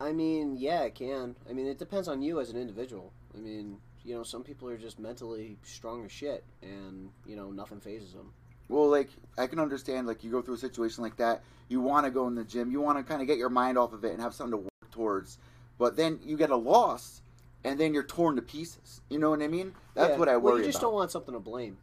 I 0.00 0.12
mean, 0.12 0.56
yeah, 0.56 0.82
it 0.82 0.94
can. 0.94 1.36
I 1.48 1.52
mean, 1.52 1.66
it 1.66 1.78
depends 1.78 2.08
on 2.08 2.22
you 2.22 2.40
as 2.40 2.48
an 2.50 2.56
individual. 2.56 3.12
I 3.36 3.40
mean, 3.40 3.76
you 4.04 4.14
know, 4.14 4.22
some 4.22 4.42
people 4.42 4.68
are 4.68 4.78
just 4.78 4.98
mentally 4.98 5.58
strong 5.64 6.04
as 6.04 6.12
shit, 6.12 6.44
and 6.62 7.10
you 7.26 7.36
know, 7.36 7.50
nothing 7.50 7.80
phases 7.80 8.14
them. 8.14 8.32
Well, 8.72 8.88
like 8.88 9.10
I 9.36 9.46
can 9.46 9.58
understand, 9.58 10.06
like 10.06 10.24
you 10.24 10.30
go 10.30 10.40
through 10.40 10.54
a 10.54 10.58
situation 10.58 11.02
like 11.04 11.16
that, 11.16 11.42
you 11.68 11.82
want 11.82 12.06
to 12.06 12.10
go 12.10 12.26
in 12.26 12.34
the 12.34 12.42
gym, 12.42 12.70
you 12.70 12.80
want 12.80 12.96
to 12.96 13.04
kind 13.04 13.20
of 13.20 13.28
get 13.28 13.36
your 13.36 13.50
mind 13.50 13.76
off 13.76 13.92
of 13.92 14.02
it 14.02 14.12
and 14.12 14.20
have 14.20 14.32
something 14.32 14.52
to 14.52 14.56
work 14.56 14.90
towards, 14.90 15.36
but 15.78 15.96
then 15.96 16.18
you 16.24 16.38
get 16.38 16.48
a 16.48 16.56
loss, 16.56 17.20
and 17.64 17.78
then 17.78 17.92
you're 17.92 18.02
torn 18.02 18.34
to 18.36 18.42
pieces. 18.42 19.02
You 19.10 19.18
know 19.18 19.28
what 19.28 19.42
I 19.42 19.48
mean? 19.48 19.74
That's 19.94 20.12
Yeah. 20.12 20.18
what 20.18 20.28
I 20.30 20.38
worry 20.38 20.52
Well, 20.52 20.58
you 20.58 20.64
just 20.64 20.78
about. 20.78 20.88
don't 20.88 20.94
want 20.94 21.10
something 21.10 21.34
to 21.34 21.40
blame, 21.40 21.76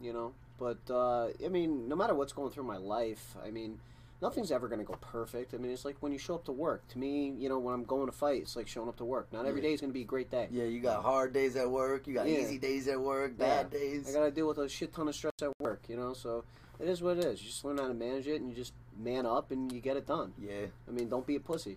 you 0.00 0.12
know. 0.12 0.34
But 0.56 0.78
uh, 0.88 1.30
I 1.44 1.48
mean, 1.48 1.88
no 1.88 1.96
matter 1.96 2.14
what's 2.14 2.32
going 2.32 2.52
through 2.52 2.64
my 2.64 2.78
life, 2.78 3.36
I 3.44 3.50
mean, 3.50 3.80
nothing's 4.22 4.50
ever 4.50 4.68
going 4.68 4.78
to 4.80 4.84
go 4.84 4.94
perfect. 5.00 5.54
I 5.54 5.58
mean, 5.58 5.70
it's 5.72 5.84
like 5.84 5.96
when 6.00 6.12
you 6.12 6.18
show 6.18 6.34
up 6.34 6.44
to 6.46 6.52
work. 6.52 6.86
To 6.88 6.98
me, 6.98 7.34
you 7.38 7.48
know, 7.48 7.58
when 7.58 7.74
I'm 7.74 7.84
going 7.84 8.06
to 8.06 8.12
fight, 8.12 8.42
it's 8.42 8.56
like 8.56 8.66
showing 8.68 8.88
up 8.88 8.96
to 8.96 9.04
work. 9.04 9.32
Not 9.32 9.46
every 9.46 9.60
Yeah. 9.60 9.68
day 9.68 9.74
is 9.74 9.80
going 9.80 9.90
to 9.90 9.94
be 9.94 10.02
a 10.02 10.04
great 10.04 10.30
day. 10.30 10.48
yeah. 10.50 10.64
You 10.64 10.80
got 10.80 11.02
hard 11.02 11.32
days 11.32 11.56
at 11.56 11.70
work. 11.70 12.06
You 12.06 12.14
got 12.14 12.28
Yeah. 12.28 12.38
easy 12.38 12.58
days 12.58 12.88
at 12.88 13.00
work. 13.00 13.32
Yeah. 13.38 13.46
Bad 13.62 13.70
days. 13.70 14.08
I 14.08 14.12
got 14.18 14.24
to 14.24 14.30
deal 14.30 14.48
with 14.48 14.58
a 14.58 14.68
shit 14.68 14.92
ton 14.94 15.08
of 15.08 15.14
stress 15.14 15.32
at 15.42 15.50
work, 15.60 15.82
you 15.88 15.96
know. 15.96 16.12
So 16.14 16.44
it 16.80 16.88
is 16.88 17.02
what 17.02 17.18
it 17.18 17.24
is. 17.24 17.42
You 17.42 17.48
just 17.48 17.64
learn 17.64 17.78
how 17.78 17.88
to 17.88 17.94
manage 17.94 18.26
it, 18.26 18.40
and 18.40 18.48
you 18.50 18.54
just 18.56 18.72
man 18.98 19.26
up, 19.26 19.50
and 19.50 19.70
you 19.72 19.80
get 19.80 19.96
it 19.96 20.06
done. 20.06 20.32
yeah, 20.38 20.66
I 20.88 20.90
mean, 20.90 21.08
don't 21.08 21.26
be 21.26 21.36
a 21.36 21.40
pussy. 21.40 21.76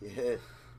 yeah. 0.00 0.36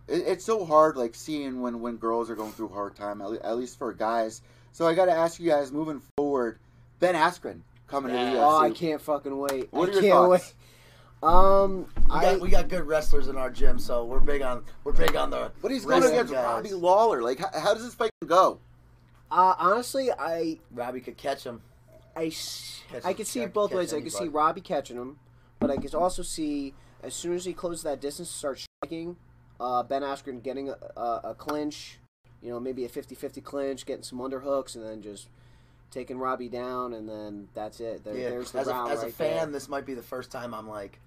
It, 0.08 0.24
it's 0.28 0.44
so 0.44 0.66
hard, 0.66 0.98
like 0.98 1.16
seeing 1.16 1.62
when 1.62 1.80
when 1.80 1.98
girls 1.98 2.30
are 2.30 2.36
going 2.36 2.52
through 2.52 2.70
a 2.70 2.74
hard 2.74 2.96
time, 2.96 3.22
at, 3.22 3.30
le- 3.30 3.40
at 3.40 3.56
least 3.56 3.78
for 3.78 3.94
guys. 3.94 4.42
So 4.74 4.88
I 4.88 4.94
got 4.96 5.06
to 5.06 5.12
ask 5.14 5.40
you 5.40 5.50
guys, 5.50 5.72
moving 5.72 6.02
forward, 6.18 6.58
Ben 7.00 7.14
Askren 7.16 7.62
coming 7.88 8.14
Yeah. 8.14 8.26
to 8.32 8.32
the 8.32 8.38
UFC. 8.38 8.44
Oh, 8.44 8.58
I 8.62 8.70
can't 8.72 9.02
fucking 9.02 9.38
wait. 9.38 9.68
What 9.72 9.90
I 9.90 9.92
are 9.92 9.94
your 9.94 10.02
can't 10.02 10.14
thoughts? 10.14 10.30
wait. 10.48 10.54
Um, 11.24 11.86
We 12.10 12.12
I 12.12 12.22
got, 12.24 12.40
we 12.42 12.50
got 12.50 12.68
good 12.68 12.84
wrestlers 12.86 13.28
in 13.28 13.38
our 13.38 13.50
gym, 13.52 13.78
so 13.78 14.06
we're 14.06 14.20
big 14.20 14.42
on 14.42 14.64
we're 14.84 14.92
big 14.94 15.16
on 15.16 15.30
the. 15.30 15.52
But 15.62 15.72
he's 15.72 15.86
going 15.86 16.02
wrestling 16.02 16.16
against 16.18 16.34
guys. 16.34 16.44
Robbie 16.46 16.74
Lawler. 16.74 17.22
Like, 17.22 17.40
how, 17.40 17.60
how 17.60 17.74
does 17.74 17.84
this 17.84 17.94
fight 17.94 18.12
go? 18.26 18.60
uh, 19.32 19.54
honestly, 19.58 20.10
I 20.12 20.60
Robbie 20.72 21.00
could 21.02 21.18
catch 21.18 21.44
him. 21.44 21.62
I, 22.16 22.26
s- 22.26 22.82
Catch- 22.92 23.06
I 23.06 23.14
could 23.14 23.28
see 23.28 23.42
it 23.42 23.54
both 23.54 23.70
catch 23.70 23.78
ways. 23.78 23.94
I 23.94 24.02
could 24.02 24.12
see 24.12 24.18
anybody. 24.18 24.36
Robbie 24.36 24.62
catching 24.62 24.98
him, 24.98 25.18
but 25.60 25.70
I 25.72 25.78
could 25.78 25.94
also 25.96 26.24
see 26.24 26.74
as 27.04 27.14
soon 27.14 27.34
as 27.36 27.46
he 27.46 27.54
closes 27.54 27.84
that 27.84 28.02
distance, 28.02 28.30
start 28.30 28.60
striking, 28.60 29.16
uh, 29.60 29.84
Ben 29.84 30.02
Askren 30.02 30.44
getting 30.44 30.70
a, 30.70 30.76
a, 30.98 31.22
a 31.30 31.36
clinch, 31.36 32.00
you 32.44 32.50
know, 32.50 32.60
maybe 32.60 32.84
a 32.84 32.90
50-50 32.90 33.42
clinch, 33.44 33.86
getting 33.86 34.04
some 34.04 34.20
underhooks, 34.20 34.76
and 34.76 34.84
then 34.86 35.02
just 35.02 35.30
taking 35.90 36.18
Robbie 36.20 36.50
down, 36.50 36.94
and 36.94 37.08
then 37.08 37.48
that's 37.54 37.80
it. 37.80 38.04
There, 38.04 38.16
Yeah, 38.16 38.30
There's 38.32 38.52
the 38.52 38.60
as 38.60 38.68
a, 38.68 38.72
round 38.72 38.92
as 38.92 39.04
a 39.04 39.10
fan, 39.10 39.36
there. 39.38 39.46
this 39.48 39.70
might 39.70 39.86
be 39.86 39.94
the 39.94 40.04
first 40.04 40.32
time 40.32 40.54
I'm 40.54 40.68
like, 40.68 41.00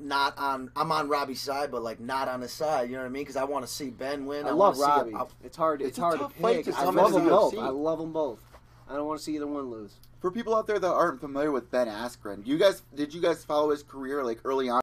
not 0.00 0.36
on. 0.38 0.70
I'm 0.76 0.90
on 0.92 1.08
Robbie's 1.08 1.40
side, 1.40 1.70
but 1.70 1.82
like 1.82 2.00
not 2.00 2.28
on 2.28 2.40
his 2.40 2.52
side. 2.52 2.88
You 2.88 2.96
know 2.96 3.02
what 3.02 3.08
I 3.08 3.10
mean? 3.10 3.22
Because 3.22 3.36
I 3.36 3.44
want 3.44 3.66
to 3.66 3.72
see 3.72 3.90
Ben 3.90 4.26
win. 4.26 4.46
I, 4.46 4.50
I, 4.50 4.52
love 4.52 4.78
Robbie. 4.78 5.10
See, 5.10 5.16
I, 5.16 5.24
it's 5.44 5.56
hard. 5.56 5.80
It's, 5.80 5.90
It's 5.90 5.98
hard 5.98 6.18
tough 6.18 6.34
to 6.34 6.40
fight 6.42 6.64
pick. 6.64 6.74
to 6.74 6.80
I 6.80 6.84
love 6.84 7.12
them 7.12 7.24
the 7.24 7.30
both. 7.30 7.58
I 7.58 7.68
love 7.68 7.98
them 7.98 8.12
both. 8.12 8.40
I 8.88 8.94
don't 8.94 9.06
want 9.06 9.18
to 9.20 9.24
see 9.24 9.36
either 9.36 9.46
one 9.46 9.70
lose. 9.70 9.94
For 10.20 10.30
people 10.30 10.54
out 10.54 10.66
there 10.66 10.78
that 10.78 10.92
aren't 10.92 11.20
familiar 11.20 11.52
with 11.52 11.70
Ben 11.70 11.86
Askren, 11.86 12.46
you 12.46 12.58
guys 12.58 12.82
did 12.94 13.14
you 13.14 13.20
guys 13.20 13.44
follow 13.44 13.70
his 13.70 13.82
career 13.82 14.24
like 14.24 14.40
early 14.44 14.68
on? 14.68 14.80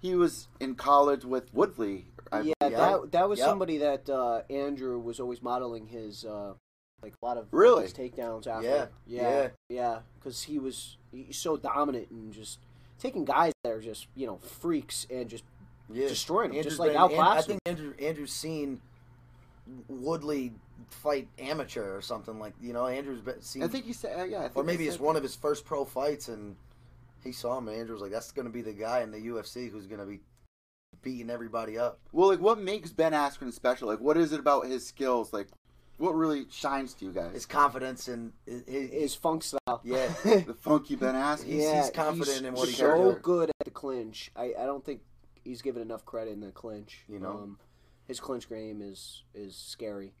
He 0.00 0.14
was 0.14 0.48
in 0.60 0.74
college 0.76 1.24
with 1.24 1.52
Woodley. 1.52 2.06
I 2.32 2.40
yeah, 2.42 2.54
believe, 2.60 2.76
that 2.78 3.12
that 3.12 3.28
was 3.28 3.38
Yep. 3.40 3.48
somebody 3.48 3.78
that 3.78 4.08
uh, 4.08 4.42
Andrew 4.48 4.98
was 4.98 5.18
always 5.20 5.42
modeling 5.42 5.86
his 5.88 6.24
uh, 6.24 6.54
like 7.02 7.12
a 7.20 7.26
lot 7.26 7.36
of 7.36 7.48
Really? 7.50 7.82
his 7.82 7.92
takedowns 7.92 8.46
after. 8.46 8.68
Yeah, 8.68 8.86
yeah, 9.06 9.48
yeah, 9.68 9.98
because 10.18 10.44
he 10.44 10.58
was 10.58 10.96
he's 11.10 11.36
so 11.36 11.56
dominant 11.56 12.10
and 12.10 12.32
just 12.32 12.60
taking 13.00 13.24
guys 13.24 13.52
that 13.64 13.72
are 13.72 13.80
just 13.80 14.06
you 14.14 14.26
know 14.26 14.36
freaks 14.36 15.06
and 15.10 15.28
just 15.28 15.44
yeah. 15.92 16.06
destroying 16.06 16.50
them, 16.50 16.58
Andrew's 16.58 16.76
just 16.76 16.80
like 16.80 16.92
been- 16.92 17.00
outclassing 17.00 17.18
and 17.18 17.38
I 17.38 17.42
think 17.42 17.60
Andrew 17.66 17.94
Andrew's 17.98 18.32
seen 18.32 18.80
Woodley 19.88 20.52
fight 20.88 21.28
amateur 21.38 21.96
or 21.96 22.00
something 22.00 22.38
like 22.38 22.54
you 22.60 22.72
know 22.72 22.86
Andrew's 22.86 23.20
been 23.20 23.40
seen. 23.42 23.62
I 23.62 23.68
think 23.68 23.84
he 23.84 23.92
said, 23.92 24.18
uh, 24.18 24.24
yeah, 24.24 24.38
I 24.38 24.42
think 24.42 24.56
or 24.56 24.64
maybe 24.64 24.86
it's 24.86 24.96
said 24.96 25.04
one 25.04 25.16
of 25.16 25.22
his 25.22 25.34
first 25.34 25.64
pro 25.64 25.84
fights, 25.84 26.28
and 26.28 26.56
he 27.22 27.32
saw 27.32 27.58
him. 27.58 27.68
And 27.68 27.76
Andrew 27.76 27.94
was 27.94 28.02
like, 28.02 28.12
"That's 28.12 28.32
going 28.32 28.46
to 28.46 28.52
be 28.52 28.62
the 28.62 28.72
guy 28.72 29.00
in 29.00 29.10
the 29.10 29.18
UFC 29.18 29.70
who's 29.70 29.86
going 29.86 30.00
to 30.00 30.06
be 30.06 30.20
beating 31.02 31.30
everybody 31.30 31.78
up." 31.78 31.98
Well, 32.12 32.28
like, 32.28 32.40
what 32.40 32.60
makes 32.60 32.92
Ben 32.92 33.12
Askren 33.12 33.52
special? 33.52 33.88
Like, 33.88 34.00
what 34.00 34.16
is 34.16 34.32
it 34.32 34.40
about 34.40 34.66
his 34.66 34.86
skills? 34.86 35.32
Like, 35.32 35.48
what 36.00 36.14
really 36.16 36.46
shines 36.50 36.94
to 36.94 37.04
you 37.04 37.12
guys? 37.12 37.32
His 37.34 37.46
confidence 37.46 38.08
and 38.08 38.32
his, 38.46 38.62
his, 38.66 38.90
his 38.90 39.14
funk 39.14 39.42
style. 39.42 39.58
Yeah. 39.84 40.08
the 40.24 40.56
funky 40.58 40.96
Ben 40.96 41.14
Askren. 41.14 41.44
He's- 41.44 41.84
he's 41.86 41.90
confident 41.94 42.44
in 42.46 42.54
what 42.54 42.68
he 42.68 42.74
so 42.74 42.88
can 42.90 42.98
do. 43.04 43.12
So 43.12 43.18
good 43.20 43.50
at 43.50 43.64
the 43.64 43.70
clinch. 43.70 44.30
I, 44.34 44.52
I 44.58 44.64
don't 44.66 44.84
think 44.84 45.02
he's 45.44 45.62
given 45.62 45.82
enough 45.82 46.04
credit 46.04 46.32
in 46.32 46.40
the 46.40 46.50
clinch. 46.50 47.04
You 47.08 47.18
know? 47.20 47.30
um, 47.30 47.58
his 48.08 48.18
clinch 48.18 48.48
game 48.48 48.80
is 48.82 49.22
is 49.34 49.54
scary. 49.54 50.14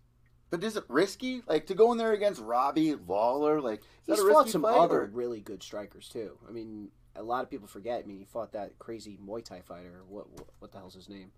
But 0.50 0.62
is 0.64 0.76
it 0.76 0.84
risky? 0.88 1.42
Like 1.46 1.66
to 1.66 1.74
go 1.74 1.92
in 1.92 1.98
there 1.98 2.12
against 2.12 2.40
Robbie 2.40 2.94
Lawler? 2.94 3.60
Like, 3.60 3.80
is 3.80 3.86
that 4.06 4.12
He's 4.16 4.20
a 4.20 4.24
risky 4.26 4.34
fought 4.34 4.48
some 4.50 4.62
fight, 4.62 4.76
other 4.78 5.02
or- 5.02 5.10
really 5.12 5.40
good 5.40 5.62
strikers 5.62 6.08
too. 6.08 6.36
I 6.48 6.52
mean, 6.52 6.88
a 7.16 7.22
lot 7.22 7.42
of 7.44 7.50
people 7.50 7.66
forget. 7.68 8.02
I 8.04 8.06
mean, 8.06 8.18
he 8.18 8.24
fought 8.24 8.52
that 8.52 8.78
crazy 8.78 9.18
Muay 9.24 9.44
Thai 9.44 9.60
fighter. 9.62 10.02
What 10.08 10.30
what, 10.30 10.46
what 10.58 10.72
the 10.72 10.78
hell's 10.78 10.94
his 10.94 11.08
name? 11.08 11.30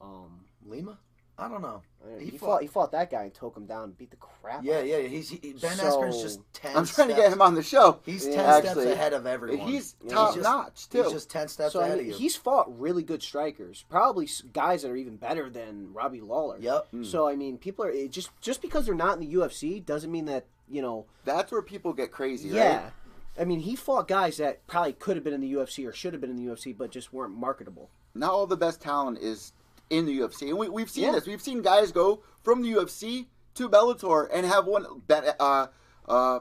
Um, 0.00 0.44
Lima. 0.64 0.98
I 1.36 1.48
don't 1.48 1.62
know. 1.62 1.82
he, 2.18 2.26
He 2.26 2.30
fought, 2.38 2.46
fought- 2.46 2.62
he 2.62 2.68
fought 2.68 2.92
that 2.92 3.10
guy 3.10 3.22
and 3.24 3.34
took 3.34 3.56
him 3.56 3.66
down 3.66 3.84
and 3.84 3.98
beat 3.98 4.10
the 4.10 4.16
crap. 4.16 4.62
Yeah, 4.62 4.80
yeah. 4.82 4.98
He's 4.98 5.30
he, 5.30 5.52
Ben 5.60 5.76
So- 5.76 5.84
Askren's 6.00 6.22
just 6.22 6.40
ten. 6.52 6.76
I'm 6.76 6.84
trying 6.86 7.08
to 7.08 7.14
steps, 7.14 7.16
get 7.16 7.32
him 7.32 7.42
on 7.42 7.54
the 7.56 7.62
show. 7.62 7.98
He's 8.04 8.26
Yeah. 8.26 8.36
ten 8.36 8.44
Actually, 8.44 8.82
steps 8.84 8.94
ahead 8.96 9.12
of 9.14 9.26
everyone. 9.26 9.66
He's 9.66 9.96
Yeah. 10.04 10.14
top 10.14 10.26
He's 10.28 10.36
just- 10.36 10.44
notch 10.44 10.88
too. 10.90 11.02
He's 11.02 11.12
just 11.12 11.30
ten 11.30 11.48
steps 11.48 11.72
So 11.72 11.80
I 11.80 11.86
ahead 11.86 11.98
mean, 11.98 12.06
of 12.06 12.12
you. 12.12 12.18
he's 12.18 12.36
fought 12.36 12.78
really 12.78 13.02
good 13.02 13.22
strikers, 13.22 13.84
probably 13.88 14.28
guys 14.52 14.82
that 14.82 14.90
are 14.90 14.96
even 14.96 15.16
better 15.16 15.50
than 15.50 15.92
Robbie 15.92 16.20
Lawler. 16.20 16.58
Yep. 16.60 16.88
Hmm. 16.90 17.04
So 17.04 17.26
I 17.26 17.34
mean, 17.34 17.58
people 17.58 17.84
are 17.84 17.90
it 17.90 18.12
just 18.12 18.30
just 18.40 18.62
because 18.62 18.86
they're 18.86 18.94
not 18.94 19.14
in 19.14 19.20
the 19.28 19.34
UFC 19.34 19.80
doesn't 19.84 20.12
mean 20.12 20.26
that 20.26 20.44
you 20.68 20.82
know. 20.82 21.06
That's 21.24 21.50
where 21.50 21.62
people 21.62 21.92
get 21.94 22.12
crazy, 22.12 22.50
Yeah, 22.50 22.84
right? 22.84 22.92
I 23.40 23.44
mean, 23.44 23.58
he 23.60 23.74
fought 23.74 24.06
guys 24.06 24.36
that 24.36 24.64
probably 24.68 24.92
could 24.92 25.16
have 25.16 25.24
been 25.24 25.34
in 25.34 25.40
the 25.40 25.50
UFC 25.54 25.84
or 25.84 25.92
should 25.92 26.12
have 26.14 26.20
been 26.20 26.30
in 26.30 26.36
the 26.36 26.44
UFC, 26.44 26.72
but 26.72 26.92
just 26.92 27.12
weren't 27.12 27.34
marketable. 27.34 27.90
Not 28.14 28.30
all 28.30 28.46
the 28.46 28.56
best 28.56 28.80
talent 28.80 29.18
is 29.18 29.52
in 29.96 30.06
the 30.06 30.18
UFC, 30.18 30.48
and 30.48 30.58
we, 30.58 30.68
we've 30.68 30.90
seen 30.90 31.04
Yeah. 31.04 31.12
this. 31.12 31.26
We've 31.26 31.42
seen 31.42 31.62
guys 31.62 31.92
go 31.92 32.22
from 32.42 32.62
the 32.62 32.72
UFC 32.72 33.26
to 33.54 33.68
Bellator 33.68 34.28
and 34.32 34.44
have 34.46 34.66
one. 34.66 34.84
Ben, 35.06 35.24
uh, 35.38 35.66
uh, 36.08 36.40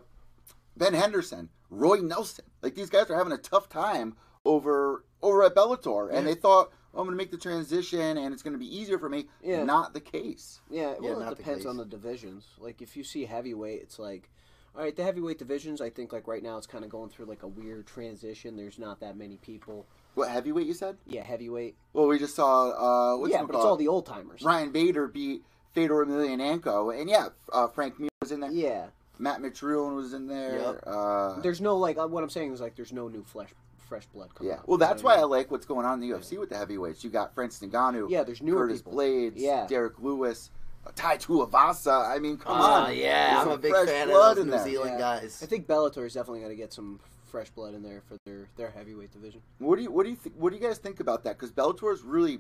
ben 0.76 0.94
Henderson, 0.94 1.50
Roy 1.70 1.98
Nelson, 1.98 2.46
like 2.62 2.76
these 2.76 2.90
guys 2.90 3.10
are 3.10 3.18
having 3.18 3.34
a 3.34 3.38
tough 3.38 3.70
time 3.70 4.16
over 4.46 5.06
over 5.22 5.44
at 5.44 5.56
Bellator, 5.56 6.12
and 6.12 6.28
they 6.28 6.36
thought, 6.36 6.72
oh, 6.94 7.00
I'm 7.00 7.06
going 7.06 7.18
to 7.18 7.22
make 7.24 7.32
the 7.32 7.38
transition, 7.38 8.18
and 8.18 8.34
it's 8.34 8.44
going 8.44 8.54
to 8.54 8.60
be 8.60 8.78
easier 8.78 9.00
for 9.00 9.08
me. 9.08 9.28
Yeah. 9.42 9.64
Not 9.64 9.94
the 9.94 10.02
case. 10.02 10.60
Yeah, 10.70 10.96
Yeah, 11.02 11.12
well, 11.12 11.20
not 11.22 11.32
it 11.34 11.38
depends 11.38 11.60
case. 11.62 11.70
on 11.70 11.78
the 11.78 11.86
divisions. 11.86 12.46
Like 12.60 12.82
if 12.82 12.98
you 12.98 13.04
see 13.06 13.26
heavyweight, 13.26 13.82
it's 13.82 14.00
like, 14.00 14.30
All 14.76 14.82
right, 14.82 14.94
the 14.96 15.04
heavyweight 15.04 15.38
divisions. 15.40 15.80
I 15.80 15.90
think 15.92 16.12
like 16.12 16.28
right 16.28 16.44
now 16.44 16.58
it's 16.58 16.68
kind 16.68 16.84
of 16.84 16.90
going 16.90 17.10
through 17.10 17.28
like 17.28 17.44
a 17.44 17.48
weird 17.48 17.88
transition. 17.88 18.58
There's 18.58 18.80
not 18.80 19.00
that 19.00 19.16
many 19.16 19.38
people. 19.38 19.86
What 20.16 20.30
heavyweight 20.30 20.68
you 20.68 20.74
said? 20.74 20.98
Yeah, 21.08 21.24
heavyweight. 21.24 21.76
Well, 21.94 22.08
we 22.08 22.20
just 22.20 22.36
saw. 22.36 22.70
Uh, 22.70 23.18
what's 23.18 23.32
yeah, 23.32 23.42
but 23.44 23.56
it's 23.56 23.66
all 23.66 23.76
the 23.78 23.88
old 23.88 24.06
timers. 24.06 24.42
Ryan 24.44 24.72
Bader 24.72 25.08
beat 25.08 25.44
Fedor 25.74 26.06
Emelianenko, 26.06 27.00
and 27.00 27.10
yeah, 27.10 27.30
uh, 27.52 27.68
Frank 27.68 28.00
Mir 28.00 28.10
was 28.22 28.32
in 28.32 28.40
there. 28.40 28.52
Yeah. 28.52 28.88
Matt 29.20 29.42
Mitrione 29.42 29.96
was 29.96 30.14
in 30.14 30.28
there. 30.28 30.60
Yep. 30.60 30.84
Uh, 30.86 31.40
There's 31.42 31.62
no 31.62 31.78
like 31.78 31.98
uh, 31.98 32.08
what 32.08 32.24
I'm 32.24 32.30
saying 32.30 32.52
is 32.54 32.60
like 32.62 32.76
there's 32.76 32.92
no 32.92 33.08
new 33.08 33.24
flesh, 33.24 33.50
fresh 33.88 34.06
blood 34.08 34.34
coming 34.34 34.52
yeah, 34.52 34.60
out. 34.60 34.68
well, 34.68 34.78
that's 34.80 35.04
what 35.04 35.14
I 35.14 35.18
why 35.18 35.22
I 35.22 35.26
like 35.26 35.52
what's 35.52 35.66
going 35.68 35.86
on 35.86 36.02
in 36.02 36.10
the 36.10 36.16
UFC 36.18 36.40
with 36.40 36.50
the 36.50 36.58
heavyweights. 36.58 37.04
You 37.04 37.10
got 37.12 37.34
Francis 37.36 37.68
Ngannou, 37.68 38.10
Yeah, 38.10 38.24
there's 38.24 38.42
newer 38.42 38.66
Curtis 38.66 38.82
people. 38.82 38.94
Blaydes, 39.00 39.34
Yeah. 39.36 39.68
Derrick 39.68 40.00
Lewis, 40.00 40.50
uh, 40.86 40.90
Tai 40.96 41.18
Tuivasa. 41.18 42.10
I 42.10 42.18
mean, 42.20 42.38
come 42.38 42.54
Ah, 42.56 42.86
on, 42.88 42.96
yeah, 42.98 43.36
There's 43.36 43.46
I'm 43.48 43.52
a 43.54 43.58
big 43.60 43.74
fan 43.74 44.08
of 44.08 44.14
blood 44.14 44.38
those 44.38 44.46
New. 44.48 44.64
Zealand 44.64 44.92
Yeah. 44.94 45.20
guys. 45.20 45.42
I 45.44 45.46
think 45.46 45.68
Bellator 45.68 46.06
is 46.06 46.14
definitely 46.16 46.40
going 46.40 46.52
to 46.52 46.58
get 46.58 46.74
some 46.74 47.00
fresh 47.34 47.50
blood 47.50 47.74
in 47.74 47.82
there 47.82 48.04
for 48.08 48.16
their 48.26 48.48
their 48.58 48.70
heavyweight 48.70 49.12
division. 49.12 49.42
What 49.58 49.78
do 49.78 49.82
you 49.82 49.92
what 49.92 50.04
do 50.04 50.12
you 50.12 50.16
th- 50.16 50.36
what 50.38 50.52
do 50.52 50.56
you 50.60 50.62
guys 50.62 50.78
think 50.78 51.00
about 51.00 51.24
that? 51.24 51.36
Because 51.40 51.52
Bellator 51.52 51.92
is 51.92 52.04
really 52.04 52.38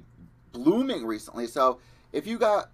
blooming 0.51 1.03
recently. 1.03 1.47
So 1.47 1.79
if 2.11 2.27
you 2.27 2.37
got, 2.37 2.69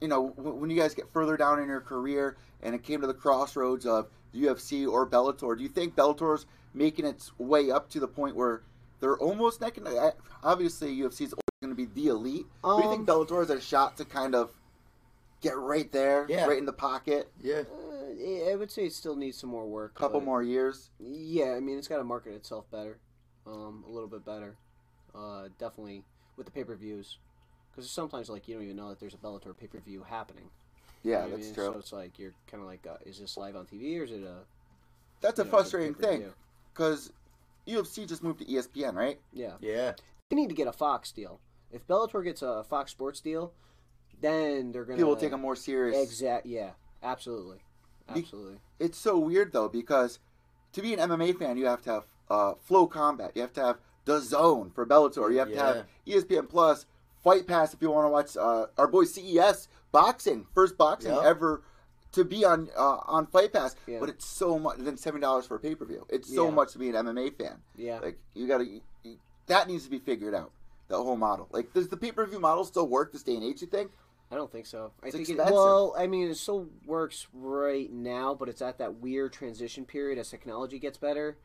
you 0.00 0.08
know, 0.08 0.30
w- 0.36 0.56
when 0.56 0.70
you 0.70 0.76
guys 0.76 0.92
get 0.92 1.08
further 1.12 1.36
down 1.36 1.60
in 1.60 1.68
your 1.68 1.80
career 1.80 2.36
and 2.62 2.74
it 2.74 2.82
came 2.82 3.00
to 3.00 3.06
the 3.06 3.14
crossroads 3.14 3.86
of 3.86 4.08
UFC 4.34 4.88
or 4.90 5.06
Bellator, 5.08 5.56
do 5.56 5.62
you 5.62 5.68
think 5.68 5.94
Bellator's 5.94 6.46
making 6.74 7.04
its 7.06 7.30
way 7.38 7.70
up 7.70 7.88
to 7.90 8.00
the 8.00 8.08
point 8.08 8.34
where 8.34 8.62
they're 8.98 9.18
almost 9.18 9.60
neck 9.60 9.76
and 9.76 9.86
neck? 9.86 10.16
Obviously, 10.42 10.96
UFC 10.96 11.20
is 11.26 11.34
going 11.62 11.70
to 11.70 11.76
be 11.76 11.84
the 11.94 12.08
elite. 12.08 12.46
but 12.60 12.78
do 12.78 12.82
you 12.82 12.90
think 12.90 13.08
Um, 13.08 13.24
Bellator 13.24 13.38
has 13.38 13.50
a 13.50 13.60
shot 13.60 13.96
to 13.98 14.04
kind 14.04 14.34
of 14.34 14.50
get 15.40 15.56
right 15.56 15.90
there, 15.92 16.26
Yeah. 16.28 16.46
right 16.46 16.58
in 16.58 16.66
the 16.66 16.72
pocket? 16.72 17.30
Yeah. 17.40 17.62
Yeah, 18.22 18.52
I 18.52 18.54
would 18.56 18.70
say 18.70 18.84
it 18.86 18.92
still 18.92 19.16
needs 19.16 19.38
some 19.38 19.50
more 19.50 19.66
work. 19.66 19.92
A 19.96 19.98
couple 19.98 20.20
more 20.20 20.42
years. 20.42 20.90
Yeah, 21.00 21.54
I 21.54 21.60
mean 21.60 21.78
it's 21.78 21.88
got 21.88 21.98
to 21.98 22.04
market 22.04 22.34
itself 22.34 22.70
better, 22.70 22.98
um, 23.46 23.84
a 23.86 23.90
little 23.90 24.08
bit 24.08 24.24
better. 24.24 24.56
Uh, 25.14 25.48
definitely 25.58 26.04
with 26.36 26.46
the 26.46 26.52
pay 26.52 26.64
per 26.64 26.74
views, 26.74 27.18
because 27.70 27.90
sometimes 27.90 28.28
like 28.30 28.48
you 28.48 28.54
don't 28.54 28.64
even 28.64 28.76
know 28.76 28.88
that 28.88 29.00
there's 29.00 29.14
a 29.14 29.18
Bellator 29.18 29.56
pay 29.56 29.66
per 29.66 29.78
view 29.80 30.02
happening. 30.08 30.44
You 31.02 31.12
know 31.12 31.18
Yeah, 31.18 31.24
I 31.24 31.28
that's 31.30 31.46
mean? 31.46 31.54
true. 31.54 31.64
So 31.72 31.78
it's 31.78 31.92
like 31.92 32.18
you're 32.18 32.32
kind 32.50 32.62
of 32.62 32.68
like, 32.68 32.86
uh, 32.86 32.96
is 33.04 33.18
this 33.18 33.36
live 33.36 33.56
on 33.56 33.66
TV 33.66 34.00
or 34.00 34.04
is 34.04 34.12
it 34.12 34.22
a? 34.22 34.36
That's 35.20 35.38
a 35.38 35.44
know, 35.44 35.50
frustrating 35.50 35.94
pay-per-view? 35.94 36.20
thing 36.20 36.32
because 36.72 37.12
UFC 37.66 38.06
just 38.08 38.22
moved 38.22 38.38
to 38.40 38.44
ESPN, 38.44 38.94
right? 38.94 39.20
Yeah, 39.32 39.52
Yeah. 39.60 39.92
they 40.30 40.36
need 40.36 40.48
to 40.48 40.54
get 40.54 40.66
a 40.66 40.72
Fox 40.72 41.12
deal. 41.12 41.40
If 41.70 41.86
Bellator 41.86 42.24
gets 42.24 42.42
a 42.42 42.64
Fox 42.64 42.90
Sports 42.90 43.20
deal, 43.20 43.52
then 44.20 44.72
they're 44.72 44.84
gonna 44.84 44.96
People 44.98 45.16
take 45.16 45.32
a 45.32 45.36
more 45.38 45.54
serious. 45.56 45.96
Exact. 46.02 46.46
Yeah, 46.46 46.70
absolutely, 47.02 47.58
Be- 47.58 47.62
absolutely. 48.20 48.56
it's 48.78 48.98
so 48.98 49.18
weird 49.18 49.52
though 49.52 49.68
because 49.68 50.18
to 50.72 50.82
be 50.82 50.94
an 50.94 51.00
MMA 51.00 51.38
fan, 51.38 51.56
you 51.56 51.66
have 51.66 51.82
to 51.82 51.90
have 51.90 52.04
uh, 52.30 52.54
Flow 52.54 52.86
Combat, 52.86 53.32
you 53.34 53.42
have 53.42 53.52
to 53.54 53.60
have 53.62 53.78
the 54.04 54.20
Zone 54.20 54.70
for 54.74 54.86
Bellator, 54.86 55.30
you 55.32 55.38
have 55.38 55.50
to 55.52 55.58
have 55.58 55.86
ESPN 56.06 56.48
Plus, 56.48 56.86
Fight 57.22 57.46
Pass 57.46 57.74
if 57.74 57.82
you 57.82 57.90
want 57.90 58.06
to 58.06 58.08
watch 58.10 58.36
uh, 58.36 58.66
our 58.78 58.86
boy 58.88 59.04
CES 59.04 59.68
boxing, 59.92 60.46
first 60.54 60.76
boxing 60.78 61.12
Yep. 61.12 61.22
ever 61.24 61.62
to 62.12 62.24
be 62.24 62.44
on 62.44 62.68
uh, 62.76 62.98
on 63.06 63.26
Fight 63.26 63.52
Pass. 63.52 63.74
Yeah. 63.86 63.98
But 64.00 64.08
it's 64.08 64.26
so 64.26 64.58
much. 64.58 64.78
Then 64.78 64.96
seven 64.96 65.20
dollars 65.20 65.46
for 65.46 65.56
a 65.56 65.60
pay 65.60 65.74
per 65.74 65.84
view. 65.84 66.06
It's 66.08 66.32
so 66.34 66.46
Yeah. 66.46 66.50
much 66.54 66.72
to 66.72 66.78
be 66.78 66.88
an 66.88 66.94
MMA 66.94 67.36
fan. 67.38 67.58
Yeah. 67.76 68.00
Like 68.00 68.18
you 68.34 68.46
got 68.48 68.58
to 68.58 68.80
that 69.46 69.68
needs 69.68 69.84
to 69.84 69.90
be 69.90 69.98
figured 69.98 70.34
out. 70.34 70.52
The 70.88 70.96
whole 71.02 71.16
model. 71.16 71.48
Like, 71.52 71.72
does 71.72 71.88
the 71.88 71.96
pay 71.96 72.12
per 72.12 72.26
view 72.26 72.38
model 72.40 72.64
still 72.64 72.86
work 72.86 73.12
this 73.12 73.22
day 73.22 73.34
and 73.34 73.44
age? 73.44 73.62
You 73.62 73.66
think? 73.66 73.92
I 74.32 74.34
don't 74.34 74.50
think 74.50 74.64
so. 74.64 74.92
I 75.02 75.08
It's 75.08 75.16
think 75.16 75.28
it, 75.28 75.36
well, 75.36 75.94
I 75.96 76.06
mean, 76.06 76.28
it 76.30 76.36
still 76.38 76.66
works 76.86 77.26
right 77.34 77.92
now, 77.92 78.34
but 78.34 78.48
it's 78.48 78.62
at 78.62 78.78
that 78.78 78.94
weird 78.94 79.34
transition 79.34 79.84
period 79.84 80.18
as 80.18 80.30
technology 80.30 80.78
gets 80.78 80.96
better. 80.96 81.36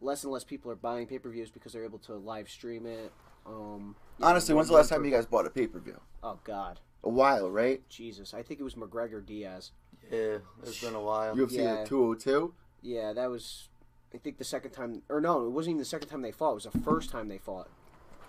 Less 0.00 0.24
and 0.24 0.32
less 0.32 0.42
people 0.42 0.70
are 0.70 0.74
buying 0.76 1.06
pay 1.06 1.18
per 1.18 1.28
views 1.28 1.50
because 1.50 1.74
they're 1.74 1.84
able 1.84 1.98
to 2.00 2.14
live 2.14 2.48
stream 2.48 2.86
it. 2.86 3.12
Um, 3.46 3.96
Honestly, 4.20 4.52
know, 4.52 4.56
when's 4.56 4.68
the 4.68 4.74
last 4.74 4.88
time 4.88 5.04
you 5.04 5.10
guys 5.10 5.26
bought 5.26 5.46
a 5.46 5.50
pay 5.50 5.66
per 5.66 5.78
view? 5.78 6.00
Oh 6.22 6.38
God, 6.42 6.80
A 7.04 7.08
while, 7.10 7.50
right? 7.50 7.86
Jesus! 7.90 8.32
I 8.32 8.42
think 8.42 8.60
it 8.60 8.62
was 8.64 8.76
McGregor 8.76 9.24
Diaz. 9.24 9.72
Yeah. 10.10 10.38
It's 10.62 10.80
been 10.80 10.94
a 10.94 11.00
while. 11.00 11.36
UFC 11.36 11.56
Yeah. 11.58 11.80
at 11.80 11.86
two 11.86 12.02
hundred 12.02 12.20
two. 12.20 12.54
Yeah, 12.80 13.12
that 13.12 13.28
was. 13.30 13.68
I 14.14 14.18
think 14.18 14.38
the 14.38 14.44
second 14.44 14.70
time, 14.72 15.02
or 15.08 15.20
no, 15.20 15.46
it 15.46 15.50
wasn't 15.50 15.72
even 15.72 15.78
the 15.80 15.84
second 15.84 16.08
time 16.08 16.22
they 16.22 16.32
fought. 16.32 16.52
It 16.52 16.54
was 16.54 16.64
the 16.64 16.78
first 16.80 17.10
time 17.10 17.28
they 17.28 17.38
fought. 17.38 17.68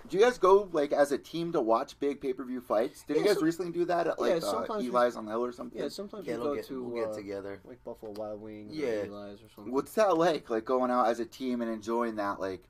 Do 0.09 0.17
you 0.17 0.23
guys 0.23 0.37
go 0.37 0.69
like 0.73 0.91
as 0.91 1.11
a 1.11 1.17
team 1.17 1.51
to 1.53 1.61
watch 1.61 1.97
big 1.99 2.19
pay 2.21 2.33
per 2.33 2.43
view 2.43 2.61
fights? 2.61 3.03
Did 3.07 3.17
you 3.17 3.25
guys 3.25 3.35
so- 3.39 3.41
recently 3.45 3.71
do 3.71 3.85
that 3.85 4.07
at 4.07 4.15
yeah, 4.19 4.23
like 4.25 4.35
uh, 4.37 4.39
sometimes 4.41 4.83
we- 4.83 4.89
Eli's 4.89 5.15
on 5.15 5.25
the 5.25 5.31
Hill 5.31 5.45
or 5.45 5.51
something? 5.51 5.81
Yeah, 5.81 5.87
sometimes 5.89 6.27
Yeah, 6.27 6.33
we 6.35 6.39
we'll 6.39 6.49
go 6.49 6.55
get, 6.55 6.67
to 6.67 6.83
we'll 6.83 7.03
get 7.05 7.13
uh, 7.13 7.15
together. 7.15 7.59
like 7.65 7.83
Buffalo 7.83 8.11
Wild 8.17 8.41
Wings, 8.41 8.75
Yeah. 8.75 8.87
or 8.87 9.05
Eli's 9.05 9.41
or 9.41 9.49
something. 9.55 9.73
What's 9.73 9.93
that 9.93 10.17
like? 10.17 10.49
Like 10.49 10.65
going 10.65 10.91
out 10.91 11.07
as 11.07 11.19
a 11.19 11.25
team 11.25 11.61
and 11.61 11.71
enjoying 11.71 12.15
that? 12.17 12.39
Like, 12.39 12.63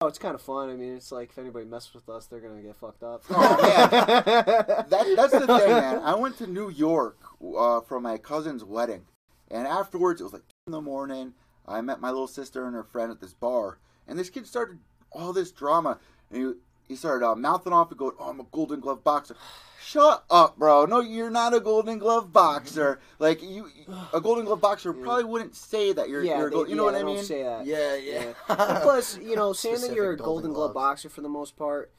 Oh, 0.00 0.08
it's 0.08 0.18
kind 0.18 0.34
of 0.34 0.42
fun. 0.42 0.68
I 0.68 0.74
mean, 0.74 0.96
it's 0.96 1.12
like 1.12 1.30
if 1.30 1.38
anybody 1.38 1.64
messes 1.64 1.94
with 1.94 2.08
us, 2.08 2.26
they're 2.26 2.40
gonna 2.40 2.60
get 2.60 2.74
fucked 2.74 3.04
up. 3.04 3.22
Oh, 3.30 3.38
man. 3.62 4.24
that 4.26 5.12
that's 5.16 5.32
the 5.32 5.46
thing, 5.46 5.70
man. 5.70 6.00
I 6.02 6.14
went 6.16 6.36
to 6.38 6.46
New 6.48 6.68
York 6.70 7.18
uh, 7.56 7.80
for 7.82 8.00
my 8.00 8.18
cousin's 8.18 8.64
wedding, 8.64 9.02
and 9.50 9.64
afterwards 9.66 10.20
it 10.20 10.24
was 10.24 10.32
like 10.32 10.42
in 10.66 10.72
the 10.72 10.80
morning. 10.80 11.34
I 11.68 11.80
met 11.82 12.00
my 12.00 12.10
little 12.10 12.26
sister 12.28 12.66
and 12.66 12.74
her 12.74 12.82
friend 12.84 13.10
at 13.12 13.20
this 13.20 13.32
bar, 13.34 13.78
and 14.08 14.18
this 14.18 14.28
kid 14.30 14.46
started 14.48 14.78
all 15.12 15.32
this 15.32 15.52
drama, 15.52 15.98
and 16.32 16.56
he, 16.88 16.96
started 16.96 17.26
uh, 17.26 17.34
mouthing 17.34 17.72
off 17.72 17.90
and 17.90 17.98
going, 17.98 18.12
"Oh, 18.18 18.30
I'm 18.30 18.40
a 18.40 18.46
Golden 18.50 18.80
Glove 18.80 19.02
boxer." 19.04 19.36
Shut 19.80 20.24
up, 20.30 20.58
bro. 20.58 20.84
No, 20.86 21.00
you're 21.00 21.30
not 21.30 21.54
a 21.54 21.60
Golden 21.60 21.98
Glove 21.98 22.32
boxer. 22.32 22.98
Like 23.20 23.40
you, 23.40 23.70
a 24.12 24.20
Golden 24.20 24.44
Glove 24.44 24.60
boxer 24.60 24.92
probably 24.92 25.24
wouldn't 25.24 25.54
say 25.54 25.92
that 25.92 26.08
you're. 26.08 26.24
yeah, 26.24 26.38
you're 26.38 26.50
they, 26.50 26.70
you 26.70 26.74
know 26.74 26.88
yeah, 26.88 26.92
what 26.92 27.00
I 27.00 27.04
mean? 27.04 27.22
Say 27.22 27.44
that. 27.44 27.66
Yeah, 27.66 27.94
yeah. 27.94 28.32
And 28.48 28.82
plus, 28.82 29.18
you 29.18 29.36
know, 29.36 29.52
saying 29.54 29.82
that 29.82 29.94
you're 29.94 30.10
a 30.10 30.16
Golden 30.16 30.26
Golden 30.26 30.52
Glove 30.52 30.74
boxer 30.74 31.08
for 31.08 31.20
the 31.20 31.28
most 31.28 31.56
part, 31.56 31.92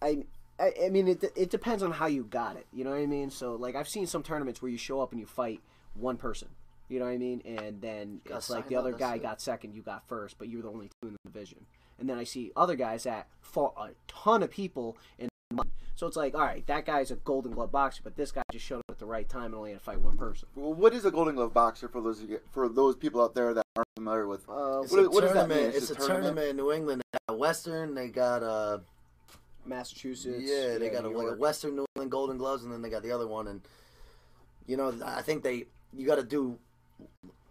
I, 0.00 0.24
I, 0.58 0.72
I 0.86 0.88
mean, 0.88 1.08
it, 1.08 1.24
it 1.36 1.50
depends 1.50 1.82
on 1.82 1.92
how 1.92 2.06
you 2.06 2.24
got 2.24 2.56
it. 2.56 2.66
You 2.72 2.84
know 2.84 2.90
what 2.90 3.00
I 3.00 3.06
mean? 3.06 3.30
So, 3.30 3.54
like, 3.54 3.74
I've 3.74 3.88
seen 3.88 4.06
some 4.06 4.22
tournaments 4.22 4.62
where 4.62 4.70
you 4.70 4.78
show 4.78 5.00
up 5.00 5.12
and 5.12 5.20
you 5.20 5.26
fight 5.26 5.60
one 5.94 6.16
person. 6.16 6.48
You 6.88 7.00
know 7.00 7.06
what 7.06 7.12
I 7.12 7.18
mean? 7.18 7.42
And 7.44 7.80
then 7.80 8.20
it's 8.24 8.48
like 8.48 8.68
the 8.68 8.76
other 8.76 8.92
guy 8.92 9.16
it. 9.16 9.22
got 9.22 9.40
second, 9.40 9.74
you 9.74 9.82
got 9.82 10.06
first, 10.08 10.38
but 10.38 10.48
you 10.48 10.58
were 10.58 10.62
the 10.62 10.70
only 10.70 10.88
two 11.02 11.08
in 11.08 11.14
the 11.14 11.30
division. 11.30 11.66
And 11.98 12.08
then 12.08 12.18
I 12.18 12.24
see 12.24 12.52
other 12.56 12.76
guys 12.76 13.04
that 13.04 13.28
fought 13.40 13.74
a 13.78 13.90
ton 14.08 14.42
of 14.42 14.50
people 14.50 14.96
in 15.18 15.28
one. 15.50 15.70
So 15.94 16.06
it's 16.06 16.16
like, 16.16 16.34
all 16.34 16.42
right, 16.42 16.66
that 16.66 16.84
guy's 16.84 17.10
a 17.10 17.16
Golden 17.16 17.52
Glove 17.52 17.72
boxer, 17.72 18.02
but 18.04 18.16
this 18.16 18.30
guy 18.30 18.42
just 18.52 18.66
showed 18.66 18.80
up 18.80 18.84
at 18.90 18.98
the 18.98 19.06
right 19.06 19.26
time 19.26 19.46
and 19.46 19.54
only 19.54 19.70
had 19.70 19.78
to 19.78 19.84
fight 19.84 19.98
one 20.00 20.18
person. 20.18 20.46
Well, 20.54 20.74
what 20.74 20.92
is 20.92 21.06
a 21.06 21.10
Golden 21.10 21.34
Glove 21.36 21.54
boxer 21.54 21.88
for 21.88 22.02
those 22.02 22.22
for 22.52 22.68
those 22.68 22.96
people 22.96 23.22
out 23.22 23.34
there 23.34 23.54
that 23.54 23.64
aren't 23.76 23.88
familiar 23.96 24.26
with? 24.26 24.46
Uh, 24.48 24.82
It's 24.82 24.92
What- 24.92 25.04
a 25.04 25.08
what 25.08 25.20
does 25.22 25.32
that 25.32 25.48
tournament. 25.48 25.60
mean? 25.72 25.76
It's, 25.82 25.90
a 25.90 25.94
tournament? 25.94 26.48
in 26.50 26.56
New 26.56 26.70
England. 26.70 27.00
They 27.12 27.18
got 27.28 27.38
Western. 27.38 27.94
They 27.94 28.08
got 28.08 28.42
uh, 28.42 28.78
Massachusetts. 29.64 30.42
yeah, 30.44 30.76
they 30.78 30.90
got 30.90 31.04
a, 31.04 31.08
like 31.08 31.28
a 31.32 31.36
Western 31.36 31.76
New 31.76 31.86
England 31.94 32.10
Golden 32.10 32.36
Gloves, 32.36 32.64
and 32.64 32.72
then 32.72 32.82
they 32.82 32.90
got 32.90 33.02
the 33.02 33.10
other 33.12 33.26
one. 33.26 33.46
And 33.48 33.62
you 34.66 34.76
know, 34.76 34.92
I 35.04 35.22
think 35.22 35.42
they 35.42 35.64
you 35.94 36.06
got 36.06 36.16
to 36.16 36.22
do. 36.24 36.58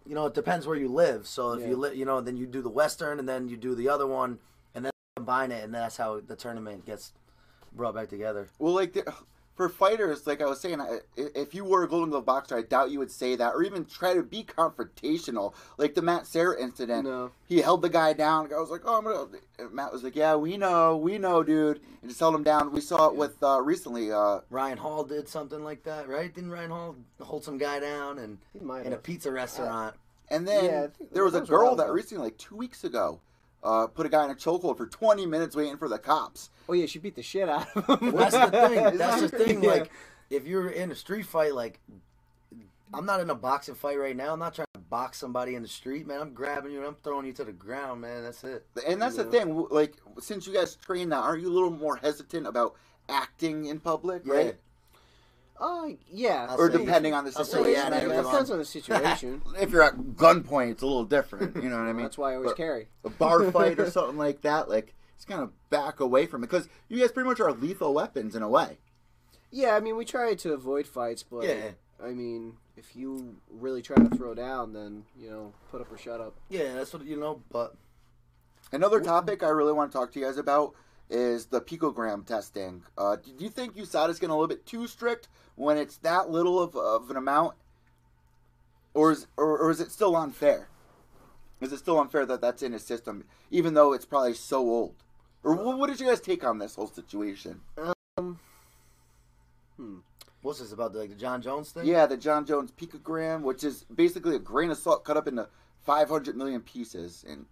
You 0.06 0.14
know, 0.14 0.26
it 0.26 0.34
depends 0.34 0.66
where 0.66 0.76
you 0.76 0.88
live. 0.88 1.26
So 1.26 1.52
if 1.52 1.62
Yeah. 1.62 1.68
you 1.70 1.76
live, 1.76 1.96
you 1.96 2.04
know, 2.04 2.20
then 2.20 2.36
you 2.36 2.46
do 2.46 2.62
the 2.62 2.70
Western, 2.70 3.18
and 3.18 3.28
then 3.28 3.48
you 3.48 3.56
do 3.56 3.74
the 3.74 3.88
other 3.88 4.06
one, 4.06 4.38
and 4.74 4.84
then 4.84 4.92
combine 5.16 5.50
it, 5.50 5.64
and 5.64 5.74
that's 5.74 5.96
how 5.96 6.20
the 6.20 6.36
tournament 6.36 6.84
gets 6.86 7.12
brought 7.72 7.94
back 7.94 8.08
together. 8.08 8.48
Well, 8.58 8.74
like 8.74 8.92
the, 8.92 9.12
for 9.56 9.70
fighters, 9.70 10.26
like 10.26 10.42
I 10.42 10.44
was 10.46 10.60
saying, 10.60 10.80
if 11.16 11.54
you 11.54 11.64
were 11.64 11.82
a 11.84 11.88
Golden 11.88 12.10
Glove 12.10 12.26
boxer, 12.26 12.58
I 12.58 12.62
doubt 12.62 12.90
you 12.90 12.98
would 12.98 13.10
say 13.10 13.36
that 13.36 13.54
or 13.54 13.62
even 13.62 13.86
try 13.86 14.12
to 14.12 14.22
be 14.22 14.44
confrontational. 14.44 15.54
Like 15.78 15.94
the 15.94 16.02
Matt 16.02 16.26
Serra 16.26 16.60
incident, 16.60 17.04
No. 17.04 17.30
he 17.48 17.62
held 17.62 17.80
the 17.80 17.88
guy 17.88 18.12
down. 18.12 18.52
I 18.52 18.58
was 18.60 18.68
like, 18.70 18.82
"Oh, 18.84 18.98
I'm 18.98 19.04
gonna." 19.04 19.28
and 19.58 19.72
Matt 19.72 19.92
was 19.92 20.04
like, 20.04 20.14
"Yeah, 20.14 20.36
we 20.36 20.58
know, 20.58 20.96
we 20.98 21.16
know, 21.16 21.42
dude," 21.42 21.80
and 22.02 22.10
just 22.10 22.20
held 22.20 22.34
him 22.34 22.42
down. 22.42 22.70
We 22.70 22.82
saw 22.82 23.08
it 23.08 23.16
with 23.16 23.42
uh, 23.42 23.60
recently. 23.62 24.12
Uh, 24.12 24.40
Ryan 24.50 24.76
Hall 24.78 25.04
did 25.04 25.26
something 25.26 25.64
like 25.64 25.82
that, 25.84 26.06
right? 26.06 26.32
Didn't 26.34 26.50
Ryan 26.50 26.70
Hall 26.70 26.96
hold 27.20 27.42
some 27.42 27.56
guy 27.56 27.80
down 27.80 28.18
and 28.18 28.36
He 28.52 28.60
might 28.60 28.84
in 28.84 28.92
a 28.92 28.96
pizza 28.96 29.30
pisa 29.30 29.32
restaurant? 29.32 29.94
and 30.28 30.46
then 30.46 30.64
Yeah, 30.66 30.86
there 31.12 31.24
was 31.24 31.32
a 31.34 31.38
that 31.38 31.40
was 31.42 31.50
a 31.50 31.52
while 31.52 31.60
girl 31.62 31.76
that 31.76 31.90
recently, 31.92 32.24
like 32.24 32.36
two 32.36 32.56
weeks 32.56 32.84
ago, 32.84 33.20
uh, 33.62 33.86
put 33.88 34.06
a 34.06 34.08
guy 34.08 34.24
in 34.24 34.30
a 34.30 34.34
chokehold 34.34 34.76
for 34.76 34.86
20 34.86 35.26
minutes 35.26 35.56
waiting 35.56 35.76
for 35.76 35.88
the 35.88 35.98
cops. 35.98 36.50
Oh 36.68 36.72
yeah, 36.72 36.86
she 36.86 36.98
beat 36.98 37.14
the 37.16 37.22
shit 37.22 37.48
out 37.48 37.66
of 37.76 38.00
him. 38.00 38.12
Well, 38.12 38.28
that's 38.30 38.50
the 38.50 38.68
thing. 38.68 38.96
That's 38.98 39.20
the 39.22 39.28
thing. 39.28 39.62
Yeah. 39.62 39.70
Like, 39.70 39.90
if 40.30 40.46
you're 40.46 40.68
in 40.70 40.90
a 40.90 40.94
street 40.94 41.26
fight, 41.26 41.54
like, 41.54 41.80
I'm 42.94 43.04
not 43.06 43.20
in 43.20 43.30
a 43.30 43.34
boxing 43.34 43.74
fight 43.74 43.98
right 43.98 44.16
now. 44.16 44.32
I'm 44.32 44.38
not 44.38 44.54
trying 44.54 44.66
to 44.74 44.80
box 44.80 45.18
somebody 45.18 45.54
in 45.56 45.62
the 45.62 45.68
street, 45.68 46.06
man. 46.06 46.20
I'm 46.20 46.32
grabbing 46.34 46.72
you 46.72 46.78
and 46.78 46.86
I'm 46.86 46.94
throwing 47.02 47.26
you 47.26 47.32
to 47.34 47.44
the 47.44 47.52
ground, 47.52 48.00
man. 48.00 48.22
That's 48.22 48.42
it. 48.44 48.64
And 48.86 49.00
that's 49.02 49.16
the 49.16 49.24
Yeah. 49.24 49.30
thing. 49.30 49.66
Like, 49.70 49.94
since 50.20 50.46
you 50.46 50.52
guys 50.54 50.76
train 50.76 51.08
now, 51.08 51.22
aren't 51.22 51.42
you 51.42 51.48
a 51.48 51.52
little 51.54 51.70
more 51.70 51.96
hesitant 51.96 52.46
about 52.46 52.74
acting 53.08 53.66
in 53.66 53.80
public, 53.80 54.22
Yeah. 54.24 54.34
right? 54.34 54.56
Uh, 55.60 55.88
yeah. 56.10 56.46
I'll 56.50 56.60
Or 56.60 56.70
say- 56.70 56.78
depending 56.78 57.14
on 57.14 57.24
the 57.24 57.32
situation. 57.32 57.72
yeah, 57.72 57.88
it 57.96 58.08
depends 58.22 58.50
on 58.52 58.58
the 58.58 58.64
situation. 58.64 59.42
if 59.58 59.70
you're 59.70 59.82
at 59.82 59.96
gunpoint, 59.96 60.72
it's 60.72 60.82
a 60.82 60.86
little 60.86 61.04
different. 61.04 61.56
You 61.62 61.68
know 61.70 61.76
what 61.78 61.86
I 61.88 61.92
mean? 61.92 62.02
That's 62.02 62.18
why 62.18 62.32
I 62.32 62.36
always 62.36 62.50
But 62.50 62.56
carry. 62.56 62.88
a 63.04 63.10
bar 63.10 63.50
fight 63.50 63.78
or 63.78 63.90
something 63.90 64.18
like 64.18 64.42
that, 64.42 64.68
like 64.68 64.94
it's 65.14 65.24
kind 65.24 65.40
of 65.42 65.50
back 65.70 66.00
away 66.00 66.26
from 66.26 66.44
it 66.44 66.48
because 66.50 66.68
you 66.88 66.98
guys 67.00 67.10
pretty 67.12 67.28
much 67.28 67.40
are 67.40 67.52
lethal 67.52 67.94
weapons 67.94 68.36
in 68.36 68.42
a 68.42 68.48
way. 68.48 68.78
Yeah, 69.50 69.74
I 69.76 69.80
mean, 69.80 69.96
we 69.96 70.04
try 70.04 70.34
to 70.34 70.52
avoid 70.52 70.86
fights, 70.86 71.22
but 71.22 71.44
Yeah. 71.44 71.70
I 72.04 72.08
mean, 72.10 72.58
if 72.76 72.94
you 72.94 73.36
really 73.50 73.80
try 73.80 73.96
to 73.96 74.14
throw 74.14 74.34
down, 74.34 74.74
then 74.74 75.04
you 75.18 75.30
know, 75.30 75.54
put 75.70 75.80
up 75.80 75.90
or 75.90 75.96
shut 75.96 76.20
up. 76.20 76.34
Yeah, 76.50 76.74
that's 76.74 76.92
what 76.92 77.04
you 77.06 77.16
know. 77.16 77.40
But 77.50 77.74
Another 78.72 79.00
topic 79.00 79.42
I 79.44 79.48
really 79.48 79.72
want 79.72 79.92
to 79.92 79.96
talk 79.98 80.12
to 80.12 80.18
you 80.20 80.26
guys 80.26 80.36
about 80.36 80.74
is 81.08 81.46
the 81.46 81.60
picogram 81.60 82.26
testing. 82.26 82.82
Uh, 82.98 83.16
do 83.16 83.32
you 83.44 83.48
think 83.50 83.76
USADA's 83.76 84.18
getting 84.18 84.30
a 84.32 84.34
little 84.36 84.48
bit 84.48 84.66
too 84.66 84.86
strict 84.86 85.28
when 85.54 85.76
it's 85.76 85.96
that 85.98 86.30
little 86.30 86.60
of, 86.60 86.74
of 86.76 87.10
an 87.10 87.16
amount, 87.16 87.54
or 88.94 89.12
is 89.12 89.26
or, 89.36 89.58
or 89.58 89.70
is 89.70 89.80
it 89.80 89.90
still 89.92 90.16
unfair? 90.16 90.68
Is 91.60 91.72
it 91.72 91.78
still 91.78 91.98
unfair 92.00 92.26
that 92.26 92.40
that's 92.40 92.62
in 92.62 92.72
his 92.72 92.84
system, 92.84 93.24
even 93.50 93.74
though 93.74 93.92
it's 93.92 94.04
probably 94.04 94.34
so 94.34 94.58
old? 94.58 94.94
Or 95.42 95.54
what, 95.54 95.78
what 95.78 95.88
did 95.88 96.00
you 96.00 96.06
guys 96.06 96.20
take 96.20 96.44
on 96.44 96.58
this 96.58 96.74
whole 96.74 96.88
situation? 96.88 97.60
Um, 98.18 98.38
hmm. 99.76 99.98
what's 100.42 100.58
this 100.58 100.72
about? 100.72 100.92
The, 100.92 100.98
like 101.00 101.10
the 101.10 101.14
Jon 101.14 101.40
Jones 101.40 101.70
thing? 101.70 101.86
Yeah, 101.86 102.06
the 102.06 102.16
Jon 102.16 102.44
Jones 102.44 102.72
picogram, 102.72 103.42
which 103.42 103.64
is 103.64 103.84
basically 103.84 104.36
a 104.36 104.40
grain 104.40 104.70
of 104.70 104.76
salt 104.76 105.04
cut 105.04 105.16
up 105.16 105.28
into 105.28 105.48
500 105.84 106.36
million 106.36 106.60
pieces, 106.62 107.24
and 107.26 107.46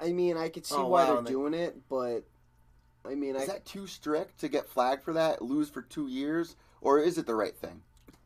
I 0.00 0.12
mean, 0.12 0.36
I 0.36 0.48
could 0.48 0.64
see 0.64 0.74
Oh, 0.76 0.86
why 0.88 1.04
wow, 1.04 1.14
they're 1.14 1.22
they- 1.22 1.30
doing 1.30 1.54
it, 1.54 1.76
but 1.88 2.24
I 3.04 3.14
mean, 3.14 3.36
I 3.36 3.40
is 3.40 3.46
that 3.46 3.64
too 3.64 3.86
strict 3.86 4.40
to 4.40 4.48
get 4.48 4.68
flagged 4.68 5.02
for 5.02 5.12
that, 5.14 5.42
lose 5.42 5.70
for 5.70 5.82
two 5.82 6.08
years, 6.08 6.56
or 6.80 7.00
is 7.00 7.18
it 7.18 7.26
the 7.26 7.34
right 7.34 7.56
thing? 7.56 7.82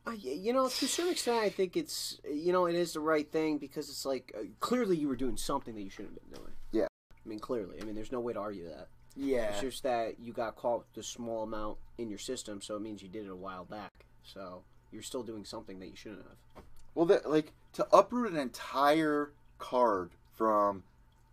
Uh, 0.07 0.13
you 0.13 0.53
know, 0.53 0.69
to 0.69 0.85
a 0.85 0.89
certain 0.89 1.13
extent, 1.13 1.39
I 1.39 1.49
think 1.49 1.77
it's 1.77 2.21
you 2.29 2.53
know 2.53 2.67
it 2.67 2.75
is 2.75 2.95
the 2.95 3.01
right 3.01 3.31
thing 3.31 3.59
because 3.59 3.89
it's 3.89 4.05
like 4.05 4.33
uh, 4.37 4.45
clearly 4.59 4.97
you 4.97 5.09
were 5.09 5.17
doing 5.17 5.37
something 5.37 5.75
that 5.75 5.83
you 5.83 5.91
shouldn't 5.91 6.15
have 6.15 6.31
been 6.31 6.41
doing. 6.41 6.53
Yeah. 6.73 6.87
I 7.25 7.29
mean, 7.29 7.39
clearly. 7.39 7.79
I 7.81 7.85
mean, 7.85 7.95
there's 7.95 8.11
no 8.11 8.21
way 8.21 8.33
to 8.33 8.41
argue 8.41 8.69
that. 8.69 8.89
Yeah. 9.15 9.51
It's 9.51 9.61
just 9.61 9.83
that 9.85 10.19
you 10.19 10.33
got 10.33 10.57
caught 10.57 10.85
with 10.89 11.05
a 11.05 11.07
small 11.07 11.45
amount 11.45 11.79
in 11.99 12.09
your 12.09 12.19
system, 12.19 12.61
so 12.61 12.77
it 12.77 12.83
means 12.83 13.03
you 13.03 13.09
did 13.09 13.27
it 13.27 13.31
a 13.31 13.37
while 13.37 13.65
back. 13.65 14.07
So 14.25 14.63
you're 14.91 15.03
still 15.03 15.23
doing 15.23 15.45
something 15.45 15.79
that 15.79 15.87
you 15.87 15.97
shouldn't 15.97 16.23
have. 16.23 16.65
Well, 16.95 17.07
that 17.07 17.31
like 17.31 17.53
to 17.75 17.87
uproot 17.93 18.33
an 18.33 18.39
entire 18.39 19.33
card 19.59 20.11
from 20.35 20.83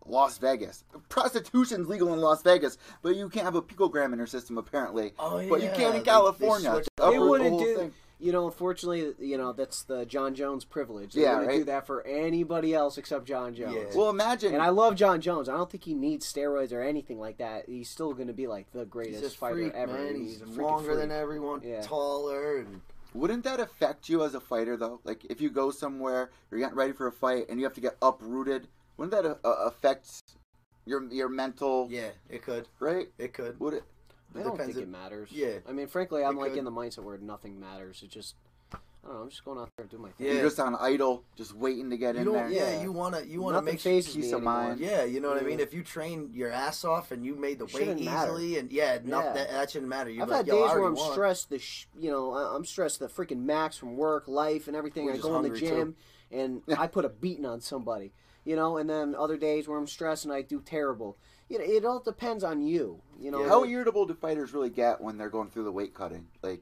Las 0.05 0.37
Vegas. 0.37 0.83
Prostitution's 1.09 1.87
legal 1.87 2.13
in 2.13 2.21
Las 2.21 2.41
Vegas, 2.41 2.77
but 3.01 3.15
you 3.15 3.29
can't 3.29 3.45
have 3.45 3.55
a 3.55 3.61
picogram 3.61 4.11
in 4.13 4.17
your 4.17 4.27
system 4.27 4.57
apparently. 4.57 5.13
Oh, 5.19 5.39
yeah. 5.39 5.49
But 5.49 5.61
you 5.61 5.67
can't 5.69 5.79
in 5.79 5.91
they- 5.91 5.99
they 5.99 6.03
California. 6.05 6.71
switched 6.71 6.89
To 6.97 7.07
it. 7.07 7.11
They 7.11 7.19
wouldn't 7.19 7.49
whole 7.49 7.59
do. 7.59 7.75
thing. 7.75 7.93
You 8.21 8.33
know, 8.33 8.47
unfortunately, 8.47 9.13
you 9.25 9.37
know 9.37 9.53
that's 9.53 9.83
the 9.83 10.05
Jon 10.05 10.35
Jones 10.35 10.65
privilege. 10.65 11.13
They 11.13 11.21
Yeah, 11.21 11.35
wouldn't 11.35 11.47
right? 11.47 11.57
do 11.59 11.63
that 11.65 11.87
for 11.87 12.05
anybody 12.05 12.73
else 12.73 12.97
except 12.97 13.23
Jon 13.23 13.55
Jones. 13.55 13.73
Yeah. 13.93 13.97
Well, 13.97 14.09
imagine. 14.09 14.53
And 14.53 14.61
I 14.61 14.69
love 14.69 14.95
Jon 14.95 15.21
Jones. 15.21 15.47
I 15.47 15.55
don't 15.55 15.71
think 15.71 15.85
he 15.85 15.93
needs 15.93 16.29
steroids 16.31 16.73
or 16.73 16.81
anything 16.81 17.17
like 17.17 17.37
that. 17.37 17.63
He's 17.69 17.89
still 17.89 18.13
going 18.13 18.27
to 18.27 18.33
be 18.33 18.45
like 18.45 18.71
the 18.73 18.79
He's 18.79 18.87
greatest 18.89 19.37
fighter 19.37 19.55
freak, 19.55 19.73
ever. 19.73 19.93
man. 19.93 20.07
and 20.07 20.17
He's 20.17 20.41
a 20.41 20.45
freaking 20.45 20.57
longer 20.61 20.95
than 20.97 21.11
everyone, 21.11 21.61
Yeah. 21.63 21.81
taller, 21.81 22.57
and 22.57 22.81
wouldn't 23.13 23.45
that 23.45 23.61
affect 23.61 24.09
you 24.09 24.21
as 24.25 24.35
a 24.35 24.41
fighter 24.41 24.75
though? 24.75 24.99
Like 25.05 25.23
if 25.29 25.39
you 25.39 25.49
go 25.49 25.71
somewhere, 25.71 26.29
you're 26.51 26.59
getting 26.59 26.75
ready 26.75 26.91
for 26.91 27.07
a 27.07 27.13
fight, 27.13 27.45
and 27.47 27.57
you 27.57 27.65
have 27.65 27.73
to 27.75 27.81
get 27.81 27.95
uprooted. 28.01 28.67
Wouldn't 28.99 29.11
that 29.23 29.39
uh, 29.45 29.49
affect 29.65 30.09
your 30.85 31.03
your 31.11 31.29
mental? 31.29 31.87
yeah, 31.89 32.09
it 32.29 32.41
could, 32.43 32.67
Right? 32.79 33.07
it 33.17 33.33
could. 33.33 33.59
Would 33.59 33.73
it? 33.75 33.83
I 34.35 34.43
don't 34.43 34.51
depends 34.51 34.75
think 34.75 34.77
if- 34.77 34.83
it 34.83 34.89
matters. 34.91 35.29
yeah. 35.31 35.59
I 35.67 35.71
mean, 35.71 35.87
frankly, 35.87 36.23
I'm 36.23 36.37
It 36.37 36.41
like 36.41 36.49
could. 36.51 36.59
in 36.59 36.65
the 36.65 36.71
mindset 36.71 36.99
where 37.03 37.17
nothing 37.17 37.59
matters. 37.59 38.01
It 38.03 38.11
just, 38.11 38.35
I 38.73 38.77
don't 39.07 39.15
know. 39.15 39.21
I'm 39.23 39.29
just 39.29 39.43
going 39.43 39.57
out 39.57 39.69
there 39.75 39.83
and 39.85 39.89
doing 39.89 40.03
my 40.03 40.09
thing. 40.09 40.27
Yeah. 40.27 40.33
You're 40.33 40.43
just 40.43 40.59
on 40.59 40.75
idle, 40.75 41.23
just 41.35 41.55
waiting 41.55 41.89
to 41.89 41.97
get 41.97 42.13
You 42.15 42.21
in 42.21 42.33
there. 42.33 42.49
Yeah, 42.49 42.71
Yeah. 42.73 42.81
you 42.83 42.91
wanna 42.91 43.21
you 43.21 43.41
wanna 43.41 43.55
Nothing 43.57 43.73
make 43.73 43.79
phases 43.81 44.15
peace 44.15 44.27
of 44.27 44.33
anymore. 44.39 44.53
mind. 44.53 44.79
Yeah, 44.81 45.03
you 45.05 45.19
know 45.21 45.29
what 45.29 45.41
I 45.41 45.45
mean. 45.45 45.59
If 45.61 45.73
you 45.73 45.81
train 45.83 46.29
your 46.33 46.51
ass 46.51 46.83
off 46.83 47.11
and 47.11 47.25
you 47.25 47.33
made 47.35 47.57
the 47.57 47.65
weight 47.65 47.75
Shouldn't 47.85 48.03
matter. 48.03 48.31
easily, 48.33 48.59
and 48.59 48.71
yeah, 48.71 48.99
no, 49.03 49.19
Yeah. 49.19 49.33
That, 49.33 49.49
that 49.49 49.71
shouldn't 49.71 49.89
matter. 49.89 50.09
You're 50.11 50.23
I've 50.23 50.29
like, 50.29 50.37
had 50.37 50.45
days 50.47 50.71
where 50.75 50.83
I'm 50.85 50.93
won. 50.95 51.11
stressed. 51.13 51.49
The 51.49 51.57
sh- 51.59 51.87
you 51.97 52.11
know, 52.11 52.33
I- 52.33 52.53
I'm 52.55 52.65
stressed. 52.65 52.99
The 52.99 53.07
freaking 53.07 53.43
max 53.45 53.77
from 53.77 53.95
work, 53.97 54.27
life, 54.27 54.67
and 54.67 54.75
everything. 54.75 55.05
We're 55.05 55.13
I 55.13 55.17
go 55.17 55.35
in 55.37 55.43
the 55.43 55.49
hungry, 55.49 55.59
gym 55.61 55.95
and 56.31 56.61
I 56.77 56.85
put 56.85 57.05
a 57.05 57.09
beating 57.09 57.45
on 57.45 57.61
somebody. 57.61 58.11
You 58.45 58.55
know, 58.55 58.77
and 58.77 58.89
then 58.89 59.15
other 59.15 59.37
days 59.37 59.67
where 59.67 59.77
I'm 59.77 59.87
stressed 59.87 60.25
and 60.25 60.33
I 60.33 60.41
do 60.41 60.61
terrible. 60.61 61.17
You 61.49 61.59
know, 61.59 61.65
it 61.65 61.85
all 61.85 61.99
depends 61.99 62.43
on 62.43 62.61
you. 62.61 63.01
You 63.19 63.31
know, 63.31 63.47
How 63.47 63.63
irritable 63.63 64.05
do 64.05 64.13
fighters 64.13 64.53
really 64.53 64.69
get 64.69 65.01
when 65.01 65.17
they're 65.17 65.29
going 65.29 65.49
through 65.49 65.65
the 65.65 65.71
weight 65.71 65.93
cutting? 65.93 66.27
Like, 66.41 66.61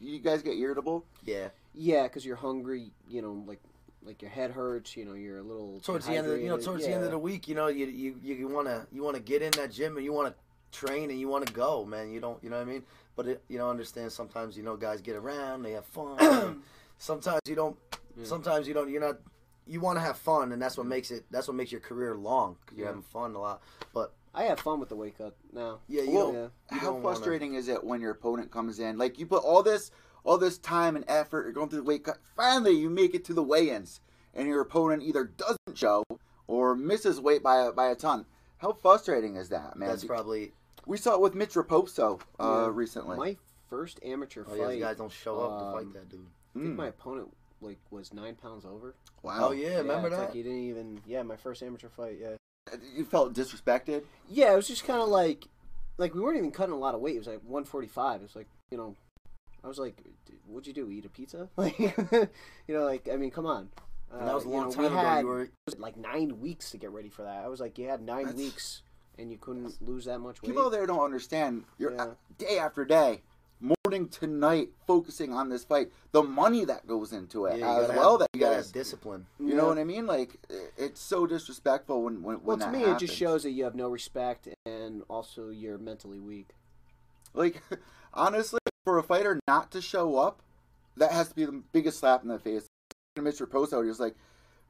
you 0.00 0.18
guys 0.18 0.42
get 0.42 0.56
irritable? 0.56 1.04
Yeah, 1.24 1.48
yeah, 1.74 2.04
because 2.04 2.24
you're 2.24 2.36
hungry. 2.36 2.92
You 3.08 3.22
know, 3.22 3.44
like 3.46 3.60
like 4.02 4.22
your 4.22 4.30
head 4.30 4.50
hurts. 4.50 4.96
You 4.96 5.04
know, 5.04 5.14
you're 5.14 5.38
a 5.38 5.42
little 5.42 5.80
towards 5.80 6.06
the 6.06 6.12
end 6.12 6.26
of 6.26 6.32
the, 6.32 6.38
you 6.40 6.48
know 6.48 6.56
dehydrated. 6.56 6.64
towards 6.66 6.84
the 6.86 6.92
end 6.92 7.04
of 7.04 7.10
the 7.10 7.18
week, 7.18 7.48
you 7.48 7.54
know, 7.54 7.68
you 7.68 7.86
you 7.86 8.14
you 8.22 8.48
wanna 8.48 8.86
you 8.92 9.02
wanna 9.02 9.20
get 9.20 9.42
in 9.42 9.50
that 9.52 9.72
gym 9.72 9.96
and 9.96 10.04
you 10.04 10.12
wanna 10.12 10.34
train 10.72 11.10
and 11.10 11.20
you 11.20 11.28
wanna 11.28 11.46
go, 11.46 11.84
man. 11.84 12.10
You 12.10 12.20
don't, 12.20 12.42
you 12.42 12.50
know 12.50 12.56
what 12.56 12.68
I 12.68 12.70
mean? 12.70 12.82
But 13.16 13.26
it, 13.26 13.42
you 13.48 13.58
know, 13.58 13.68
understand 13.68 14.12
sometimes 14.12 14.56
you 14.56 14.62
know 14.62 14.76
guys 14.76 15.00
get 15.00 15.16
around, 15.16 15.62
they 15.62 15.72
have 15.72 15.84
fun. 15.86 16.62
sometimes 16.98 17.40
you 17.46 17.54
don't. 17.54 17.76
Yeah. 18.16 18.24
Sometimes 18.24 18.66
you 18.66 18.74
don't. 18.74 18.90
You're 18.90 19.00
not. 19.02 19.18
You 19.70 19.80
want 19.80 19.96
to 19.96 20.00
have 20.00 20.18
fun, 20.18 20.52
and 20.52 20.60
that's 20.60 20.76
what 20.76 20.86
makes 20.86 21.10
it. 21.10 21.24
That's 21.30 21.46
what 21.46 21.54
makes 21.56 21.70
your 21.70 21.80
career 21.80 22.16
long. 22.16 22.56
'cause 22.66 22.76
you're 22.76 22.86
Yeah. 22.86 22.90
having 22.90 23.02
fun 23.02 23.34
a 23.34 23.38
lot. 23.40 23.62
But 23.94 24.12
I 24.34 24.44
have 24.44 24.58
fun 24.60 24.80
with 24.80 24.88
the 24.88 24.96
weight 24.96 25.16
cut 25.16 25.36
now. 25.52 25.78
yeah, 25.88 26.02
you 26.02 26.10
Well, 26.10 26.26
don't. 26.32 26.34
Yeah. 26.34 26.48
you 26.72 26.78
How 26.78 26.86
don't 26.90 27.02
wanna- 27.02 27.16
frustrating 27.16 27.54
is 27.54 27.68
it 27.68 27.84
when 27.84 28.00
your 28.00 28.10
opponent 28.10 28.50
comes 28.50 28.80
in? 28.80 28.98
Like, 28.98 29.18
you 29.18 29.26
put 29.26 29.42
all 29.44 29.62
this 29.62 29.90
all 30.22 30.36
this 30.36 30.58
time 30.58 30.96
and 30.96 31.04
effort, 31.08 31.44
you're 31.44 31.52
going 31.52 31.68
through 31.70 31.78
the 31.78 31.84
weight 31.84 32.04
cut. 32.04 32.18
Finally, 32.36 32.72
you 32.72 32.90
make 32.90 33.14
it 33.14 33.24
to 33.24 33.32
the 33.32 33.42
weigh-ins, 33.42 34.00
and 34.34 34.46
your 34.46 34.60
opponent 34.60 35.02
either 35.02 35.24
doesn't 35.24 35.56
show 35.78 36.04
or 36.46 36.74
misses 36.76 37.18
weight 37.20 37.42
by 37.42 37.56
a, 37.60 37.72
by 37.72 37.86
a 37.86 37.94
ton. 37.94 38.26
How 38.58 38.72
frustrating 38.74 39.36
is 39.36 39.48
that, 39.48 39.76
man? 39.76 39.88
That's 39.88 40.04
probably. 40.04 40.52
we 40.86 40.98
saw 40.98 41.14
it 41.14 41.20
with 41.22 41.34
Mitch 41.34 41.54
Raposo 41.54 42.20
uh, 42.38 42.64
Yeah. 42.66 42.70
recently. 42.70 43.16
My 43.16 43.36
first 43.70 43.98
amateur 44.02 44.44
Oh 44.46 44.54
yeah, 44.54 44.64
fight. 44.66 44.70
the 44.74 44.80
guys 44.80 44.96
don't 44.98 45.10
show 45.12 45.40
up 45.40 45.58
to 45.58 45.64
um, 45.66 45.72
fight 45.72 45.92
that 45.94 46.08
dude. 46.10 46.26
I 46.54 46.58
think 46.58 46.72
Mm. 46.74 46.76
my 46.76 46.86
opponent 46.88 47.32
like 47.60 47.78
was 47.90 48.12
nine 48.14 48.34
pounds 48.36 48.64
over. 48.64 48.94
wow. 49.22 49.48
Oh 49.48 49.52
yeah, 49.52 49.78
remember 49.78 50.10
that? 50.10 50.18
Like 50.20 50.32
he 50.34 50.42
didn't 50.42 50.64
even. 50.68 51.00
Yeah, 51.06 51.22
my 51.22 51.36
first 51.36 51.62
amateur 51.62 51.88
fight. 51.88 52.18
Yeah. 52.20 52.36
You 52.94 53.04
felt 53.04 53.34
disrespected. 53.34 54.04
Yeah, 54.28 54.52
it 54.52 54.56
was 54.56 54.68
just 54.68 54.84
kind 54.84 55.00
of 55.00 55.08
like, 55.08 55.46
like 55.98 56.14
we 56.14 56.20
weren't 56.20 56.38
even 56.38 56.52
cutting 56.52 56.74
a 56.74 56.78
lot 56.78 56.94
of 56.94 57.00
weight. 57.00 57.16
It 57.16 57.18
was 57.18 57.26
like 57.26 57.40
145. 57.42 58.20
It 58.20 58.22
was 58.22 58.36
like 58.36 58.48
you 58.70 58.78
know, 58.78 58.94
I 59.64 59.68
was 59.68 59.78
like, 59.78 60.00
what'd 60.46 60.66
you 60.66 60.72
do? 60.72 60.90
Eat 60.90 61.04
a 61.04 61.08
pizza? 61.08 61.48
Like, 61.56 61.78
you 61.78 61.94
know, 62.68 62.84
like 62.84 63.08
I 63.12 63.16
mean, 63.16 63.30
come 63.30 63.46
on. 63.46 63.68
and 64.12 64.26
that 64.28 64.34
was 64.34 64.44
a 64.44 64.48
Uh, 64.48 64.50
you 64.50 64.56
long 64.56 64.64
know, 64.68 64.72
time 64.74 64.82
we 64.84 64.86
ago. 64.88 64.96
Had, 64.98 65.20
you 65.20 65.26
were. 65.26 65.42
it 65.44 65.50
was 65.66 65.78
like 65.78 65.96
nine 65.96 66.40
weeks 66.40 66.70
to 66.70 66.78
get 66.78 66.90
ready 66.90 67.08
for 67.08 67.22
that. 67.22 67.44
I 67.44 67.48
was 67.48 67.60
like, 67.60 67.78
you 67.78 67.88
had 67.88 68.00
nine 68.02 68.24
That's- 68.26 68.38
weeks 68.38 68.82
and 69.18 69.30
you 69.30 69.36
couldn't 69.38 69.82
lose 69.82 70.04
that 70.06 70.18
much 70.20 70.40
weight. 70.40 70.48
People 70.50 70.70
there 70.70 70.86
don't 70.86 71.04
understand. 71.04 71.64
You're 71.78 71.92
Yeah. 71.92 72.06
day 72.38 72.58
after 72.58 72.84
day, 72.86 73.20
morning 73.60 74.08
to 74.08 74.26
night, 74.26 74.70
focusing 74.86 75.32
on 75.32 75.48
this 75.48 75.64
fight. 75.64 75.90
The 76.12 76.22
money 76.22 76.64
that 76.64 76.86
goes 76.86 77.12
into 77.12 77.46
it 77.46 77.58
Yeah, 77.58 77.80
as 77.80 77.88
well. 77.88 78.12
have, 78.12 78.20
that 78.20 78.28
you 78.32 78.40
you 78.40 78.46
gotta 78.46 78.56
guys, 78.56 78.66
have 78.66 78.72
discipline. 78.72 79.26
you 79.38 79.54
know 79.54 79.66
what 79.68 79.78
I 79.78 79.84
mean? 79.84 80.06
Like 80.06 80.36
it's 80.76 81.00
so 81.00 81.26
disrespectful 81.26 82.02
when 82.02 82.22
when, 82.22 82.36
Well, 82.42 82.56
when 82.56 82.58
to 82.60 82.64
that 82.66 82.72
me, 82.72 82.80
happens. 82.80 83.02
it 83.02 83.06
just 83.06 83.18
shows 83.18 83.42
that 83.42 83.50
you 83.50 83.64
have 83.64 83.74
no 83.74 83.88
respect 83.88 84.48
and 84.66 85.02
also 85.08 85.50
you're 85.50 85.78
mentally 85.78 86.18
weak. 86.20 86.48
Like 87.34 87.62
honestly, 88.14 88.60
for 88.84 88.98
a 88.98 89.02
fighter 89.02 89.38
not 89.46 89.70
to 89.72 89.82
show 89.82 90.16
up, 90.16 90.42
that 90.96 91.12
has 91.12 91.28
to 91.28 91.34
be 91.34 91.44
the 91.44 91.62
biggest 91.72 91.98
slap 92.00 92.22
in 92.22 92.28
the 92.28 92.38
face. 92.38 92.66
Mr. 93.18 93.48
Poso, 93.48 93.82
he 93.82 93.88
was 93.88 94.00
like. 94.00 94.14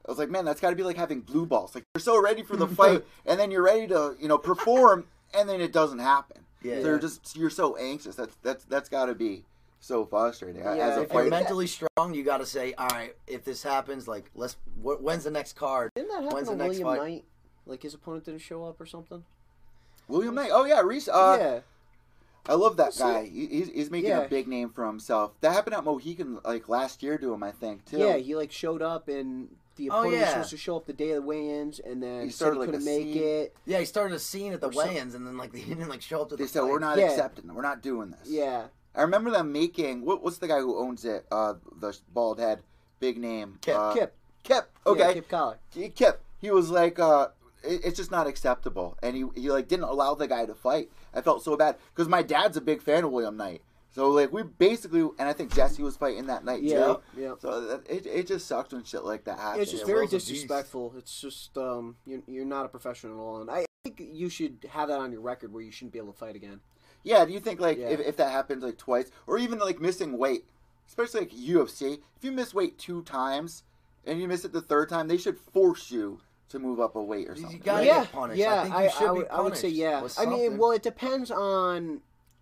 I 0.03 0.09
was 0.09 0.17
like, 0.17 0.31
man, 0.31 0.45
that's 0.45 0.59
got 0.59 0.71
to 0.71 0.75
be 0.75 0.81
like 0.81 0.97
having 0.97 1.21
blue 1.21 1.45
balls. 1.45 1.75
Like 1.75 1.83
you're 1.93 2.01
so 2.01 2.19
ready 2.19 2.41
for 2.41 2.57
the 2.57 2.67
fight, 2.81 3.05
and 3.23 3.39
then 3.39 3.51
you're 3.51 3.61
ready 3.61 3.85
to, 3.89 4.15
you 4.19 4.27
know, 4.27 4.39
perform, 4.39 5.05
and 5.31 5.47
then 5.47 5.61
it 5.61 5.71
doesn't 5.71 5.99
happen. 5.99 6.43
Yeah. 6.63 6.81
So 6.81 6.87
you're 6.87 6.99
just 6.99 7.35
you're 7.35 7.49
so 7.49 7.75
anxious. 7.77 8.15
That's 8.15 8.35
that's 8.43 8.63
that's 8.65 8.89
got 8.89 9.05
to 9.07 9.15
be 9.15 9.43
so 9.79 10.05
frustrating 10.05 10.61
Yeah, 10.61 10.73
as 10.73 10.97
a 10.97 11.01
if 11.01 11.07
If 11.09 11.13
you're 11.13 11.29
mentally 11.29 11.67
strong, 11.67 12.13
you 12.13 12.23
got 12.23 12.37
to 12.37 12.45
say, 12.45 12.73
all 12.75 12.87
right, 12.89 13.15
if 13.25 13.43
this 13.43 13.63
happens, 13.63 14.07
like, 14.07 14.29
let's. 14.35 14.55
Wh- 14.83 15.01
when's 15.01 15.23
the 15.23 15.31
next 15.31 15.53
card? 15.55 15.89
Didn't 15.95 16.09
that 16.09 16.21
happen 16.21 16.35
When's 16.35 16.47
to 16.49 16.55
the 16.55 16.63
next 16.63 16.77
William 16.79 16.87
fight? 16.99 17.01
Knight? 17.11 17.25
Like 17.65 17.81
his 17.83 17.93
opponent 17.93 18.25
didn't 18.25 18.41
show 18.41 18.63
up 18.65 18.79
or 18.79 18.85
something? 18.85 19.23
William 20.07 20.35
Knight. 20.35 20.51
Oh 20.53 20.65
yeah, 20.65 20.81
Reese. 20.81 21.07
Uh, 21.07 21.37
yeah. 21.39 21.59
I 22.47 22.55
love 22.55 22.77
that 22.77 22.93
See- 22.93 23.03
guy. 23.03 23.25
He, 23.25 23.45
he's, 23.47 23.69
he's 23.69 23.91
making 23.91 24.09
Yeah. 24.09 24.21
a 24.21 24.27
big 24.29 24.47
name 24.47 24.69
for 24.69 24.85
himself. 24.85 25.33
That 25.41 25.53
happened 25.53 25.75
at 25.75 25.83
Mohegan 25.83 26.39
like 26.43 26.67
last 26.69 27.01
year 27.03 27.17
to 27.17 27.33
him, 27.33 27.43
I 27.43 27.51
think 27.51 27.85
too. 27.85 27.97
Yeah, 27.99 28.17
he 28.17 28.35
like 28.35 28.51
showed 28.51 28.81
up 28.81 29.07
and 29.07 29.49
the 29.89 29.89
Oh, 29.93 29.99
opponent 30.01 30.11
was 30.13 30.21
yeah. 30.21 30.29
supposed 30.31 30.49
to 30.51 30.57
show 30.57 30.75
up 30.77 30.85
the 30.85 30.93
day 30.93 31.09
of 31.11 31.15
the 31.17 31.21
weigh-ins 31.23 31.79
and 31.79 32.01
then 32.01 32.19
He 32.21 32.25
he 32.25 32.31
said 32.31 32.35
started, 32.37 32.53
he 32.55 32.59
like, 32.59 32.69
couldn't 32.69 32.81
a 32.81 32.85
make 32.85 33.13
scene. 33.13 33.23
it. 33.23 33.55
Yeah, 33.65 33.79
he 33.79 33.85
started 33.85 34.15
a 34.15 34.19
scene 34.19 34.53
at 34.53 34.61
the 34.61 34.67
Or 34.67 34.71
weigh-ins, 34.71 35.15
and 35.15 35.25
then 35.27 35.37
like 35.37 35.53
he 35.55 35.63
didn't 35.73 35.89
like 35.89 36.01
show 36.01 36.21
up 36.21 36.29
to 36.29 36.35
they 36.35 36.43
the 36.43 36.49
said 36.49 36.61
fight. 36.61 36.69
we're 36.69 36.79
not 36.79 36.97
Yeah. 36.97 37.05
accepting. 37.09 37.45
it. 37.49 37.53
We're 37.53 37.61
not 37.61 37.81
doing 37.81 38.11
this. 38.11 38.29
Yeah. 38.29 38.67
I 38.95 39.01
remember 39.03 39.31
them 39.31 39.51
making. 39.51 40.03
What, 40.05 40.21
what's 40.23 40.37
the 40.37 40.47
guy 40.47 40.59
who 40.59 40.77
owns 40.77 41.05
it? 41.05 41.25
Uh, 41.31 41.53
the 41.79 41.97
bald 42.13 42.39
head, 42.39 42.59
big 42.99 43.17
name. 43.17 43.57
Kip. 43.61 43.75
Uh, 43.77 43.93
Kip. 43.93 44.13
Kip. 44.43 44.69
Yeah, 44.85 44.91
Okay. 44.91 45.13
Kipp 45.13 45.29
Kollar. 45.29 45.57
Kip. 45.95 46.21
He 46.39 46.51
was 46.51 46.69
like, 46.71 46.99
uh, 46.99 47.27
it, 47.63 47.81
it's 47.85 47.95
just 47.97 48.11
not 48.11 48.27
acceptable, 48.27 48.97
and 49.01 49.15
he 49.15 49.23
he 49.35 49.49
like 49.51 49.67
didn't 49.67 49.85
allow 49.85 50.15
the 50.15 50.27
guy 50.27 50.45
to 50.45 50.53
fight. 50.55 50.89
I 51.13 51.21
felt 51.21 51.43
so 51.43 51.55
bad 51.55 51.77
because 51.93 52.07
my 52.09 52.21
dad's 52.23 52.57
a 52.57 52.61
big 52.61 52.81
fan 52.81 53.03
of 53.03 53.11
William 53.11 53.37
Knight. 53.37 53.61
So 53.93 54.09
like 54.09 54.31
we 54.31 54.43
basically, 54.43 55.01
and 55.01 55.27
I 55.27 55.33
think 55.33 55.53
Jesse 55.53 55.83
was 55.83 55.97
fighting 55.97 56.25
that 56.27 56.45
night 56.45 56.63
Yeah. 56.63 56.85
too. 56.85 56.99
Yeah. 57.17 57.33
So 57.39 57.61
that, 57.61 57.89
it 57.89 58.05
it 58.05 58.27
just 58.27 58.47
sucks 58.47 58.71
when 58.73 58.83
shit 58.83 59.03
like 59.03 59.25
that 59.25 59.37
happens. 59.37 59.63
It's 59.63 59.71
just 59.71 59.81
Yeah, 59.83 59.87
very 59.87 59.99
Will's 60.01 60.11
disrespectful. 60.11 60.93
It's 60.97 61.19
just 61.19 61.57
um, 61.57 61.97
you're, 62.05 62.21
you're 62.27 62.45
not 62.45 62.65
a 62.65 62.69
professional, 62.69 63.41
and 63.41 63.51
I 63.51 63.65
think 63.83 63.99
you 63.99 64.29
should 64.29 64.65
have 64.69 64.87
that 64.87 64.99
on 64.99 65.11
your 65.11 65.21
record 65.21 65.51
where 65.51 65.61
you 65.61 65.71
shouldn't 65.71 65.91
be 65.93 65.99
able 65.99 66.13
to 66.13 66.17
fight 66.19 66.35
again. 66.35 66.61
Yeah, 67.03 67.25
do 67.25 67.33
you 67.33 67.39
think 67.39 67.59
like 67.59 67.77
Yeah. 67.79 67.89
if, 67.89 67.99
if 67.99 68.17
that 68.17 68.31
happens 68.31 68.63
like 68.63 68.77
twice 68.77 69.11
or 69.27 69.37
even 69.37 69.59
like 69.59 69.81
missing 69.81 70.17
weight, 70.17 70.45
especially 70.87 71.21
like 71.21 71.31
UFC, 71.31 71.99
if 72.15 72.23
you 72.23 72.31
miss 72.31 72.53
weight 72.53 72.77
two 72.77 73.01
times 73.03 73.63
and 74.05 74.21
you 74.21 74.27
miss 74.27 74.45
it 74.45 74.53
the 74.53 74.61
third 74.61 74.87
time, 74.87 75.07
they 75.09 75.17
should 75.17 75.37
force 75.37 75.91
you 75.91 76.21
to 76.49 76.59
move 76.59 76.79
up 76.79 76.95
a 76.95 77.01
weight 77.03 77.27
or 77.29 77.33
You 77.33 77.41
something. 77.41 77.59
gotta 77.59 77.77
right? 77.79 77.87
yeah, 77.87 78.01
get 78.03 78.11
punished. 78.11 78.39
yeah. 78.39 78.61
I 78.61 78.63
think 78.63 78.83
you 78.83 78.89
should 78.99 79.13
be 79.13 79.19
would, 79.19 79.27
I 79.29 79.41
would 79.41 79.57
say 79.57 79.73
punished 79.83 80.17
yeah. 80.17 80.23
I 80.23 80.25
mean, 80.27 80.57
well, 80.57 80.71
it 80.71 80.83
depends 80.83 81.31
on 81.31 82.01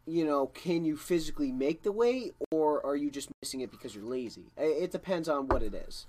you 0.09 0.25
know, 0.25 0.47
can 0.47 0.83
you 0.85 0.97
physically 0.97 1.51
make 1.51 1.83
the 1.83 1.91
weight, 1.91 2.33
or 2.51 2.85
are 2.85 2.95
you 2.95 3.09
just 3.11 3.29
missing 3.41 3.61
it 3.61 3.71
because 3.71 3.95
you're 3.95 4.03
lazy? 4.03 4.45
It 4.57 4.91
depends 4.91 5.29
on 5.29 5.47
what 5.47 5.61
it 5.63 5.73
is. 5.73 6.05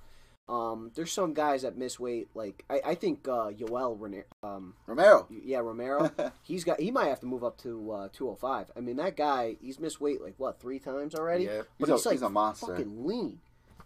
Um, 0.49 0.91
there's 0.97 1.13
some 1.13 1.33
guys 1.33 1.63
that 1.63 1.79
miss 1.79 2.01
weight, 2.01 2.29
like 2.35 2.65
I, 2.69 2.81
I 2.85 2.95
think 2.97 3.29
uh, 3.29 3.51
Yoel 3.51 3.97
Rene- 4.01 4.25
um, 4.43 4.75
Romero. 4.87 5.29
yeah, 5.31 5.59
Romero. 5.59 6.11
he's 6.43 6.65
got 6.65 6.81
he 6.81 6.91
might 6.91 7.07
have 7.07 7.21
to 7.21 7.27
move 7.27 7.45
up 7.45 7.57
to 7.59 7.93
uh, 7.93 8.09
205. 8.13 8.73
I 8.77 8.81
mean, 8.81 8.97
that 8.97 9.17
guy, 9.17 9.57
he's 9.61 9.79
missed 9.79 10.01
weight 10.01 10.21
like 10.21 10.35
what 10.39 10.59
three 10.61 10.81
times 10.81 11.15
already. 11.15 11.45
Yeah. 11.45 11.63
but 11.79 11.89
He's 11.89 12.05
a- 12.05 12.09
like 12.09 12.15
he's 12.17 12.23
a 12.23 12.29
monster. 12.31 12.67
fucking 12.67 13.07
lean. 13.07 13.39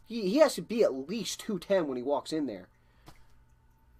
He 0.06 0.22
he 0.30 0.36
has 0.38 0.54
to 0.54 0.62
be 0.62 0.82
at 0.82 0.94
least 1.08 1.40
210 1.40 1.86
when 1.86 1.96
he 1.98 2.02
walks 2.02 2.32
in 2.32 2.46
there. 2.46 2.68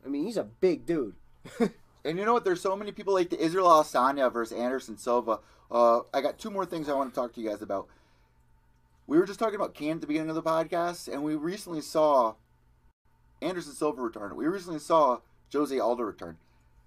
I 0.05 0.09
mean, 0.09 0.25
he's 0.25 0.37
a 0.39 0.45
big 0.45 0.87
dude. 0.87 1.17
And 2.05 2.19
you 2.19 2.25
know 2.25 2.35
what? 2.35 2.45
There's 2.45 2.61
so 2.61 2.77
many 2.77 2.93
people 2.93 3.15
like 3.15 3.31
the 3.31 3.41
Israel 3.41 3.67
Adesanya 3.67 4.33
versus 4.33 4.57
Anderson 4.57 4.99
Silva. 4.99 5.41
Uh, 5.71 6.01
I 6.13 6.21
got 6.21 6.39
two 6.39 6.51
more 6.51 6.67
things 6.67 6.89
I 6.89 6.95
want 6.95 7.13
to 7.13 7.19
talk 7.19 7.33
to 7.35 7.41
you 7.41 7.49
guys 7.49 7.63
about. 7.63 7.89
We 9.07 9.19
were 9.19 9.27
just 9.27 9.39
talking 9.39 9.57
about 9.57 9.75
Cain 9.75 9.97
at 9.97 10.01
the 10.01 10.07
beginning 10.07 10.31
of 10.31 10.35
the 10.35 10.43
podcast, 10.43 11.13
and 11.13 11.23
we 11.23 11.35
recently 11.35 11.81
saw 11.81 12.35
Anderson 13.43 13.73
Silva 13.73 14.03
return. 14.03 14.35
We 14.37 14.47
recently 14.47 14.79
saw 14.79 15.21
Jose 15.53 15.79
Aldo 15.79 16.03
return. 16.03 16.39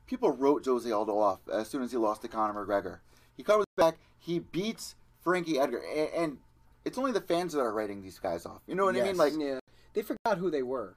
People 0.08 0.32
wrote 0.32 0.66
Jose 0.66 0.90
Aldo 0.90 1.18
off 1.18 1.40
as 1.52 1.68
soon 1.68 1.84
as 1.84 1.92
he 1.92 1.98
lost 1.98 2.22
to 2.24 2.28
Conor 2.28 2.66
McGregor. 2.66 3.00
He 3.36 3.44
comes 3.44 3.66
back, 3.76 3.98
he 4.18 4.40
beats 4.40 4.96
Frankie 5.22 5.60
Edgar, 5.60 5.84
and, 5.96 6.10
and 6.16 6.38
it's 6.86 6.98
only 6.98 7.12
the 7.12 7.22
fans 7.22 7.54
that 7.54 7.60
are 7.60 7.74
writing 7.74 8.02
these 8.02 8.18
guys 8.18 8.46
off. 8.46 8.62
You 8.66 8.76
know 8.76 8.86
what 8.86 8.96
I 8.96 9.02
mean? 9.02 9.18
Like, 9.18 9.34
yeah, 9.38 9.60
they 9.94 10.02
forgot 10.02 10.38
who 10.38 10.50
they 10.50 10.64
were. 10.64 10.96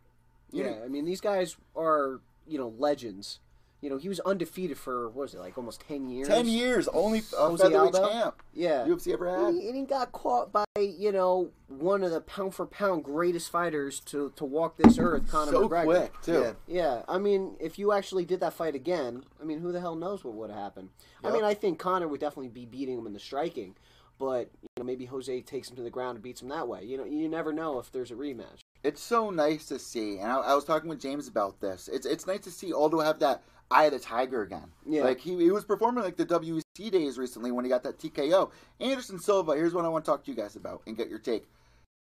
You 0.53 0.65
Yeah, 0.65 0.77
I 0.85 0.89
mean, 0.89 1.05
these 1.05 1.21
guys 1.21 1.57
are 1.77 2.21
you 2.47 2.59
know 2.59 2.73
legends. 2.79 3.41
You 3.81 3.89
know, 3.89 3.97
he 3.97 4.09
was 4.11 4.21
undefeated 4.21 4.77
for 4.77 5.09
what 5.09 5.23
was 5.23 5.35
it 5.35 5.41
like 5.41 5.57
almost 5.57 5.83
10 5.89 6.11
years. 6.11 6.29
ten 6.29 6.47
years, 6.47 6.87
only 6.89 7.23
Jose 7.35 7.63
featherweight 7.63 7.95
Aldo? 7.95 8.11
champ 8.11 8.43
Yeah. 8.53 8.85
UFC 8.87 9.13
ever 9.13 9.31
had. 9.31 9.39
And 9.41 9.61
he, 9.63 9.69
and 9.69 9.77
he 9.77 9.85
got 9.85 10.13
caught 10.13 10.53
by 10.53 10.65
you 10.79 11.13
know 11.13 11.51
one 11.69 12.03
of 12.05 12.11
the 12.11 12.21
pound 12.21 12.55
for 12.55 12.67
pound 12.67 13.05
greatest 13.05 13.51
fighters 13.51 14.01
to, 14.01 14.33
to 14.37 14.45
walk 14.45 14.77
this 14.77 14.99
earth, 14.99 15.31
Conor 15.31 15.53
so 15.53 15.69
McGregor. 15.69 15.85
quick 15.85 16.13
too. 16.23 16.55
Yeah. 16.67 16.81
Yeah, 16.81 17.03
I 17.09 17.19
mean, 17.19 17.57
if 17.59 17.79
you 17.79 17.93
actually 17.93 18.25
did 18.27 18.41
that 18.41 18.53
fight 18.53 18.75
again, 18.75 19.25
I 19.41 19.45
mean, 19.45 19.61
who 19.61 19.73
the 19.73 19.81
hell 19.81 19.95
knows 19.97 20.25
what 20.25 20.35
would 20.35 20.51
have 20.51 20.59
happened? 20.59 20.91
I 21.25 21.31
mean, 21.31 21.45
I 21.45 21.55
think 21.55 21.79
Conor 21.79 22.09
would 22.09 22.21
definitely 22.21 22.49
be 22.49 22.67
beating 22.67 22.99
him 22.99 23.07
in 23.07 23.13
the 23.15 23.19
striking, 23.21 23.77
but 24.19 24.51
you 24.63 24.69
know, 24.79 24.85
maybe 24.85 25.07
Jose 25.07 25.41
takes 25.43 25.71
him 25.71 25.77
to 25.77 25.83
the 25.83 25.91
ground 25.91 26.17
and 26.17 26.23
beats 26.23 26.43
him 26.43 26.49
that 26.49 26.69
way. 26.69 26.85
You 26.85 26.99
know, 26.99 27.05
you 27.05 27.29
never 27.29 27.53
know 27.53 27.79
if 27.79 27.91
there's 27.93 28.11
a 28.11 28.15
rematch. 28.15 28.59
It's 28.83 29.03
so 29.03 29.29
nice 29.31 29.67
to 29.67 29.79
see, 29.79 30.19
and 30.19 30.31
I, 30.33 30.37
I 30.37 30.55
was 30.55 30.65
talking 30.65 30.89
with 30.89 31.01
James 31.01 31.29
about 31.29 31.61
this. 31.61 31.89
It's 31.93 32.07
it's 32.07 32.27
nice 32.27 32.41
to 32.41 32.51
see 32.51 32.73
Aldo 32.73 33.01
have 33.01 33.19
that 33.21 33.43
eye 33.71 33.85
of 33.85 33.93
the 33.93 33.99
tiger 33.99 34.43
again. 34.43 34.71
Yeah. 34.87 35.03
like 35.05 35.21
he, 35.21 35.37
he 35.37 35.51
was 35.51 35.65
performing 35.65 36.03
like 36.05 36.17
the 36.17 36.27
WEC 36.27 36.91
days 36.91 37.19
recently 37.19 37.51
when 37.53 37.65
he 37.65 37.69
got 37.69 37.83
that 37.85 37.99
TKO. 37.99 38.51
Anderson 38.81 39.19
Silva. 39.19 39.55
Here's 39.55 39.75
what 39.75 39.85
I 39.85 39.89
want 39.89 40.05
to 40.05 40.11
talk 40.11 40.25
to 40.25 40.31
you 40.31 40.37
guys 40.37 40.57
about 40.57 40.83
and 40.87 40.97
get 40.97 41.09
your 41.09 41.19
take. 41.19 41.47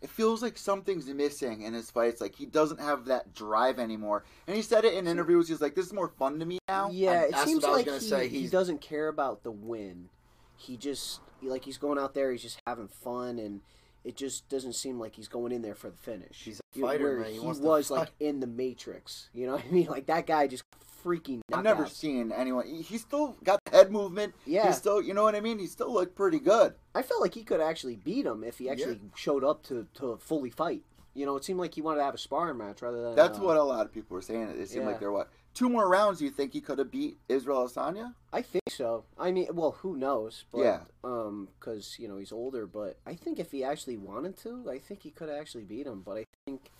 It 0.02 0.10
feels 0.10 0.42
like 0.42 0.58
something's 0.58 1.06
missing 1.08 1.62
in 1.62 1.72
his 1.72 1.90
fights. 1.90 2.20
Like 2.20 2.34
he 2.34 2.44
doesn't 2.46 2.80
have 2.80 3.06
that 3.06 3.32
drive 3.34 3.78
anymore. 3.78 4.24
And 4.46 4.54
he 4.54 4.62
said 4.62 4.84
it 4.84 4.92
in 4.94 5.06
interviews. 5.06 5.48
He's 5.48 5.62
like, 5.62 5.74
"This 5.74 5.86
is 5.86 5.92
more 5.92 6.08
fun 6.08 6.38
to 6.38 6.44
me 6.44 6.58
now." 6.68 6.90
Yeah, 6.92 7.22
it 7.22 7.36
seems 7.38 7.62
what 7.62 7.70
I 7.72 7.76
was 7.76 7.86
like 7.86 8.00
he, 8.02 8.08
say, 8.08 8.28
he 8.28 8.38
he's- 8.40 8.50
doesn't 8.50 8.80
care 8.82 9.08
about 9.08 9.42
the 9.42 9.50
win. 9.50 10.10
He 10.56 10.76
just 10.76 11.20
like 11.42 11.64
he's 11.64 11.78
going 11.78 11.98
out 11.98 12.12
there, 12.14 12.30
he's 12.30 12.42
just 12.42 12.60
having 12.66 12.88
fun, 12.88 13.38
and 13.38 13.62
it 14.04 14.16
just 14.16 14.48
doesn't 14.50 14.74
seem 14.74 15.00
like 15.00 15.16
he's 15.16 15.28
going 15.28 15.50
in 15.52 15.62
there 15.62 15.74
for 15.74 15.88
the 15.90 15.96
finish. 15.96 16.42
He's 16.44 16.60
a 16.74 16.78
fighter, 16.78 17.04
where 17.04 17.20
man. 17.20 17.30
He 17.32 17.38
He, 17.40 17.40
was 17.40 17.90
like 17.90 18.10
in 18.20 18.40
the 18.40 18.46
Matrix. 18.46 19.30
You 19.32 19.46
know 19.46 19.52
what 19.54 19.64
I 19.64 19.70
mean? 19.70 19.86
Like 19.86 20.06
that 20.06 20.26
guy 20.26 20.46
just 20.46 20.62
freaking. 21.06 21.40
I've 21.52 21.62
never 21.62 21.84
knockouts. 21.84 21.94
seen 21.94 22.32
anyone. 22.32 22.66
he- 22.66 22.82
He's 22.82 23.02
still 23.02 23.36
got 23.44 23.60
the 23.64 23.76
head 23.76 23.92
movement. 23.92 24.34
Yeah. 24.44 24.66
He's 24.66 24.76
still, 24.76 25.00
you 25.00 25.14
know 25.14 25.22
what 25.22 25.34
I 25.34 25.40
mean. 25.40 25.58
He 25.58 25.66
still 25.66 25.92
looked 25.92 26.16
pretty 26.16 26.38
good. 26.38 26.74
I 26.94 27.02
felt 27.02 27.20
like 27.20 27.34
he 27.34 27.44
could 27.44 27.60
actually 27.60 27.96
beat 27.96 28.26
him 28.26 28.42
if 28.42 28.58
he 28.58 28.68
actually 28.68 29.00
showed 29.14 29.44
up 29.44 29.62
to, 29.64 29.86
to 29.94 30.16
fully 30.16 30.50
fight. 30.50 30.82
You 31.14 31.24
know, 31.24 31.36
it 31.36 31.44
seemed 31.44 31.58
like 31.58 31.74
he 31.74 31.80
wanted 31.80 31.98
to 31.98 32.04
have 32.04 32.14
a 32.14 32.18
sparring 32.18 32.58
match 32.58 32.82
rather 32.82 33.02
than. 33.02 33.14
That's 33.14 33.38
uh, 33.38 33.42
what 33.42 33.56
a 33.56 33.62
lot 33.62 33.86
of 33.86 33.92
people 33.92 34.14
were 34.14 34.22
saying. 34.22 34.50
It 34.50 34.68
seemed 34.68 34.84
yeah. 34.84 34.90
like 34.90 35.00
they're 35.00 35.12
what 35.12 35.30
two 35.56 35.68
more 35.70 35.88
rounds. 35.88 36.20
You 36.20 36.30
think 36.30 36.52
he 36.52 36.60
could 36.60 36.78
have 36.78 36.90
beat 36.90 37.18
Israel 37.28 37.66
Adesanya? 37.66 38.12
I 38.32 38.42
think 38.42 38.68
so. 38.68 39.04
I 39.18 39.32
mean, 39.32 39.48
well, 39.52 39.72
who 39.80 39.96
knows? 39.96 40.44
But, 40.52 40.60
Yeah. 40.60 40.80
Um, 41.02 41.48
because 41.58 41.96
you 41.98 42.06
know 42.06 42.18
he's 42.18 42.32
older, 42.32 42.66
but 42.66 42.98
I 43.06 43.14
think 43.14 43.38
if 43.38 43.50
he 43.50 43.64
actually 43.64 43.96
wanted 43.96 44.36
to, 44.42 44.70
I 44.70 44.78
think 44.78 45.02
he 45.02 45.10
could 45.10 45.30
actually 45.30 45.64
beat 45.64 45.86
him. 45.86 46.02
But 46.04 46.18
I 46.18 46.24
think, 46.44 46.70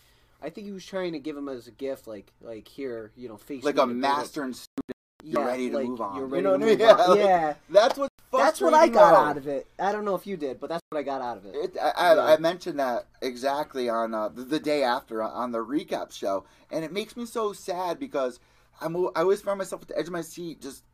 I 0.43 0.51
think 0.51 0.66
he 0.66 0.72
was 0.72 0.84
trying 0.84 1.12
to 1.12 1.18
give 1.18 1.37
him 1.37 1.49
as 1.49 1.66
a 1.66 1.70
gift, 1.72 2.07
like, 2.07 2.32
like 2.41 2.68
here, 2.68 3.11
you 3.16 3.28
know, 3.28 3.37
face 3.37 3.64
Like 3.64 3.78
a 3.78 3.87
master 3.87 4.43
and 4.43 4.55
student. 4.55 4.97
you're 5.22 5.45
ready 5.45 5.70
to 5.70 5.76
like, 5.76 5.87
move 5.89 6.01
on. 6.01 6.16
You're 6.18 6.37
You 6.37 6.43
know 6.43 6.53
to 6.53 6.59
what 6.59 6.62
I 6.62 6.66
mean? 6.66 6.78
move 6.78 6.80
Yeah, 6.89 6.93
on. 6.95 7.11
like, 7.11 7.18
yeah. 7.18 7.55
That's 7.70 7.99
what. 7.99 8.11
That's 8.32 8.61
what 8.61 8.74
I 8.74 8.89
got 8.89 9.14
out 9.14 9.39
of 9.39 9.47
it. 9.47 9.66
I 9.78 9.93
don't 9.93 10.05
know 10.05 10.14
if 10.14 10.26
you 10.26 10.37
did, 10.37 10.61
but 10.61 10.68
that's 10.68 10.82
what 10.91 10.99
I 10.99 11.03
got 11.03 11.22
out 11.22 11.39
of 11.39 11.47
it. 11.47 11.55
It, 11.55 11.76
I, 11.82 11.91
I, 11.97 12.14
Yeah. 12.14 12.24
I 12.24 12.37
mentioned 12.37 12.78
that 12.80 13.07
exactly 13.22 13.89
on 13.89 14.12
uh, 14.12 14.28
the, 14.28 14.43
the 14.43 14.61
day 14.61 14.82
after 14.82 15.22
on- 15.22 15.30
on 15.32 15.53
the 15.53 15.64
recap 15.64 16.12
show, 16.12 16.45
and 16.70 16.84
it 16.84 16.93
makes 16.93 17.16
me 17.16 17.24
so 17.24 17.55
sad 17.55 17.99
because 17.99 18.39
I'm 18.80 18.95
I 18.95 19.20
always 19.20 19.41
find 19.41 19.57
myself 19.57 19.82
at 19.82 19.89
the 19.89 19.99
edge 19.99 20.09
of 20.09 20.12
my 20.12 20.20
seat 20.20 20.61
just 20.61 20.84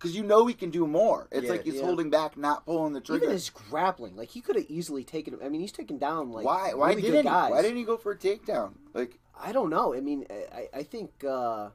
because 0.00 0.16
you 0.16 0.22
know 0.22 0.46
he 0.46 0.54
can 0.54 0.70
do 0.70 0.86
more. 0.86 1.28
It's 1.30 1.44
Yeah. 1.44 1.50
like 1.52 1.64
he's 1.64 1.74
Yeah. 1.74 1.84
holding 1.84 2.08
back, 2.08 2.34
not 2.38 2.64
pulling 2.64 2.94
the 2.94 3.02
trigger. 3.02 3.24
Even 3.24 3.34
his 3.34 3.50
grappling, 3.50 4.16
like 4.16 4.30
he 4.30 4.40
could 4.40 4.56
have 4.56 4.64
easily 4.68 5.04
taken. 5.04 5.34
Him. 5.34 5.40
I 5.44 5.50
mean, 5.50 5.60
he's 5.60 5.72
taken 5.72 5.98
down 5.98 6.32
like 6.32 6.46
why? 6.46 6.72
Why 6.72 6.90
really 6.90 7.02
didn't 7.02 7.16
he? 7.18 7.22
guys. 7.24 7.50
Why 7.50 7.60
didn't 7.60 7.76
he 7.76 7.84
go 7.84 7.98
for 7.98 8.12
a 8.12 8.16
takedown? 8.16 8.72
Like 8.94 9.18
I 9.38 9.52
don't 9.52 9.68
know. 9.68 9.94
I 9.94 10.00
mean, 10.00 10.26
I, 10.30 10.68
I 10.72 10.82
think 10.82 11.22
uh, 11.24 11.68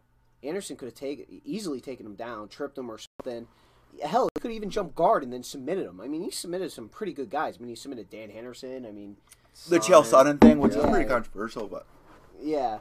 Anderson 0.43 0.75
could 0.75 0.85
have 0.87 0.95
taken 0.95 1.41
easily 1.45 1.79
taken 1.79 2.05
him 2.05 2.15
down, 2.15 2.47
tripped 2.47 2.77
him 2.77 2.89
or 2.89 2.97
something. 2.97 3.47
Hell, 4.03 4.27
he 4.35 4.41
could 4.41 4.51
even 4.51 4.69
jump 4.69 4.95
guard 4.95 5.23
and 5.23 5.31
then 5.31 5.43
submitted 5.43 5.85
him. 5.85 6.01
I 6.01 6.07
mean, 6.07 6.21
he 6.23 6.31
submitted 6.31 6.71
some 6.71 6.89
pretty 6.89 7.13
good 7.13 7.29
guys. 7.29 7.57
I 7.57 7.59
mean, 7.59 7.69
he 7.69 7.75
submitted 7.75 8.09
Dan 8.09 8.29
Henderson. 8.29 8.85
I 8.85 8.91
mean, 8.91 9.17
the 9.69 9.79
Chael 9.79 10.03
Sonnen 10.03 10.41
thing, 10.41 10.59
which 10.59 10.75
is 10.75 10.85
pretty 10.85 11.07
controversial, 11.07 11.67
but 11.67 11.85
yeah, 12.41 12.79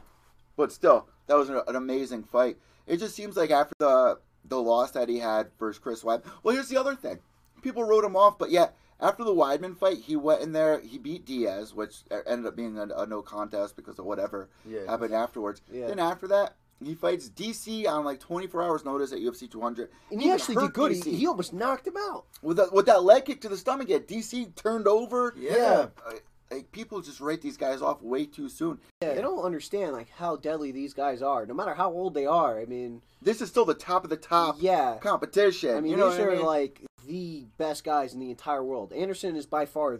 but 0.57 0.71
still, 0.71 1.07
that 1.27 1.35
was 1.35 1.49
an, 1.49 1.61
an 1.67 1.75
amazing 1.75 2.23
fight. 2.23 2.57
It 2.87 2.97
just 2.97 3.15
seems 3.15 3.37
like 3.37 3.49
after 3.51 3.73
the 3.79 4.19
the 4.47 4.61
loss 4.61 4.91
that 4.91 5.09
he 5.09 5.19
had 5.19 5.47
versus 5.59 5.79
Chris 5.79 6.03
Weidman. 6.03 6.23
Well, 6.43 6.53
here's 6.55 6.69
the 6.69 6.77
other 6.77 6.95
thing: 6.95 7.19
people 7.61 7.83
wrote 7.83 8.03
him 8.03 8.15
off, 8.15 8.37
but 8.37 8.51
yet 8.51 8.75
after 8.99 9.23
the 9.23 9.33
Weidman 9.33 9.75
fight, 9.77 9.97
he 9.99 10.15
went 10.15 10.41
in 10.41 10.53
there, 10.53 10.79
he 10.79 10.97
beat 10.97 11.25
Diaz, 11.25 11.73
which 11.73 11.97
ended 12.25 12.45
up 12.47 12.55
being 12.55 12.77
a, 12.77 12.83
a 12.95 13.05
no 13.05 13.21
contest 13.21 13.75
because 13.75 13.99
of 13.99 14.05
whatever 14.05 14.49
Yeah. 14.65 14.85
happened 14.89 15.13
afterwards. 15.13 15.61
Yeah. 15.71 15.87
Then 15.87 15.99
after 15.99 16.27
that. 16.29 16.55
He 16.83 16.93
fights 16.93 17.29
DC 17.29 17.87
on 17.87 18.03
like 18.03 18.19
24 18.19 18.61
hours 18.61 18.83
notice 18.83 19.13
at 19.13 19.19
UFC 19.19 19.49
200. 19.49 19.89
and 20.11 20.19
he 20.19 20.27
Even 20.27 20.37
actually 20.37 20.55
did 20.57 20.73
good. 20.73 20.91
He, 20.91 21.15
he 21.15 21.25
almost 21.25 21.53
knocked 21.53 21.87
him 21.87 21.95
out. 21.97 22.25
with 22.41 22.57
that 22.57 22.73
with 22.73 22.85
that 22.87 23.01
leg 23.01 23.23
kick 23.23 23.39
to 23.41 23.49
the 23.49 23.55
stomach. 23.55 23.87
Yet 23.87 24.09
DC 24.09 24.53
turned 24.55 24.85
over. 24.85 25.33
Yeah. 25.37 25.87
Uh, 26.05 26.11
like 26.51 26.71
people 26.71 27.01
just 27.01 27.19
write 27.19 27.41
these 27.41 27.57
guys 27.57 27.81
off 27.81 28.01
way 28.01 28.25
too 28.25 28.49
soon. 28.49 28.79
Yeah, 29.01 29.13
they 29.15 29.21
don't 29.21 29.43
understand 29.43 29.93
like 29.93 30.09
how 30.11 30.35
deadly 30.35 30.71
these 30.71 30.93
guys 30.93 31.21
are, 31.21 31.45
no 31.45 31.53
matter 31.53 31.73
how 31.73 31.91
old 31.91 32.13
they 32.13 32.25
are. 32.25 32.59
I 32.59 32.65
mean, 32.65 33.01
This 33.21 33.41
is 33.41 33.49
still 33.49 33.65
the 33.65 33.73
top 33.73 34.03
of 34.03 34.09
the 34.09 34.17
top 34.17 34.57
yeah, 34.59 34.97
competition. 35.01 35.75
I 35.75 35.81
mean, 35.81 35.91
you 35.91 35.97
know 35.97 36.09
these 36.11 36.19
are 36.19 36.31
I 36.31 36.35
mean? 36.35 36.45
like 36.45 36.81
the 37.07 37.45
best 37.57 37.83
guys 37.83 38.13
in 38.13 38.19
the 38.19 38.29
entire 38.31 38.63
world. 38.63 38.91
Anderson 38.93 39.35
is 39.35 39.45
by 39.45 39.65
far 39.65 39.99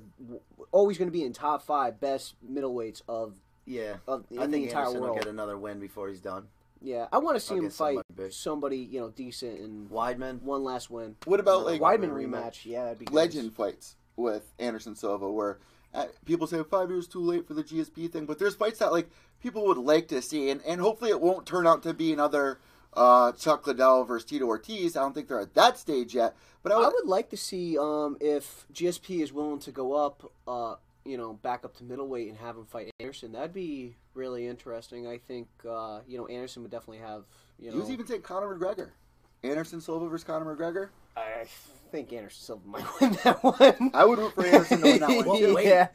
always 0.71 0.97
going 0.97 1.07
to 1.07 1.11
be 1.11 1.23
in 1.23 1.33
top 1.33 1.61
five 1.61 1.99
best 1.99 2.35
middleweights 2.47 3.01
of 3.07 3.35
Yeah. 3.65 3.95
of 4.07 4.25
in 4.31 4.39
I 4.39 4.45
the 4.45 4.51
think 4.51 4.67
entire 4.67 4.85
Anderson 4.85 5.01
will 5.01 5.15
get 5.15 5.27
another 5.27 5.57
win 5.57 5.79
before 5.79 6.09
he's 6.09 6.19
done. 6.19 6.47
Yeah, 6.81 7.07
I 7.11 7.17
want 7.17 7.35
to 7.35 7.39
see 7.39 7.55
him 7.55 7.69
fight 7.71 7.97
somebody 8.09 8.31
somebody 8.31 8.77
you 8.77 8.99
know 8.99 9.09
decent 9.09 9.59
and 9.59 9.89
Weidman. 9.89 10.41
one 10.43 10.63
last 10.63 10.91
win. 10.91 11.15
What 11.25 11.39
about 11.39 11.65
Another 11.67 11.79
like 11.79 11.99
Weidman 11.99 12.11
rematch. 12.11 12.29
rematch? 12.29 12.65
Yeah, 12.65 12.83
that'd 12.83 12.99
be 12.99 13.07
legend 13.07 13.53
fights 13.53 13.95
with 14.15 14.53
Anderson 14.59 14.95
Silva, 14.95 15.31
where 15.31 15.53
uh, 15.53 15.57
people 16.25 16.47
say 16.47 16.61
five 16.63 16.89
years 16.89 17.07
too 17.07 17.21
late 17.21 17.47
for 17.47 17.53
the 17.53 17.63
GSP 17.63 18.11
thing, 18.11 18.25
but 18.25 18.39
there's 18.39 18.55
fights 18.55 18.79
that 18.79 18.91
like 18.91 19.09
people 19.41 19.65
would 19.65 19.77
like 19.77 20.07
to 20.09 20.21
see, 20.21 20.49
and, 20.49 20.61
and 20.65 20.81
hopefully 20.81 21.11
it 21.11 21.21
won't 21.21 21.45
turn 21.45 21.67
out 21.67 21.83
to 21.83 21.93
be 21.93 22.11
another 22.11 22.59
uh, 22.93 23.31
Chuck 23.33 23.67
Liddell 23.67 24.03
versus 24.05 24.25
Tito 24.25 24.45
Ortiz. 24.45 24.95
I 24.95 25.01
don't 25.01 25.13
think 25.13 25.27
they're 25.27 25.39
at 25.39 25.53
that 25.55 25.77
stage 25.77 26.15
yet, 26.15 26.35
but 26.63 26.71
I 26.71 26.75
I 26.75 26.79
would, 26.79 26.93
would 26.93 27.07
like 27.07 27.29
to 27.29 27.37
see 27.37 27.77
um, 27.77 28.17
if 28.19 28.65
GSP 28.73 29.21
is 29.21 29.33
willing 29.33 29.59
to 29.59 29.71
go 29.71 29.93
up, 29.93 30.31
uh, 30.47 30.75
you 31.03 31.17
know, 31.17 31.33
back 31.33 31.65
up 31.65 31.75
to 31.77 31.83
middleweight 31.83 32.29
and 32.29 32.37
have 32.37 32.57
him 32.57 32.65
fight 32.65 32.91
Anderson. 32.99 33.33
That'd 33.33 33.53
be 33.53 33.95
really 34.13 34.47
interesting. 34.47 35.07
I 35.07 35.17
think 35.17 35.47
uh, 35.69 35.99
you 36.07 36.17
know 36.17 36.27
Anderson 36.27 36.63
would 36.63 36.71
definitely 36.71 36.99
have 37.05 37.25
you 37.59 37.69
he 37.69 37.75
know. 37.75 37.81
was 37.81 37.91
even 37.91 38.07
saying 38.07 38.21
Conor 38.21 38.55
McGregor, 38.55 38.89
Anderson 39.43 39.81
Silva 39.81 40.07
versus 40.07 40.23
Conor 40.23 40.55
McGregor. 40.55 40.89
I 41.15 41.45
think 41.91 42.11
Anderson 42.13 42.41
Silva 42.43 42.67
might 42.67 42.85
win 43.01 43.17
that 43.23 43.43
one. 43.43 43.91
I 43.93 44.05
would 44.05 44.19
root 44.19 44.33
for 44.35 44.45
Anderson 44.45 44.77
to 44.81 44.83
win 44.83 44.99
that 44.99 45.09
one 45.25 45.25
Well, 45.53 45.61
yeah. 45.61 45.87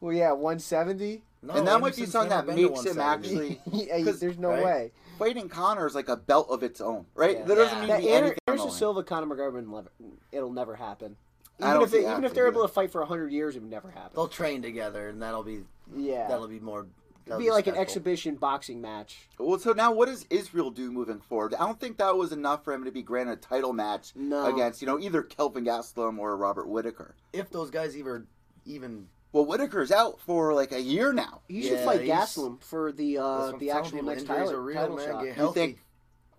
Well, 0.00 0.12
yeah, 0.14 0.32
170. 0.32 1.22
No, 1.44 1.54
and 1.54 1.66
that 1.66 1.80
might 1.80 1.96
be 1.96 2.02
Anderson's 2.02 2.12
something 2.12 2.30
that 2.30 2.46
never 2.46 2.56
been 2.56 2.72
makes 2.72 2.84
him 2.86 3.00
actually 3.00 3.60
yeah, 3.72 4.02
'Cause- 4.04 4.20
there's 4.20 4.38
no 4.38 4.50
right? 4.50 4.64
way. 4.64 4.92
fighting 5.18 5.48
Conor 5.48 5.86
is 5.86 5.94
like 5.94 6.08
a 6.08 6.16
belt 6.16 6.48
of 6.50 6.62
its 6.62 6.80
own, 6.80 7.06
right? 7.14 7.38
Yeah. 7.38 7.44
That 7.44 7.54
doesn't 7.56 7.74
Yeah. 7.74 7.80
mean 7.80 7.88
That 7.88 8.00
to 8.02 8.08
Ander- 8.08 8.16
anything. 8.26 8.38
the 8.46 8.52
Anderson. 8.52 8.70
Silva, 8.70 9.02
Conor 9.02 9.26
McGregor, 9.34 9.66
will 9.68 9.86
it'll 10.30 10.52
never 10.52 10.76
happen. 10.76 11.16
I 11.60 11.64
Even 11.64 11.74
don't 11.74 11.82
if 11.84 11.90
they, 11.90 12.10
even 12.10 12.24
if 12.24 12.34
they're 12.34 12.48
able 12.48 12.62
to 12.62 12.68
fight 12.68 12.90
for 12.90 13.04
hundred 13.04 13.30
years, 13.32 13.54
it 13.56 13.60
would 13.62 13.70
never 13.70 13.90
happen. 13.90 14.10
They'll 14.14 14.26
train 14.28 14.62
together, 14.62 15.08
and 15.08 15.20
that'll 15.22 15.42
be 15.44 15.64
yeah, 15.94 16.26
that'll 16.28 16.48
be 16.48 16.58
more. 16.60 16.86
It'd 17.24 17.32
that'll 17.32 17.38
be 17.44 17.50
like 17.50 17.66
an 17.66 17.76
exhibition 17.76 18.34
boxing 18.36 18.80
match. 18.80 19.28
Well, 19.38 19.58
so 19.58 19.72
now 19.72 19.92
what 19.92 20.06
does 20.06 20.26
Israel 20.30 20.70
do 20.70 20.90
moving 20.90 21.20
forward? 21.20 21.54
I 21.54 21.64
don't 21.64 21.78
think 21.78 21.98
that 21.98 22.16
was 22.16 22.32
enough 22.32 22.64
for 22.64 22.72
him 22.72 22.84
to 22.84 22.90
be 22.90 23.02
granted 23.02 23.32
a 23.32 23.36
title 23.36 23.72
match 23.72 24.12
No. 24.16 24.46
against, 24.46 24.80
you 24.82 24.86
know, 24.86 24.98
either 24.98 25.22
Kelvin 25.22 25.64
Gastelum 25.64 26.18
or 26.18 26.36
Robert 26.36 26.68
Whitaker. 26.68 27.14
If 27.32 27.50
those 27.50 27.70
guys 27.70 27.96
even 27.96 28.26
even 28.64 29.08
Well, 29.32 29.44
Whitaker's 29.46 29.90
out 29.92 30.20
for 30.20 30.52
like 30.54 30.72
a 30.72 30.80
year 30.80 31.12
now. 31.12 31.42
He 31.48 31.62
should 31.62 31.72
Yeah, 31.78 31.84
fight 31.84 32.00
he's- 32.02 32.36
Gastelum 32.36 32.60
for 32.62 32.92
the 32.92 33.18
uh, 33.18 33.52
the 33.52 33.70
actual 33.70 34.02
next 34.02 34.24
title, 34.26 34.52
are 34.52 34.60
real, 34.60 34.80
title 34.80 34.96
man. 34.96 35.08
shot. 35.08 35.24
Get 35.24 35.36
You 35.38 35.52
think 35.52 35.84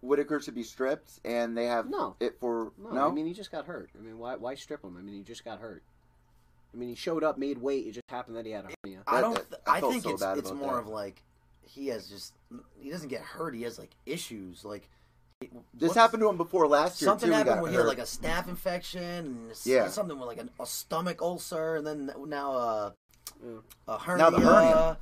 Whitaker 0.01 0.39
should 0.41 0.53
be 0.55 0.63
stripped 0.63 1.19
and 1.23 1.57
they 1.57 1.65
have 1.65 1.89
No. 1.89 2.15
it 2.19 2.37
for 2.39 2.73
No, 2.77 2.89
no? 2.91 3.07
I 3.07 3.11
mean 3.11 3.25
he 3.25 3.33
just 3.33 3.51
got 3.51 3.65
hurt. 3.65 3.89
I 3.97 4.01
mean, 4.01 4.17
why 4.19 4.35
why 4.35 4.55
strip 4.55 4.83
him? 4.83 4.97
I 4.97 5.01
mean, 5.01 5.15
he 5.15 5.23
just 5.23 5.45
got 5.45 5.59
hurt. 5.59 5.81
I 6.73 6.77
mean, 6.77 6.89
he 6.89 6.95
showed 6.95 7.23
up, 7.23 7.37
made 7.37 7.59
weight. 7.59 7.85
It 7.87 7.91
just 7.93 8.09
happened 8.09 8.35
that 8.37 8.45
he 8.45 8.51
had 8.51 8.65
a 8.65 8.69
hernia. 8.83 9.03
I 9.05 9.21
don't. 9.21 9.35
Th- 9.35 9.61
I 9.67 9.77
I, 9.77 9.81
think 9.81 10.03
so 10.03 10.09
it's 10.11 10.21
bad 10.23 10.37
it's 10.39 10.51
more 10.51 10.73
that. 10.73 10.79
of 10.79 10.87
like 10.87 11.21
he 11.61 11.87
has 11.87 12.07
just 12.07 12.33
he 12.79 12.89
doesn't 12.89 13.09
get 13.09 13.21
hurt. 13.21 13.53
He 13.55 13.61
has 13.63 13.77
like 13.77 13.91
issues. 14.05 14.65
Like 14.65 14.89
this 15.73 15.93
happened 15.93 16.21
to 16.21 16.29
him 16.29 16.37
before 16.37 16.67
last 16.67 17.01
year 17.01 17.09
Something 17.09 17.29
too. 17.29 17.33
happened 17.35 17.49
he 17.51 17.55
got 17.55 17.61
where 17.63 17.71
he 17.71 17.77
had 17.77 17.85
like 17.85 17.97
a 17.99 18.01
staph 18.03 18.47
infection 18.47 19.01
and 19.03 19.51
Yeah. 19.65 19.87
something 19.89 20.17
with 20.17 20.27
like 20.27 20.39
a, 20.39 20.47
a 20.61 20.65
stomach 20.65 21.21
ulcer, 21.21 21.75
and 21.75 21.85
then 21.85 22.11
now 22.27 22.53
uh, 22.53 22.91
a 23.87 23.91
a 23.91 23.97
hernia. 23.99 24.23
Now 24.23 24.29
the 24.29 24.39
hernia. 24.39 24.97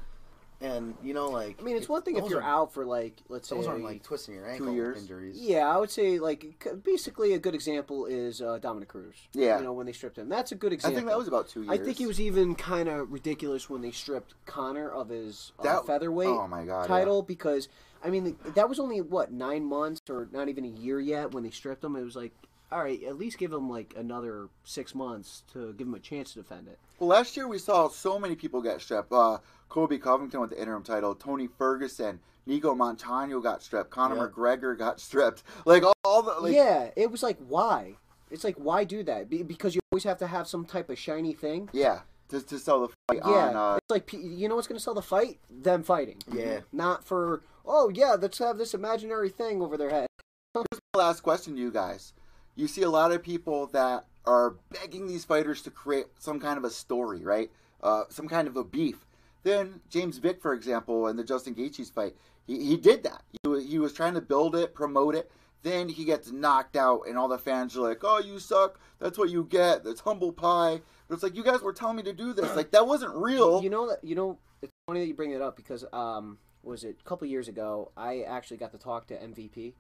And 0.62 0.94
you 1.04 1.14
know, 1.16 1.28
like 1.30 1.58
I 1.60 1.64
mean, 1.64 1.76
it's 1.76 1.90
one 1.90 2.04
thing 2.04 2.18
if 2.18 2.30
you're 2.30 2.40
are- 2.42 2.44
out 2.62 2.74
for 2.74 2.86
like 2.86 3.18
let's 3.30 3.48
say 3.50 3.56
Those 3.56 3.66
aren't 3.68 3.84
like 3.84 4.04
twisting 4.04 4.36
your 4.36 4.48
ankle 4.48 4.72
years. 4.74 4.98
injuries. 5.00 5.36
Yeah, 5.40 5.68
I 5.68 5.78
would 5.78 5.90
say 5.90 6.20
like 6.20 6.64
basically 6.84 7.34
a 7.34 7.40
good 7.40 7.56
example 7.56 8.06
is 8.06 8.42
uh, 8.42 8.60
Dominick 8.60 8.90
Cruz. 8.90 9.16
Yeah. 9.34 9.58
you 9.58 9.64
know 9.64 9.74
when 9.74 9.88
they 9.88 9.92
stripped 9.92 10.18
him, 10.20 10.30
that's 10.30 10.52
a 10.52 10.56
good 10.56 10.72
example. 10.72 10.98
I 10.98 11.00
think 11.00 11.10
that 11.10 11.18
was 11.18 11.28
about 11.28 11.50
two 11.50 11.64
years. 11.64 11.72
I 11.72 11.84
think 11.84 12.00
it 12.00 12.06
was 12.06 12.22
even 12.22 12.54
kind 12.54 12.88
of 12.90 13.12
ridiculous 13.12 13.70
when 13.72 13.82
they 13.82 13.92
stripped 13.92 14.36
Conor 14.46 14.90
of 14.90 15.10
his 15.10 15.52
uh, 15.60 15.64
That- 15.64 15.86
featherweight 15.88 16.28
oh 16.30 16.48
my 16.48 16.64
God, 16.64 16.88
title 16.88 17.24
because 17.24 17.68
I 18.04 18.10
mean 18.12 18.38
that 18.56 18.70
was 18.70 18.80
only 18.80 19.02
what 19.02 19.32
nine 19.32 19.66
months 19.66 20.00
or 20.10 20.28
not 20.32 20.48
even 20.48 20.64
a 20.64 20.68
year 20.68 21.00
yet 21.00 21.32
when 21.34 21.44
they 21.44 21.50
stripped 21.52 21.84
him. 21.84 21.96
It 21.96 22.04
was 22.04 22.16
like, 22.16 22.34
all 22.72 22.84
right, 22.84 23.02
at 23.04 23.18
least 23.18 23.40
give 23.40 23.52
him 23.52 23.68
like 23.68 23.96
another 23.98 24.48
six 24.64 24.94
months 24.94 25.42
to 25.54 25.74
give 25.74 25.88
him 25.88 25.96
a 25.96 26.00
chance 26.00 26.34
to 26.34 26.40
defend 26.44 26.68
it. 26.68 26.78
Well, 27.00 27.10
last 27.10 27.36
year 27.36 27.48
we 27.48 27.58
saw 27.58 27.90
so 27.90 28.20
many 28.20 28.36
people 28.36 28.62
get 28.62 28.80
stripped. 28.80 29.12
Uh, 29.12 29.40
Colby 29.72 29.98
Covington 29.98 30.42
with 30.42 30.50
the 30.50 30.60
interim 30.62 30.84
title, 30.84 31.16
Tony 31.16 31.48
Ferguson, 31.48 32.20
Nicco 32.46 32.76
Montaño 32.76 33.42
got 33.42 33.64
stripped, 33.64 33.90
Conor. 33.90 34.30
McGregor 34.30 34.78
got 34.78 35.00
stripped. 35.00 35.44
Like 35.66 35.84
all, 35.84 35.94
all 36.04 36.22
the 36.22 36.34
like, 36.42 36.54
yeah, 36.54 36.90
it 36.98 37.10
was 37.10 37.24
like 37.24 37.38
why? 37.48 37.96
It's 38.30 38.44
like 38.44 38.58
why 38.58 38.84
do 38.84 39.02
that? 39.04 39.30
Be- 39.30 39.44
because 39.44 39.74
you 39.74 39.80
always 39.92 40.04
have 40.04 40.18
to 40.18 40.28
have 40.28 40.46
some 40.46 40.66
type 40.66 40.90
of 40.90 41.00
shiny 41.00 41.32
thing. 41.34 41.70
yeah, 41.72 42.02
to, 42.28 42.42
to 42.42 42.60
sell 42.60 42.82
the 42.82 42.88
fight 43.08 43.22
Yeah, 43.26 43.48
on. 43.50 43.56
Uh, 43.56 43.76
it's 43.78 43.90
like 43.90 44.12
you 44.12 44.50
know 44.50 44.56
what's 44.56 44.68
going 44.68 44.78
to 44.78 44.84
sell 44.84 44.94
the 44.94 45.02
fight? 45.02 45.40
Them 45.50 45.84
fighting. 45.84 46.18
Yeah. 46.30 46.60
Not 46.74 47.06
for 47.06 47.42
oh 47.66 47.90
yeah, 47.96 48.18
let's 48.20 48.40
have 48.40 48.58
this 48.58 48.74
imaginary 48.74 49.30
thing 49.30 49.62
over 49.62 49.78
their 49.78 49.90
head. 49.90 50.08
Here's 50.54 50.82
my 50.94 51.00
last 51.04 51.22
question 51.22 51.56
to 51.56 51.62
you 51.62 51.72
guys. 51.72 52.12
You 52.58 52.68
see 52.68 52.82
a 52.82 52.90
lot 52.90 53.14
of 53.14 53.24
people 53.24 53.68
that 53.68 54.04
are 54.26 54.56
begging 54.70 55.08
these 55.08 55.24
fighters 55.24 55.62
to 55.62 55.72
create 55.72 56.08
some 56.20 56.42
kind 56.42 56.58
of 56.58 56.66
a 56.66 56.70
story, 56.70 57.24
right? 57.24 57.50
Uh, 57.82 58.04
some 58.10 58.28
kind 58.28 58.50
of 58.50 58.58
a 58.58 58.64
beef. 58.66 59.06
Then 59.44 59.82
James 59.90 60.18
Vick, 60.18 60.42
for 60.42 60.54
example, 60.54 61.08
in 61.08 61.16
the 61.18 61.24
Justin 61.24 61.56
Gaethje's 61.56 61.90
fight, 61.90 62.16
he, 62.46 62.64
he 62.64 62.78
did 62.78 63.04
that. 63.04 63.24
He, 63.44 63.66
he 63.66 63.80
was 63.80 63.94
trying 63.94 64.14
to 64.14 64.22
build 64.22 64.56
it, 64.56 64.74
promote 64.74 65.16
it. 65.16 65.32
Then 65.64 65.90
he 65.90 66.06
gets 66.06 66.32
knocked 66.32 66.76
out, 66.76 67.02
and 67.08 67.18
all 67.18 67.28
the 67.28 67.38
fans 67.38 67.78
are 67.78 67.82
like, 67.82 68.00
"Oh, 68.04 68.20
you 68.20 68.40
suck. 68.40 68.80
That's 69.00 69.18
what 69.18 69.30
you 69.30 69.44
get. 69.44 69.84
That's 69.84 70.02
humble 70.02 70.32
pie." 70.32 70.82
But 71.08 71.16
it's 71.16 71.24
like 71.24 71.36
you 71.36 71.44
guys 71.44 71.62
were 71.62 71.74
telling 71.74 71.98
me 71.98 72.04
to 72.04 72.14
do 72.14 72.34
this. 72.34 72.56
Like 72.56 72.72
that 72.72 72.88
wasn't 72.88 73.14
real. 73.16 73.62
You 73.62 73.70
know 73.70 73.90
that 73.90 74.04
you 74.04 74.16
know 74.16 74.40
it's 74.62 74.72
funny 74.88 75.02
that 75.02 75.08
you 75.08 75.14
bring 75.14 75.32
it 75.32 75.42
up 75.42 75.56
because 75.56 75.86
um 75.94 76.38
was 76.64 76.84
it 76.84 76.98
a 77.00 77.04
couple 77.04 77.28
years 77.28 77.48
ago 77.48 77.92
I 77.98 78.22
actually 78.22 78.58
got 78.58 78.72
to 78.72 78.78
talk 78.78 79.08
to 79.08 79.16
MVP, 79.16 79.74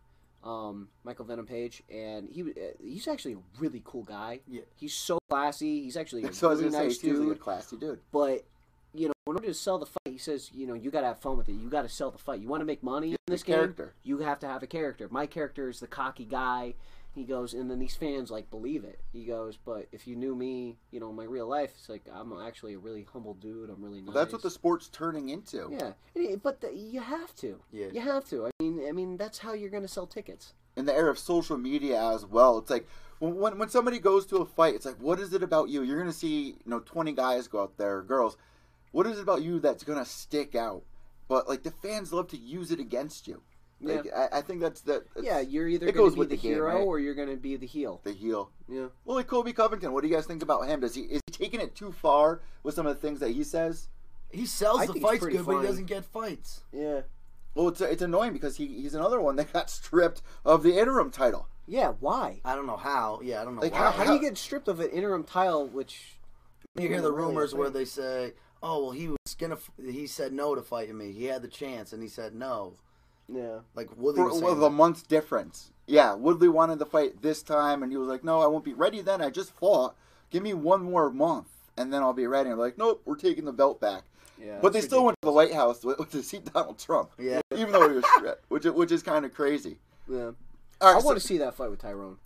um 0.43 0.89
Michael 1.03 1.25
Venom 1.25 1.45
Page 1.45 1.83
and 1.89 2.27
he 2.29 2.41
uh, 2.41 2.73
he's 2.83 3.07
actually 3.07 3.33
a 3.33 3.37
really 3.59 3.81
cool 3.85 4.03
guy. 4.03 4.41
Yeah. 4.47 4.61
He's 4.75 4.93
so 4.93 5.19
classy. 5.29 5.83
He's 5.83 5.97
actually 5.97 6.23
a 6.23 6.33
so 6.33 6.49
really 6.49 6.69
nice 6.69 6.99
say, 6.99 7.07
dude. 7.07 7.27
like 7.27 7.37
a 7.37 7.39
classy 7.39 7.77
dude. 7.77 7.99
but 8.11 8.45
you 8.93 9.07
know, 9.07 9.13
in 9.27 9.33
order 9.35 9.47
to 9.47 9.53
sell 9.53 9.77
the 9.79 9.85
fight, 9.85 9.99
he 10.11 10.17
says, 10.17 10.49
you 10.53 10.67
know, 10.67 10.73
you 10.73 10.91
got 10.91 11.01
to 11.01 11.07
have 11.07 11.19
fun 11.19 11.37
with 11.37 11.47
it. 11.49 11.53
You 11.53 11.69
got 11.69 11.83
to 11.83 11.89
sell 11.89 12.11
the 12.11 12.17
fight. 12.17 12.39
You 12.41 12.47
want 12.47 12.61
to 12.61 12.65
make 12.65 12.83
money 12.83 13.11
in 13.11 13.17
this 13.27 13.43
game. 13.43 13.55
character. 13.55 13.93
You 14.03 14.19
have 14.19 14.39
to 14.39 14.47
have 14.47 14.63
a 14.63 14.67
character. 14.67 15.07
My 15.11 15.25
character 15.25 15.69
is 15.69 15.79
the 15.79 15.87
cocky 15.87 16.25
guy. 16.25 16.75
He 17.13 17.25
goes, 17.25 17.53
and 17.53 17.69
then 17.69 17.79
these 17.79 17.95
fans 17.95 18.31
like 18.31 18.49
believe 18.49 18.85
it. 18.85 19.01
He 19.11 19.25
goes, 19.25 19.57
but 19.57 19.87
if 19.91 20.07
you 20.07 20.15
knew 20.15 20.33
me, 20.33 20.77
you 20.91 20.99
know, 21.01 21.11
my 21.11 21.25
real 21.25 21.45
life, 21.45 21.71
it's 21.77 21.89
like 21.89 22.03
I'm 22.13 22.31
actually 22.41 22.73
a 22.75 22.79
really 22.79 23.05
humble 23.11 23.33
dude. 23.33 23.69
I'm 23.69 23.83
really 23.83 23.99
nice. 24.01 24.13
That's 24.15 24.31
what 24.31 24.41
the 24.41 24.49
sport's 24.49 24.87
turning 24.87 25.27
into. 25.27 25.69
yeah, 25.77 25.91
it- 26.15 26.41
but 26.41 26.61
the, 26.61 26.73
you 26.73 27.01
have 27.01 27.35
to. 27.37 27.59
Yeah. 27.71 27.87
You 27.93 27.99
have 27.99 28.23
to. 28.29 28.47
I 28.47 28.51
mean, 28.61 28.85
I 28.87 28.93
mean, 28.93 29.17
that's 29.17 29.39
how 29.39 29.51
you're 29.53 29.69
going 29.69 29.83
to 29.83 29.89
sell 29.89 30.07
tickets. 30.07 30.53
in 30.77 30.85
the 30.85 30.93
era 30.95 31.11
of 31.11 31.19
social 31.19 31.57
media 31.57 32.01
as 32.01 32.25
well. 32.25 32.57
It's 32.59 32.69
like 32.69 32.87
when, 33.19 33.35
when 33.35 33.57
when 33.57 33.67
somebody 33.67 33.99
goes 33.99 34.25
to 34.27 34.37
a 34.37 34.45
fight, 34.45 34.75
it's 34.75 34.85
like, 34.85 34.95
what 35.01 35.19
is 35.19 35.33
it 35.33 35.43
about 35.43 35.67
you? 35.67 35.83
You're 35.83 35.99
gonna 35.99 36.13
see, 36.13 36.45
you 36.45 36.55
know, 36.65 36.79
20 36.79 37.11
guys 37.11 37.49
go 37.49 37.61
out 37.63 37.75
there, 37.77 38.01
girls. 38.03 38.37
What 38.91 39.07
is 39.07 39.17
it 39.17 39.21
about 39.21 39.41
you 39.41 39.59
that's 39.59 39.83
gonna 39.83 40.05
stick 40.05 40.55
out? 40.55 40.83
But 41.27 41.47
like 41.47 41.63
the 41.63 41.71
fans 41.71 42.11
love 42.11 42.27
to 42.29 42.37
use 42.37 42.71
it 42.71 42.79
against 42.79 43.27
you. 43.27 43.41
Like 43.83 44.07
I, 44.15 44.39
I 44.39 44.41
think 44.41 44.61
that's 44.61 44.81
that. 44.81 45.03
yeah, 45.21 45.39
you're 45.39 45.67
either 45.67 45.87
it 45.87 45.95
going 45.95 46.05
goes 46.05 46.13
to 46.13 46.15
be 46.15 46.19
with 46.19 46.29
the, 46.29 46.35
the 46.35 46.41
game, 46.41 46.51
hero 46.53 46.75
right? 46.75 46.85
or 46.85 46.99
you're 46.99 47.15
going 47.15 47.29
to 47.29 47.35
be 47.35 47.55
the 47.55 47.65
heel. 47.65 47.99
the 48.03 48.11
heel. 48.11 48.51
Yeah. 48.69 48.87
Well, 49.05 49.15
like 49.15 49.27
Colby 49.27 49.53
Covington, 49.53 49.91
what 49.91 50.03
do 50.03 50.07
you 50.07 50.13
guys 50.13 50.25
think 50.27 50.43
about 50.43 50.67
him? 50.67 50.81
Does 50.81 50.93
he 50.93 51.01
is 51.01 51.21
he 51.25 51.31
taking 51.31 51.59
it 51.59 51.73
too 51.75 51.91
far 51.91 52.41
with 52.63 52.75
some 52.75 52.85
of 52.85 52.95
the 52.95 53.01
things 53.01 53.19
that 53.21 53.31
he 53.31 53.43
says? 53.43 53.87
He 54.29 54.45
sells 54.45 54.81
I 54.81 54.85
the 54.85 54.99
fights 54.99 55.21
pretty 55.21 55.37
good, 55.37 55.45
but 55.45 55.61
he 55.61 55.67
doesn't 55.67 55.85
get 55.85 56.05
fights. 56.05 56.61
Yeah. 56.71 57.01
Well, 57.55 57.69
it's 57.69 57.81
it's 57.81 58.01
annoying 58.01 58.33
because 58.33 58.57
he 58.57 58.67
he's 58.67 58.93
another 58.93 59.19
one 59.19 59.35
that 59.37 59.51
got 59.53 59.69
stripped 59.69 60.21
of 60.45 60.63
the 60.63 60.77
interim 60.79 61.09
title. 61.09 61.47
Yeah, 61.67 61.93
why? 61.99 62.41
I 62.45 62.55
don't 62.55 62.67
know 62.67 62.77
how. 62.77 63.19
Yeah, 63.23 63.41
I 63.41 63.45
don't 63.45 63.55
know 63.55 63.61
Like, 63.61 63.73
why. 63.73 63.79
How, 63.79 63.91
how 63.91 64.03
do 64.05 64.13
you 64.13 64.19
get 64.21 64.37
stripped 64.37 64.67
of 64.67 64.79
an 64.79 64.89
interim 64.89 65.23
title, 65.23 65.67
which 65.67 66.17
You 66.77 66.87
hear 66.87 67.01
the 67.01 67.11
rumors 67.11 67.53
I 67.53 67.57
where 67.57 67.69
they 67.69 67.85
say, 67.85 68.33
"Oh, 68.63 68.83
well, 68.83 68.91
he 68.91 69.07
was 69.07 69.35
gonna." 69.37 69.55
f- 69.55 69.71
He 69.83 70.07
said 70.07 70.33
no 70.33 70.55
to 70.55 70.61
fighting 70.61 70.97
me. 70.97 71.11
He 71.11 71.25
had 71.25 71.41
the 71.41 71.47
chance, 71.47 71.93
and 71.93 72.01
he 72.01 72.09
said 72.09 72.33
no. 72.35 72.73
yeah, 73.27 73.59
Like 73.75 73.89
Woodley 73.97 74.21
for 74.21 74.25
was 74.29 74.41
with 74.41 74.53
saying 74.53 74.63
a 74.63 74.69
month's 74.69 75.03
difference. 75.03 75.71
Yeah, 75.87 76.13
Woodley 76.13 76.47
wanted 76.49 76.79
the 76.79 76.85
fight 76.85 77.21
this 77.21 77.41
time, 77.43 77.83
and 77.83 77.91
he 77.91 77.97
was 77.97 78.07
like, 78.07 78.23
"No, 78.23 78.39
I 78.41 78.47
won't 78.47 78.63
be 78.65 78.73
ready 78.73 79.01
then. 79.01 79.21
I 79.21 79.29
just 79.29 79.51
fought. 79.51 79.95
Give 80.29 80.43
me 80.43 80.53
one 80.53 80.83
more 80.83 81.09
month, 81.11 81.47
and 81.77 81.91
then 81.93 82.01
I'll 82.01 82.13
be 82.13 82.27
ready." 82.27 82.49
And 82.49 82.57
they're 82.59 82.65
like, 82.65 82.77
"Nope, 82.77 83.01
we're 83.05 83.15
taking 83.15 83.45
the 83.45 83.51
belt 83.53 83.79
back." 83.81 84.03
yeah. 84.43 84.57
but 84.61 84.73
they 84.73 84.81
still 84.81 85.05
went 85.05 85.15
to 85.21 85.27
the 85.27 85.31
White 85.31 85.53
House 85.53 85.83
with, 85.83 85.99
with 85.99 86.09
to 86.11 86.23
see 86.23 86.39
Donald 86.39 86.79
Trump. 86.79 87.11
Yeah. 87.19 87.41
even 87.55 87.71
though 87.71 87.87
he 87.87 87.95
was 87.95 88.05
stripped, 88.15 88.49
which 88.49 88.65
is- 88.65 88.71
which 88.71 88.91
is 88.91 89.03
kind 89.03 89.23
of 89.25 89.33
crazy. 89.35 89.77
Yeah, 90.09 90.31
All 90.81 90.87
I 90.87 90.93
right, 90.95 91.03
want 91.03 91.19
to 91.21 91.25
see 91.27 91.37
that 91.37 91.53
fight 91.55 91.69
with 91.69 91.79
Tyrone. 91.79 92.17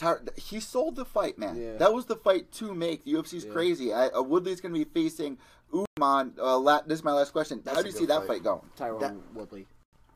Ty- 0.00 0.16
he 0.36 0.60
sold 0.60 0.96
the 0.96 1.04
fight, 1.04 1.38
man. 1.38 1.56
Yeah. 1.60 1.76
That 1.76 1.92
was 1.92 2.06
the 2.06 2.16
fight 2.16 2.50
to 2.52 2.74
make. 2.74 3.04
The 3.04 3.12
UFC's 3.12 3.44
Yeah. 3.44 3.52
crazy. 3.52 3.92
I, 3.92 4.06
uh, 4.08 4.22
Woodley's 4.22 4.60
going 4.62 4.72
to 4.72 4.78
be 4.84 4.90
facing 4.90 5.36
Usman. 5.72 6.34
Uh, 6.38 6.58
la- 6.58 6.80
this 6.82 7.00
is 7.00 7.04
my 7.04 7.12
last 7.12 7.32
question. 7.32 7.60
That's 7.64 7.76
How 7.76 7.82
do 7.82 7.88
you 7.88 7.92
good 7.92 7.98
see 8.00 8.06
that 8.06 8.20
fight. 8.20 8.28
fight 8.28 8.42
going? 8.42 8.62
Tyrone 8.76 9.00
That- 9.00 9.14
Woodley. 9.34 9.66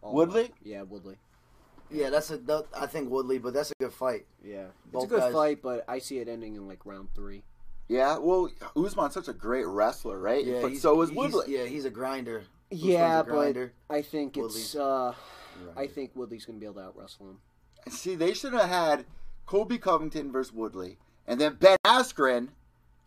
All 0.02 0.14
Woodley? 0.14 0.44
out. 0.44 0.50
Yeah, 0.62 0.82
Woodley. 0.82 1.16
Yeah, 1.90 2.08
that's 2.10 2.30
a. 2.30 2.38
That, 2.38 2.64
I 2.74 2.86
think 2.86 3.10
Woodley, 3.10 3.38
but 3.38 3.52
that's 3.52 3.70
a 3.70 3.74
good 3.78 3.92
fight. 3.92 4.26
Yeah, 4.42 4.68
it's 4.92 5.04
a 5.04 5.06
good 5.06 5.20
guys- 5.20 5.32
fight, 5.32 5.62
but 5.62 5.84
I 5.86 5.98
see 5.98 6.18
it 6.18 6.28
ending 6.28 6.56
in 6.56 6.66
like 6.66 6.84
round 6.86 7.08
three. 7.14 7.42
Yeah, 7.88 8.16
well, 8.16 8.48
Usman's 8.74 9.12
such 9.12 9.28
a 9.28 9.34
great 9.34 9.66
wrestler, 9.66 10.18
right? 10.18 10.44
Yeah, 10.44 10.62
but 10.62 10.76
so 10.78 11.00
is 11.02 11.10
he's- 11.10 11.16
Woodley. 11.18 11.54
Yeah, 11.56 11.64
he's 11.66 11.84
a 11.84 11.90
grinder. 11.90 12.44
Usman's 12.72 12.84
yeah, 12.90 13.20
a 13.20 13.24
but. 13.24 13.72
I 13.90 14.00
think 14.00 14.36
it's. 14.38 14.74
Uh 14.74 15.14
I 15.76 15.86
think 15.86 16.12
Woodley's 16.16 16.46
gonna 16.46 16.58
be 16.58 16.64
able 16.66 16.76
to 16.76 16.80
out 16.88 16.96
wrestle 16.96 17.28
him. 17.30 17.38
See, 17.92 18.14
they 18.14 18.32
should 18.32 18.54
have 18.54 18.68
had 18.68 19.04
Colby 19.46 19.78
Covington 19.78 20.30
versus 20.32 20.52
Woodley, 20.52 20.98
and 21.26 21.40
then 21.40 21.54
Ben 21.54 21.76
Askren 21.84 22.48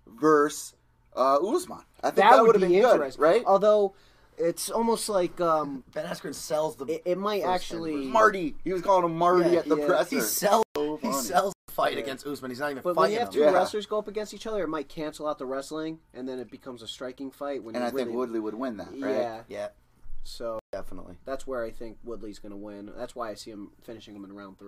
versus 0.06 0.76
uh, 1.16 1.38
Usman. 1.38 1.80
I 2.04 2.08
think 2.12 2.16
that, 2.18 2.32
That, 2.32 2.42
would 2.42 2.48
would 2.48 2.62
have 2.62 2.70
be 2.70 2.80
been 2.80 2.84
good, 3.00 3.20
right? 3.20 3.44
Although 3.46 3.94
it's 4.38 4.70
almost 4.70 5.10
like 5.10 5.40
um, 5.42 5.84
Ben 5.94 6.06
Askren 6.06 6.34
sells 6.36 6.76
the. 6.76 6.86
it, 6.86 7.02
it 7.06 7.18
might 7.18 7.44
actually. 7.44 7.94
and 7.96 8.08
Marty, 8.08 8.56
he 8.64 8.72
was 8.74 8.82
calling 8.82 9.06
him 9.06 9.18
Marty 9.18 9.50
Yeah, 9.52 9.60
at 9.60 9.70
the 9.70 9.78
yeah. 9.78 9.86
presser. 9.88 10.16
he 10.16 10.22
sells. 10.22 10.64
So 10.76 10.98
He 11.02 11.12
sells 11.12 11.54
the 11.68 11.74
fight 11.74 11.98
against 11.98 12.28
Usman. 12.28 12.52
He's 12.52 12.60
not 12.60 12.70
even 12.70 12.84
But 12.84 12.96
when 12.96 13.12
you 13.12 13.18
have 13.18 13.32
two 13.32 13.40
Yeah. 13.40 13.52
wrestlers 13.52 13.88
go 13.88 13.98
up 13.98 14.08
against 14.08 14.32
each 14.34 14.46
other, 14.46 14.64
it 14.64 14.68
might 14.70 14.88
cancel 14.90 15.28
out 15.28 15.40
the 15.40 15.46
wrestling, 15.48 16.00
and 16.14 16.30
then 16.30 16.38
it 16.38 16.52
becomes 16.52 16.84
a 16.84 16.88
striking 16.88 17.32
fight. 17.32 17.64
When 17.64 17.76
and 17.76 17.82
you 17.84 17.88
I 17.88 17.92
think 17.92 18.16
Woodley 18.16 18.40
would 18.40 18.54
win 18.54 18.78
that, 18.78 18.90
right? 19.00 19.16
Yeah. 19.16 19.42
Yeah, 19.48 19.68
So 20.24 20.60
definitely. 20.72 21.16
that's 21.26 21.48
where 21.48 21.64
I 21.64 21.72
think 21.72 21.98
Woodley's 22.04 22.38
gonna 22.38 22.56
win. 22.58 22.92
That's 22.96 23.16
why 23.16 23.32
I 23.32 23.34
see 23.34 23.50
him 23.50 23.72
finishing 23.84 24.16
him 24.16 24.24
in 24.24 24.34
round 24.34 24.60
three. 24.60 24.68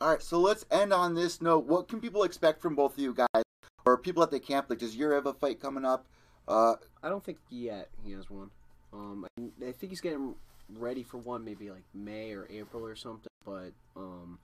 All 0.00 0.10
right, 0.10 0.22
so 0.22 0.38
let's 0.40 0.64
end 0.70 0.92
on 0.92 1.14
this 1.14 1.40
note. 1.40 1.66
What 1.66 1.88
can 1.88 2.00
people 2.00 2.24
expect 2.24 2.60
from 2.60 2.74
both 2.74 2.94
of 2.94 2.98
you 2.98 3.14
guys, 3.14 3.44
or 3.86 3.96
people 3.96 4.22
at 4.22 4.30
the 4.30 4.40
camp? 4.40 4.66
Like, 4.68 4.80
does 4.80 4.96
Yuri 4.96 5.14
have 5.14 5.26
a 5.26 5.32
fight 5.32 5.60
coming 5.60 5.84
up? 5.84 6.06
Uh, 6.46 6.74
I 7.02 7.08
don't 7.08 7.24
think 7.24 7.38
yet 7.48 7.88
he 8.04 8.12
has 8.12 8.28
one. 8.28 8.50
Um, 8.92 9.26
I, 9.38 9.68
I 9.68 9.72
think 9.72 9.90
he's 9.92 10.00
getting 10.00 10.34
ready 10.76 11.02
for 11.02 11.18
one, 11.18 11.44
maybe 11.44 11.70
like 11.70 11.84
May 11.94 12.32
or 12.32 12.46
April 12.50 12.84
or 12.84 12.96
something. 12.96 13.30
But 13.44 13.72
um, 13.96 14.38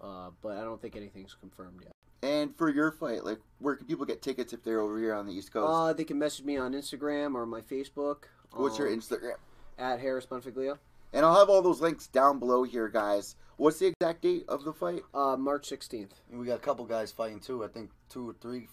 uh, 0.00 0.30
but 0.42 0.58
I 0.58 0.62
don't 0.62 0.80
think 0.80 0.96
anything's 0.96 1.34
confirmed 1.34 1.80
yet. 1.82 1.92
And 2.22 2.54
for 2.56 2.68
your 2.68 2.92
fight, 2.92 3.24
like, 3.24 3.38
where 3.60 3.76
can 3.76 3.86
people 3.86 4.04
get 4.04 4.20
tickets 4.20 4.52
if 4.52 4.62
they're 4.62 4.80
over 4.80 4.98
here 4.98 5.14
on 5.14 5.26
the 5.26 5.32
East 5.32 5.52
Coast? 5.52 5.70
Uh, 5.70 5.92
they 5.94 6.04
can 6.04 6.18
message 6.18 6.44
me 6.44 6.58
on 6.58 6.74
Instagram 6.74 7.34
or 7.34 7.46
my 7.46 7.62
Facebook. 7.62 8.24
What's 8.52 8.78
your 8.78 8.88
um, 8.88 8.98
Instagram? 8.98 9.36
at 9.80 9.98
Harris 10.00 10.26
Bonfiglio? 10.26 10.78
And 11.12 11.24
I'll 11.26 11.34
have 11.38 11.48
all 11.48 11.62
those 11.62 11.80
links 11.80 12.06
down 12.06 12.38
below 12.38 12.62
here, 12.62 12.88
guys. 12.88 13.34
What's 13.56 13.78
the 13.78 13.86
exact 13.86 14.22
date 14.22 14.44
of 14.48 14.64
the 14.64 14.72
fight? 14.72 15.02
Uh, 15.12 15.36
March 15.36 15.66
sixteenth. 15.66 16.14
We 16.30 16.46
got 16.46 16.54
a 16.54 16.60
couple 16.62 16.84
guys 16.86 17.12
fighting 17.12 17.40
too. 17.40 17.64
I 17.64 17.68
think 17.68 17.90
two 18.08 18.28
or 18.30 18.34
three. 18.40 18.68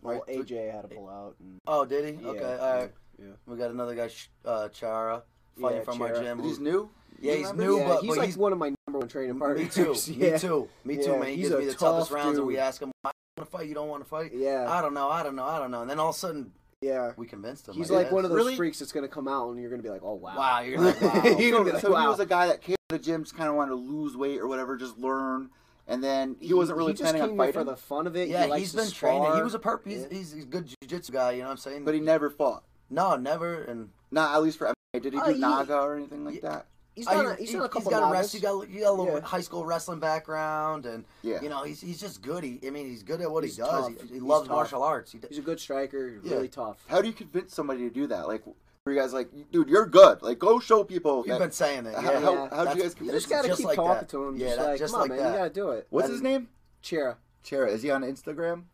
Well, 0.00 0.24
right? 0.26 0.38
AJ 0.38 0.72
had 0.72 0.82
to 0.82 0.88
pull 0.88 1.08
out. 1.08 1.36
And, 1.38 1.58
Oh, 1.66 1.84
did 1.84 2.04
he? 2.16 2.22
yeah, 2.24 2.28
okay, 2.30 2.56
all 2.60 2.76
right. 2.76 2.92
Yeah. 3.20 3.26
We 3.46 3.56
got 3.56 3.70
another 3.70 3.94
guy, 3.94 4.10
uh, 4.44 4.68
Chara, 4.70 5.22
fighting 5.60 5.78
Yeah, 5.78 5.84
from 5.84 6.02
our 6.02 6.08
Chara. 6.08 6.22
gym. 6.24 6.42
He's 6.42 6.58
new. 6.58 6.90
Yeah, 7.20 7.34
he's 7.34 7.52
new, 7.52 7.78
yeah, 7.78 7.86
but- 7.88 8.00
he's 8.00 8.08
but 8.08 8.16
like 8.18 8.26
he's- 8.26 8.36
one 8.36 8.52
of 8.52 8.58
my 8.58 8.74
number 8.88 8.98
one 8.98 9.06
training 9.08 9.38
partners. 9.38 9.76
Me 9.76 9.84
too. 9.84 9.94
yeah. 10.12 10.32
Me 10.32 10.38
too. 10.40 10.68
Me 10.84 10.96
too, 10.96 11.02
Yeah, 11.02 11.18
man. 11.18 11.28
He 11.28 11.34
he's 11.36 11.48
gives 11.50 11.54
a 11.54 11.58
me 11.58 11.64
the 11.66 11.74
toughest 11.74 12.08
tough 12.10 12.16
rounds, 12.16 12.38
and 12.38 12.46
we 12.48 12.58
ask 12.58 12.82
him, 12.82 12.90
"I 13.04 13.12
want 13.36 13.48
to 13.48 13.56
fight. 13.58 13.68
You 13.68 13.74
don't 13.74 13.88
want 13.88 14.02
to 14.02 14.08
fight." 14.08 14.32
Yeah, 14.34 14.66
I 14.68 14.82
don't 14.82 14.94
know. 14.94 15.08
I 15.08 15.22
don't 15.22 15.36
know. 15.36 15.44
I 15.44 15.60
don't 15.60 15.70
know. 15.70 15.82
And 15.82 15.90
then 15.90 16.00
all 16.00 16.08
of 16.10 16.16
a 16.16 16.18
sudden, 16.18 16.52
yeah. 16.82 17.12
we 17.16 17.26
convinced 17.26 17.68
him. 17.68 17.74
He's 17.74 17.90
I 17.90 17.94
like 17.94 18.06
guess. 18.06 18.12
one 18.12 18.24
of 18.24 18.30
those 18.30 18.36
Really? 18.38 18.56
freaks 18.56 18.78
that's 18.80 18.92
gonna 18.92 19.08
come 19.08 19.28
out, 19.28 19.50
and 19.50 19.60
you're 19.60 19.70
gonna 19.70 19.82
be 19.82 19.88
like, 19.88 20.02
"Oh 20.04 20.14
wow, 20.14 20.36
Wow, 20.36 20.60
you're 20.60 20.78
like, 20.82 21.00
wow. 21.00 21.22
You're 21.24 21.52
gonna 21.52 21.64
be 21.64 21.70
so 21.70 21.76
like, 21.76 21.82
so 21.82 21.96
he 21.96 22.06
was 22.08 22.20
a 22.20 22.26
guy 22.26 22.46
that 22.48 22.60
came 22.60 22.76
to 22.90 22.98
the 22.98 23.02
gym, 23.02 23.22
just 23.24 23.36
kind 23.36 23.48
of 23.48 23.54
wanted 23.54 23.70
to 23.70 23.76
lose 23.76 24.16
weight 24.16 24.38
or 24.40 24.46
whatever, 24.48 24.76
just 24.76 24.98
learn, 24.98 25.48
and 25.88 26.02
then 26.04 26.36
he, 26.40 26.52
wasn't 26.54 26.76
really 26.76 26.92
he 26.92 26.98
just 26.98 27.04
planning 27.10 27.22
came 27.22 27.30
on 27.32 27.36
fighting, 27.38 27.52
for 27.54 27.64
the 27.64 27.76
fun 27.76 28.06
of 28.06 28.16
it. 28.16 28.28
Yeah, 28.28 28.44
he 28.44 28.50
likes 28.50 28.60
he's 28.60 28.70
to 28.72 28.76
been 28.78 28.90
training. 28.90 29.34
He 29.36 29.42
was 29.42 29.54
a 29.54 29.58
perp. 29.58 29.80
He's, 29.86 30.02
Yeah. 30.02 30.06
he's, 30.10 30.32
he's 30.32 30.42
a 30.44 30.46
good 30.46 30.66
jiu-jitsu 30.66 31.12
guy. 31.12 31.32
You 31.32 31.38
know 31.38 31.44
what 31.46 31.50
I'm 31.52 31.56
saying? 31.58 31.84
but 31.84 31.94
he 31.94 32.00
never 32.00 32.28
fought. 32.30 32.64
no, 32.90 33.16
never. 33.16 33.62
And 33.62 33.88
Not 34.10 34.34
at 34.34 34.42
least 34.42 34.58
for 34.58 34.66
MMA. 34.66 35.02
Did 35.02 35.04
he 35.04 35.10
do 35.10 35.18
Uh, 35.20 35.28
he- 35.32 35.38
Naga 35.40 35.78
or 35.80 35.96
anything 35.96 36.24
like 36.24 36.42
Yeah. 36.42 36.48
that? 36.50 36.66
He's 36.94 37.06
done. 37.06 37.24
he- 37.24 37.30
a, 37.30 37.34
he's 37.36 37.48
he- 37.50 37.56
done 37.56 37.64
a 37.64 37.68
couple. 37.68 37.90
got 37.90 38.02
a 38.02 38.06
Nagas. 38.06 38.18
rest. 38.18 38.34
You 38.34 38.40
got 38.40 38.68
you 38.68 38.80
got 38.80 38.90
a 38.90 38.92
little 38.92 39.14
Yeah. 39.14 39.20
high 39.20 39.40
school 39.40 39.64
wrestling 39.64 39.98
background, 40.00 40.84
and 40.86 41.04
Yeah. 41.22 41.40
you 41.40 41.48
know 41.48 41.62
he's 41.62 41.80
he's 41.80 42.00
just 42.00 42.20
good. 42.22 42.44
He, 42.44 42.60
I 42.66 42.70
mean, 42.70 42.86
he's 42.88 43.02
good 43.02 43.20
at 43.20 43.30
what 43.30 43.44
He's 43.44 43.56
he 43.56 43.62
does. 43.62 43.88
tough. 43.96 44.08
He, 44.08 44.14
he 44.14 44.20
loves 44.20 44.46
tough. 44.48 44.56
martial 44.56 44.82
arts. 44.82 45.12
He, 45.12 45.20
He's 45.28 45.38
a 45.38 45.42
good 45.42 45.58
striker. 45.60 46.20
Yeah. 46.22 46.34
Really 46.34 46.48
tough. 46.48 46.84
How 46.88 47.00
do 47.00 47.08
you 47.08 47.14
convince 47.14 47.54
somebody 47.54 47.80
to 47.88 47.90
do 47.90 48.06
that? 48.08 48.28
Like, 48.28 48.42
were 48.84 48.92
you 48.92 48.98
guys 49.00 49.12
like, 49.12 49.30
dude, 49.52 49.68
you're 49.68 49.86
good. 49.86 50.22
Like, 50.22 50.38
go 50.38 50.58
show 50.58 50.84
people. 50.84 51.18
You've 51.18 51.38
that- 51.38 51.38
been 51.38 51.50
saying 51.52 51.86
it. 51.86 51.94
How- 51.94 52.00
Yeah. 52.12 52.20
how- 52.20 52.32
Yeah. 52.32 52.48
how'd 52.50 52.50
you 52.50 52.56
That's- 52.56 52.76
guys 52.76 52.84
You 52.84 52.90
convince 52.96 53.12
just 53.14 53.28
gotta 53.30 53.48
just 53.48 53.58
keep 53.58 53.66
like 53.68 53.76
talking 53.76 53.94
that. 53.94 54.08
to 54.10 54.24
him. 54.24 54.36
Yeah, 54.36 54.46
just 54.48 54.58
like, 54.60 54.78
just 54.78 54.92
come 54.94 55.02
on, 55.02 55.08
like 55.08 55.18
man, 55.18 55.26
that. 55.26 55.32
you 55.32 55.38
gotta 55.38 55.54
do 55.54 55.70
it. 55.70 55.86
What's 55.90 56.08
his 56.08 56.20
name? 56.20 56.48
Chera. 56.82 57.16
Chera. 57.44 57.68
Is 57.68 57.82
he 57.82 57.90
on 57.90 58.02
Instagram? 58.02 58.64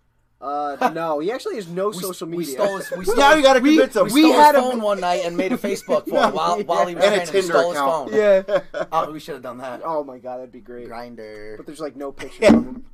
Uh, 0.41 0.91
no, 0.95 1.19
he 1.19 1.33
actually 1.33 1.57
has 1.57 1.67
no 1.69 1.89
We- 1.91 1.95
social 1.99 2.29
we 2.29 2.37
media. 2.39 2.55
stole 2.55 2.77
his- 2.77 2.91
we 2.93 3.05
stole 3.05 3.17
now 3.17 3.35
you 3.35 3.43
got 3.43 3.55
to 3.55 3.61
we- 3.61 3.71
convince 3.77 3.97
him. 3.97 4.05
We, 4.07 4.13
we 4.13 4.23
stole 4.31 4.33
had 4.41 4.55
his 4.55 4.65
a- 4.65 4.71
phone 4.71 4.81
one 4.83 5.01
night 5.01 5.23
and 5.25 5.37
made 5.37 5.53
a 5.53 5.57
Facebook 5.59 6.09
for 6.09 6.17
him 6.23 6.33
while, 6.35 6.61
while 6.63 6.87
he 6.87 6.95
was 6.95 7.05
And 7.05 7.15
a 7.23 7.27
training. 7.27 7.35
We 7.35 7.41
Tinder 7.41 7.59
his 7.69 7.71
account. 7.73 8.11
phone. 8.11 8.19
yeah. 8.19 8.87
Oh, 8.93 9.11
we 9.11 9.19
should 9.21 9.35
have 9.35 9.43
done 9.43 9.59
that. 9.59 9.81
Oh 9.85 10.05
my 10.05 10.19
god, 10.19 10.37
that'd 10.39 10.53
be 10.53 10.61
great. 10.61 10.89
Grindr. 10.89 11.57
But 11.57 11.67
there's 11.67 11.81
like 11.81 11.97
no 11.97 12.13
pictures 12.13 12.49
of 12.49 12.55
him. 12.55 12.85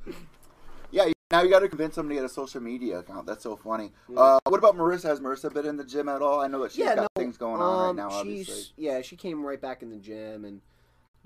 Yeah, 0.91 1.11
now 1.31 1.41
you 1.43 1.49
got 1.49 1.59
to 1.59 1.67
convince 1.69 1.97
him 1.97 2.07
to 2.09 2.15
get 2.15 2.23
a 2.23 2.29
social 2.29 2.61
media 2.61 2.99
account. 2.99 3.27
That's 3.27 3.43
so 3.43 3.55
funny. 3.57 3.91
Yeah. 4.09 4.19
Uh, 4.19 4.39
what 4.47 4.57
about 4.57 4.75
Marissa? 4.77 5.03
Has 5.05 5.19
Marissa 5.19 5.53
been 5.53 5.65
in 5.65 5.75
the 5.77 5.83
gym 5.83 6.07
at 6.09 6.21
all? 6.21 6.39
I 6.41 6.47
know 6.47 6.61
that 6.63 6.71
she's 6.71 6.79
yeah, 6.79 6.95
got 6.95 7.01
no, 7.01 7.07
things 7.21 7.37
going 7.37 7.61
on 7.61 7.79
right 7.81 7.89
um, 7.89 7.95
now. 7.95 8.09
She's 8.09 8.19
Obviously, 8.21 8.63
yeah, 8.77 9.01
she 9.01 9.15
came 9.17 9.43
right 9.43 9.59
back 9.61 9.81
in 9.83 9.89
the 9.89 9.97
gym, 9.97 10.45
and 10.45 10.61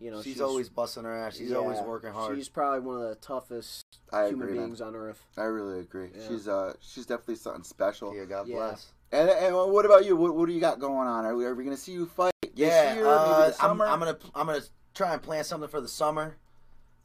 you 0.02 0.12
know 0.12 0.22
she's, 0.22 0.42
always 0.42 0.70
busting 0.70 1.04
her 1.04 1.16
ass. 1.16 1.38
She's 1.38 1.54
always 1.54 1.80
working 1.82 2.12
hard. 2.12 2.38
She's 2.38 2.50
probably 2.50 2.80
one 2.82 3.02
of 3.02 3.10
the 3.10 3.16
toughest 3.16 3.84
I 4.12 4.28
human 4.28 4.44
agree, 4.50 4.58
man. 4.58 4.68
beings 4.68 4.82
on 4.82 4.96
earth. 4.96 5.24
I 5.38 5.44
really 5.44 5.80
agree. 5.80 6.10
Yeah. 6.16 6.28
She's 6.28 6.48
uh, 6.48 6.74
she's 6.82 7.06
definitely 7.06 7.36
something 7.36 7.64
special. 7.64 8.16
yeah, 8.16 8.26
God 8.26 8.48
Yeah. 8.48 8.56
bless. 8.56 8.92
And, 9.12 9.30
and 9.30 9.56
what 9.56 9.86
about 9.86 10.06
you? 10.06 10.16
What, 10.16 10.36
what 10.36 10.46
do 10.48 10.54
you 10.54 10.60
got 10.60 10.80
going 10.80 11.08
on? 11.08 11.26
Are 11.26 11.36
we 11.36 11.46
are 11.46 11.56
we 11.56 11.64
gonna 11.64 11.78
see 11.78 11.94
you 11.94 12.06
fight 12.06 12.32
this 12.42 12.54
Yeah, 12.56 12.94
year? 12.94 13.08
uh, 13.08 13.24
maybe 13.24 13.34
the 13.52 13.56
I'm, 13.64 13.70
summer? 13.70 13.86
I'm 13.86 14.00
gonna 14.00 14.18
I'm 14.36 14.48
gonna 14.48 14.62
try 14.94 15.14
and 15.14 15.22
plan 15.22 15.44
something 15.44 15.70
for 15.70 15.82
the 15.82 15.88
summer. 15.88 16.38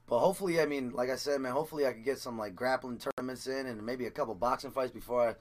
But 0.06 0.18
hopefully, 0.18 0.60
I 0.60 0.66
mean, 0.66 0.90
like 0.90 1.08
I 1.08 1.16
said, 1.16 1.40
man, 1.40 1.52
hopefully 1.52 1.86
I 1.86 1.92
could 1.92 2.04
get 2.04 2.18
some 2.18 2.36
like 2.38 2.54
grappling 2.54 2.98
tournaments 2.98 3.46
in 3.46 3.66
and 3.66 3.84
maybe 3.86 4.04
a 4.06 4.10
couple 4.10 4.34
boxing 4.34 4.70
fights 4.70 4.92
before 4.92 5.28
I. 5.30 5.34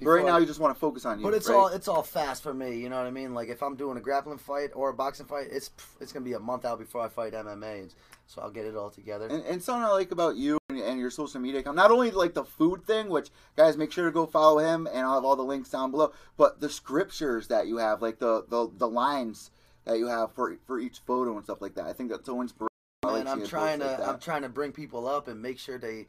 But 0.00 0.10
right 0.10 0.24
now, 0.26 0.36
you 0.36 0.44
just 0.44 0.60
want 0.60 0.74
to 0.74 0.78
focus 0.78 1.06
on 1.06 1.18
you. 1.18 1.24
But 1.24 1.32
it's 1.32 1.48
right? 1.48 1.54
all 1.54 1.68
it's 1.68 1.88
all 1.88 2.02
fast 2.02 2.42
for 2.42 2.52
me. 2.52 2.76
You 2.76 2.90
know 2.90 2.98
what 2.98 3.06
I 3.06 3.10
mean? 3.10 3.32
Like 3.34 3.48
if 3.48 3.62
I'm 3.62 3.76
doing 3.76 3.96
a 3.96 4.00
grappling 4.00 4.38
fight 4.38 4.70
or 4.74 4.90
a 4.90 4.94
boxing 4.94 5.26
fight, 5.26 5.48
it's 5.50 5.70
it's 6.00 6.12
gonna 6.12 6.24
be 6.24 6.34
a 6.34 6.40
month 6.40 6.66
out 6.66 6.78
before 6.78 7.00
I 7.00 7.08
fight 7.08 7.32
MMA. 7.32 7.90
So 8.26 8.42
I'll 8.42 8.50
get 8.50 8.66
it 8.66 8.76
all 8.76 8.90
together. 8.90 9.26
And, 9.26 9.42
and 9.44 9.62
something 9.62 9.84
I 9.84 9.90
like 9.90 10.10
about 10.10 10.36
you 10.36 10.58
and, 10.68 10.78
and 10.80 10.98
your 10.98 11.10
social 11.10 11.40
media 11.40 11.60
account, 11.60 11.76
not 11.76 11.90
only 11.90 12.10
like 12.10 12.34
the 12.34 12.44
food 12.44 12.84
thing, 12.84 13.08
which 13.08 13.30
guys 13.56 13.76
make 13.76 13.92
sure 13.92 14.04
to 14.04 14.10
go 14.10 14.26
follow 14.26 14.58
him, 14.58 14.86
and 14.86 14.98
I'll 14.98 15.14
have 15.14 15.24
all 15.24 15.36
the 15.36 15.44
links 15.44 15.70
down 15.70 15.92
below, 15.92 16.12
but 16.36 16.60
the 16.60 16.68
scriptures 16.68 17.48
that 17.48 17.66
you 17.66 17.78
have, 17.78 18.02
like 18.02 18.18
the 18.18 18.44
the, 18.48 18.70
the 18.76 18.88
lines 18.88 19.50
that 19.86 19.98
you 19.98 20.08
have 20.08 20.32
for 20.34 20.56
for 20.66 20.78
each 20.78 20.98
photo 21.06 21.36
and 21.36 21.44
stuff 21.44 21.62
like 21.62 21.74
that. 21.76 21.86
I 21.86 21.94
think 21.94 22.10
that's 22.10 22.26
so 22.26 22.42
inspirational. 22.42 22.68
I 23.04 23.08
like 23.08 23.20
and 23.20 23.28
I'm 23.28 23.46
trying 23.46 23.78
to 23.78 23.86
like 23.86 24.08
I'm 24.08 24.18
trying 24.18 24.42
to 24.42 24.48
bring 24.50 24.72
people 24.72 25.08
up 25.08 25.28
and 25.28 25.40
make 25.40 25.58
sure 25.58 25.78
they 25.78 26.06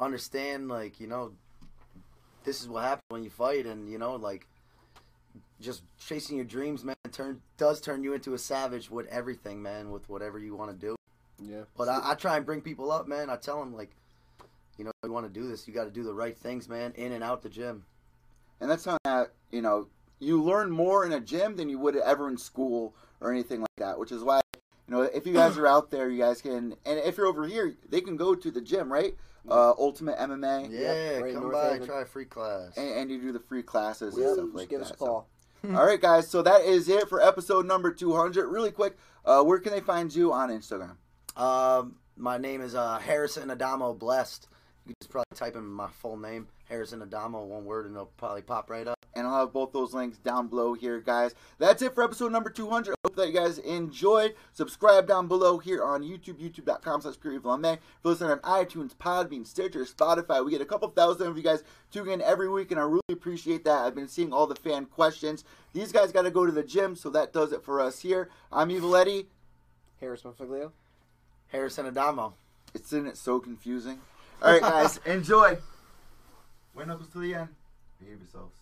understand 0.00 0.68
like 0.68 0.98
you 0.98 1.06
know 1.06 1.32
this 2.44 2.60
is 2.60 2.68
what 2.68 2.82
happens 2.84 3.04
when 3.08 3.22
you 3.24 3.30
fight 3.30 3.66
and 3.66 3.90
you 3.90 3.98
know 3.98 4.16
like 4.16 4.46
just 5.60 5.82
chasing 5.98 6.36
your 6.36 6.44
dreams 6.46 6.84
man 6.84 6.96
turn 7.12 7.40
does 7.58 7.80
turn 7.80 8.02
you 8.02 8.14
into 8.14 8.34
a 8.34 8.38
savage 8.38 8.90
with 8.90 9.06
everything 9.08 9.60
man 9.62 9.90
with 9.90 10.08
whatever 10.08 10.38
you 10.38 10.54
want 10.56 10.70
to 10.70 10.76
do 10.76 10.96
Yeah. 11.38 11.62
but 11.76 11.88
I, 11.88 12.12
I 12.12 12.14
try 12.14 12.36
and 12.36 12.46
bring 12.46 12.60
people 12.62 12.90
up 12.90 13.06
man 13.06 13.28
I 13.30 13.36
tell 13.36 13.60
them 13.60 13.74
like 13.76 13.90
you 14.78 14.84
know 14.84 14.92
you 15.04 15.12
want 15.12 15.26
to 15.32 15.40
do 15.40 15.46
this 15.48 15.68
you 15.68 15.74
got 15.74 15.84
to 15.84 15.90
do 15.90 16.02
the 16.02 16.14
right 16.14 16.36
things 16.36 16.68
man 16.68 16.92
in 16.96 17.12
and 17.12 17.22
out 17.22 17.42
the 17.42 17.48
gym 17.50 17.84
and 18.60 18.70
that's 18.70 18.84
something 18.84 18.98
that 19.04 19.32
you 19.50 19.60
know 19.62 19.88
you 20.18 20.42
learn 20.42 20.70
more 20.70 21.04
in 21.06 21.12
a 21.12 21.20
gym 21.20 21.56
than 21.56 21.68
you 21.70 21.78
would 21.78 21.96
ever 21.96 22.28
in 22.28 22.36
school 22.36 22.94
or 23.22 23.32
anything 23.32 23.60
like 23.60 23.68
that. 23.78 23.98
Which 23.98 24.12
is 24.12 24.22
why 24.22 24.42
you 24.54 24.60
know 24.94 25.00
if 25.00 25.26
you 25.26 25.32
guys 25.32 25.56
are 25.56 25.66
out 25.66 25.90
there, 25.90 26.10
you 26.10 26.18
guys 26.18 26.42
can, 26.42 26.74
and 26.84 26.98
if 26.98 27.16
you're 27.16 27.26
over 27.26 27.46
here, 27.46 27.74
they 27.88 28.02
can 28.02 28.16
go 28.18 28.34
to 28.34 28.50
the 28.50 28.60
gym, 28.60 28.92
right? 28.92 29.14
Uh, 29.48 29.70
Ultimate 29.78 30.18
MMA, 30.18 30.68
yeah 30.70 31.18
right 31.18 31.34
come 31.34 31.50
by 31.50 31.72
Haven. 31.72 31.86
try 31.86 32.02
a 32.02 32.04
free 32.04 32.26
class 32.26 32.76
and, 32.76 32.88
and 32.90 33.10
you 33.10 33.20
do 33.20 33.32
the 33.32 33.40
free 33.40 33.62
classes 33.62 34.14
Yep, 34.16 34.26
and 34.26 34.34
stuff 34.34 34.44
just 34.46 34.56
like 34.56 34.68
give 34.68 34.80
that. 34.80 34.86
us 34.86 34.92
a 34.92 34.96
So- 34.98 35.24
All 35.64 35.86
right, 35.86 36.00
guys. 36.00 36.26
So 36.28 36.40
that 36.42 36.62
is 36.62 36.88
it 36.88 37.08
for 37.08 37.20
episode 37.22 37.66
number 37.66 37.90
200. 37.92 38.46
Really 38.48 38.70
quick, 38.70 38.96
uh, 39.26 39.42
where 39.42 39.58
can 39.58 39.72
they 39.72 39.80
find 39.80 40.14
you 40.14 40.32
on 40.32 40.48
Instagram? 40.50 40.96
Um, 41.36 41.96
my 42.16 42.38
name 42.38 42.60
is 42.62 42.74
uh, 42.74 42.98
Harrison 42.98 43.50
Adamo 43.50 43.92
Blessed. 43.94 44.48
You 44.86 44.94
can 44.94 44.96
just 45.02 45.10
probably 45.10 45.26
type 45.36 45.56
in 45.56 45.64
my 45.66 45.88
full 45.88 46.16
name, 46.16 46.48
Harrison 46.70 47.02
Adamo, 47.02 47.44
one 47.44 47.64
word, 47.64 47.86
and 47.86 47.94
it'll 47.94 48.06
probably 48.16 48.42
pop 48.42 48.70
right 48.70 48.86
up. 48.86 48.96
And 49.14 49.26
I'll 49.26 49.40
have 49.40 49.52
both 49.52 49.72
those 49.72 49.92
links 49.92 50.18
down 50.18 50.46
below 50.46 50.72
here, 50.72 51.00
guys. 51.00 51.34
That's 51.58 51.82
it 51.82 51.94
for 51.94 52.04
episode 52.04 52.30
number 52.30 52.48
200. 52.48 52.94
Hope 53.04 53.16
that 53.16 53.26
you 53.26 53.34
guys 53.34 53.58
enjoyed. 53.58 54.34
Subscribe 54.52 55.08
down 55.08 55.26
below 55.26 55.58
here 55.58 55.82
on 55.82 56.04
YouTube, 56.04 56.40
youtube.com 56.40 57.00
slash 57.00 57.18
Pure 57.20 57.34
Evil 57.34 57.58
MMA. 57.58 57.74
If 57.74 57.80
you're 58.04 58.12
listening 58.12 58.30
on 58.30 58.38
iTunes, 58.38 58.94
Podbean, 58.94 59.44
Stitcher, 59.44 59.84
Spotify, 59.84 60.44
we 60.44 60.52
get 60.52 60.60
a 60.60 60.64
couple 60.64 60.88
thousand 60.88 61.26
of 61.26 61.36
you 61.36 61.42
guys 61.42 61.64
tuning 61.90 62.14
in 62.14 62.22
every 62.22 62.48
week, 62.48 62.70
and 62.70 62.78
I 62.78 62.84
really 62.84 63.00
appreciate 63.10 63.64
that. 63.64 63.84
I've 63.84 63.96
been 63.96 64.08
seeing 64.08 64.32
all 64.32 64.46
the 64.46 64.54
fan 64.54 64.86
questions. 64.86 65.42
These 65.72 65.90
guys 65.90 66.12
got 66.12 66.22
to 66.22 66.30
go 66.30 66.46
to 66.46 66.52
the 66.52 66.62
gym, 66.62 66.94
so 66.94 67.10
that 67.10 67.32
does 67.32 67.50
it 67.52 67.64
for 67.64 67.80
us 67.80 68.00
here. 68.00 68.30
I'm 68.52 68.70
Evil 68.70 68.94
Eddie. 68.94 69.26
Harris 70.00 70.22
Monfiglio. 70.22 70.70
Harrison 71.48 71.86
Adamo. 71.86 72.34
Isn't 72.74 73.08
it 73.08 73.16
so 73.16 73.40
confusing? 73.40 73.98
All 74.40 74.52
right, 74.52 74.62
guys, 74.62 75.00
enjoy. 75.04 75.58
White 76.72 76.86
knuckles 76.86 77.08
to 77.08 77.18
the 77.18 77.34
end. 77.34 77.48
Behave 77.98 78.20
yourselves. 78.20 78.59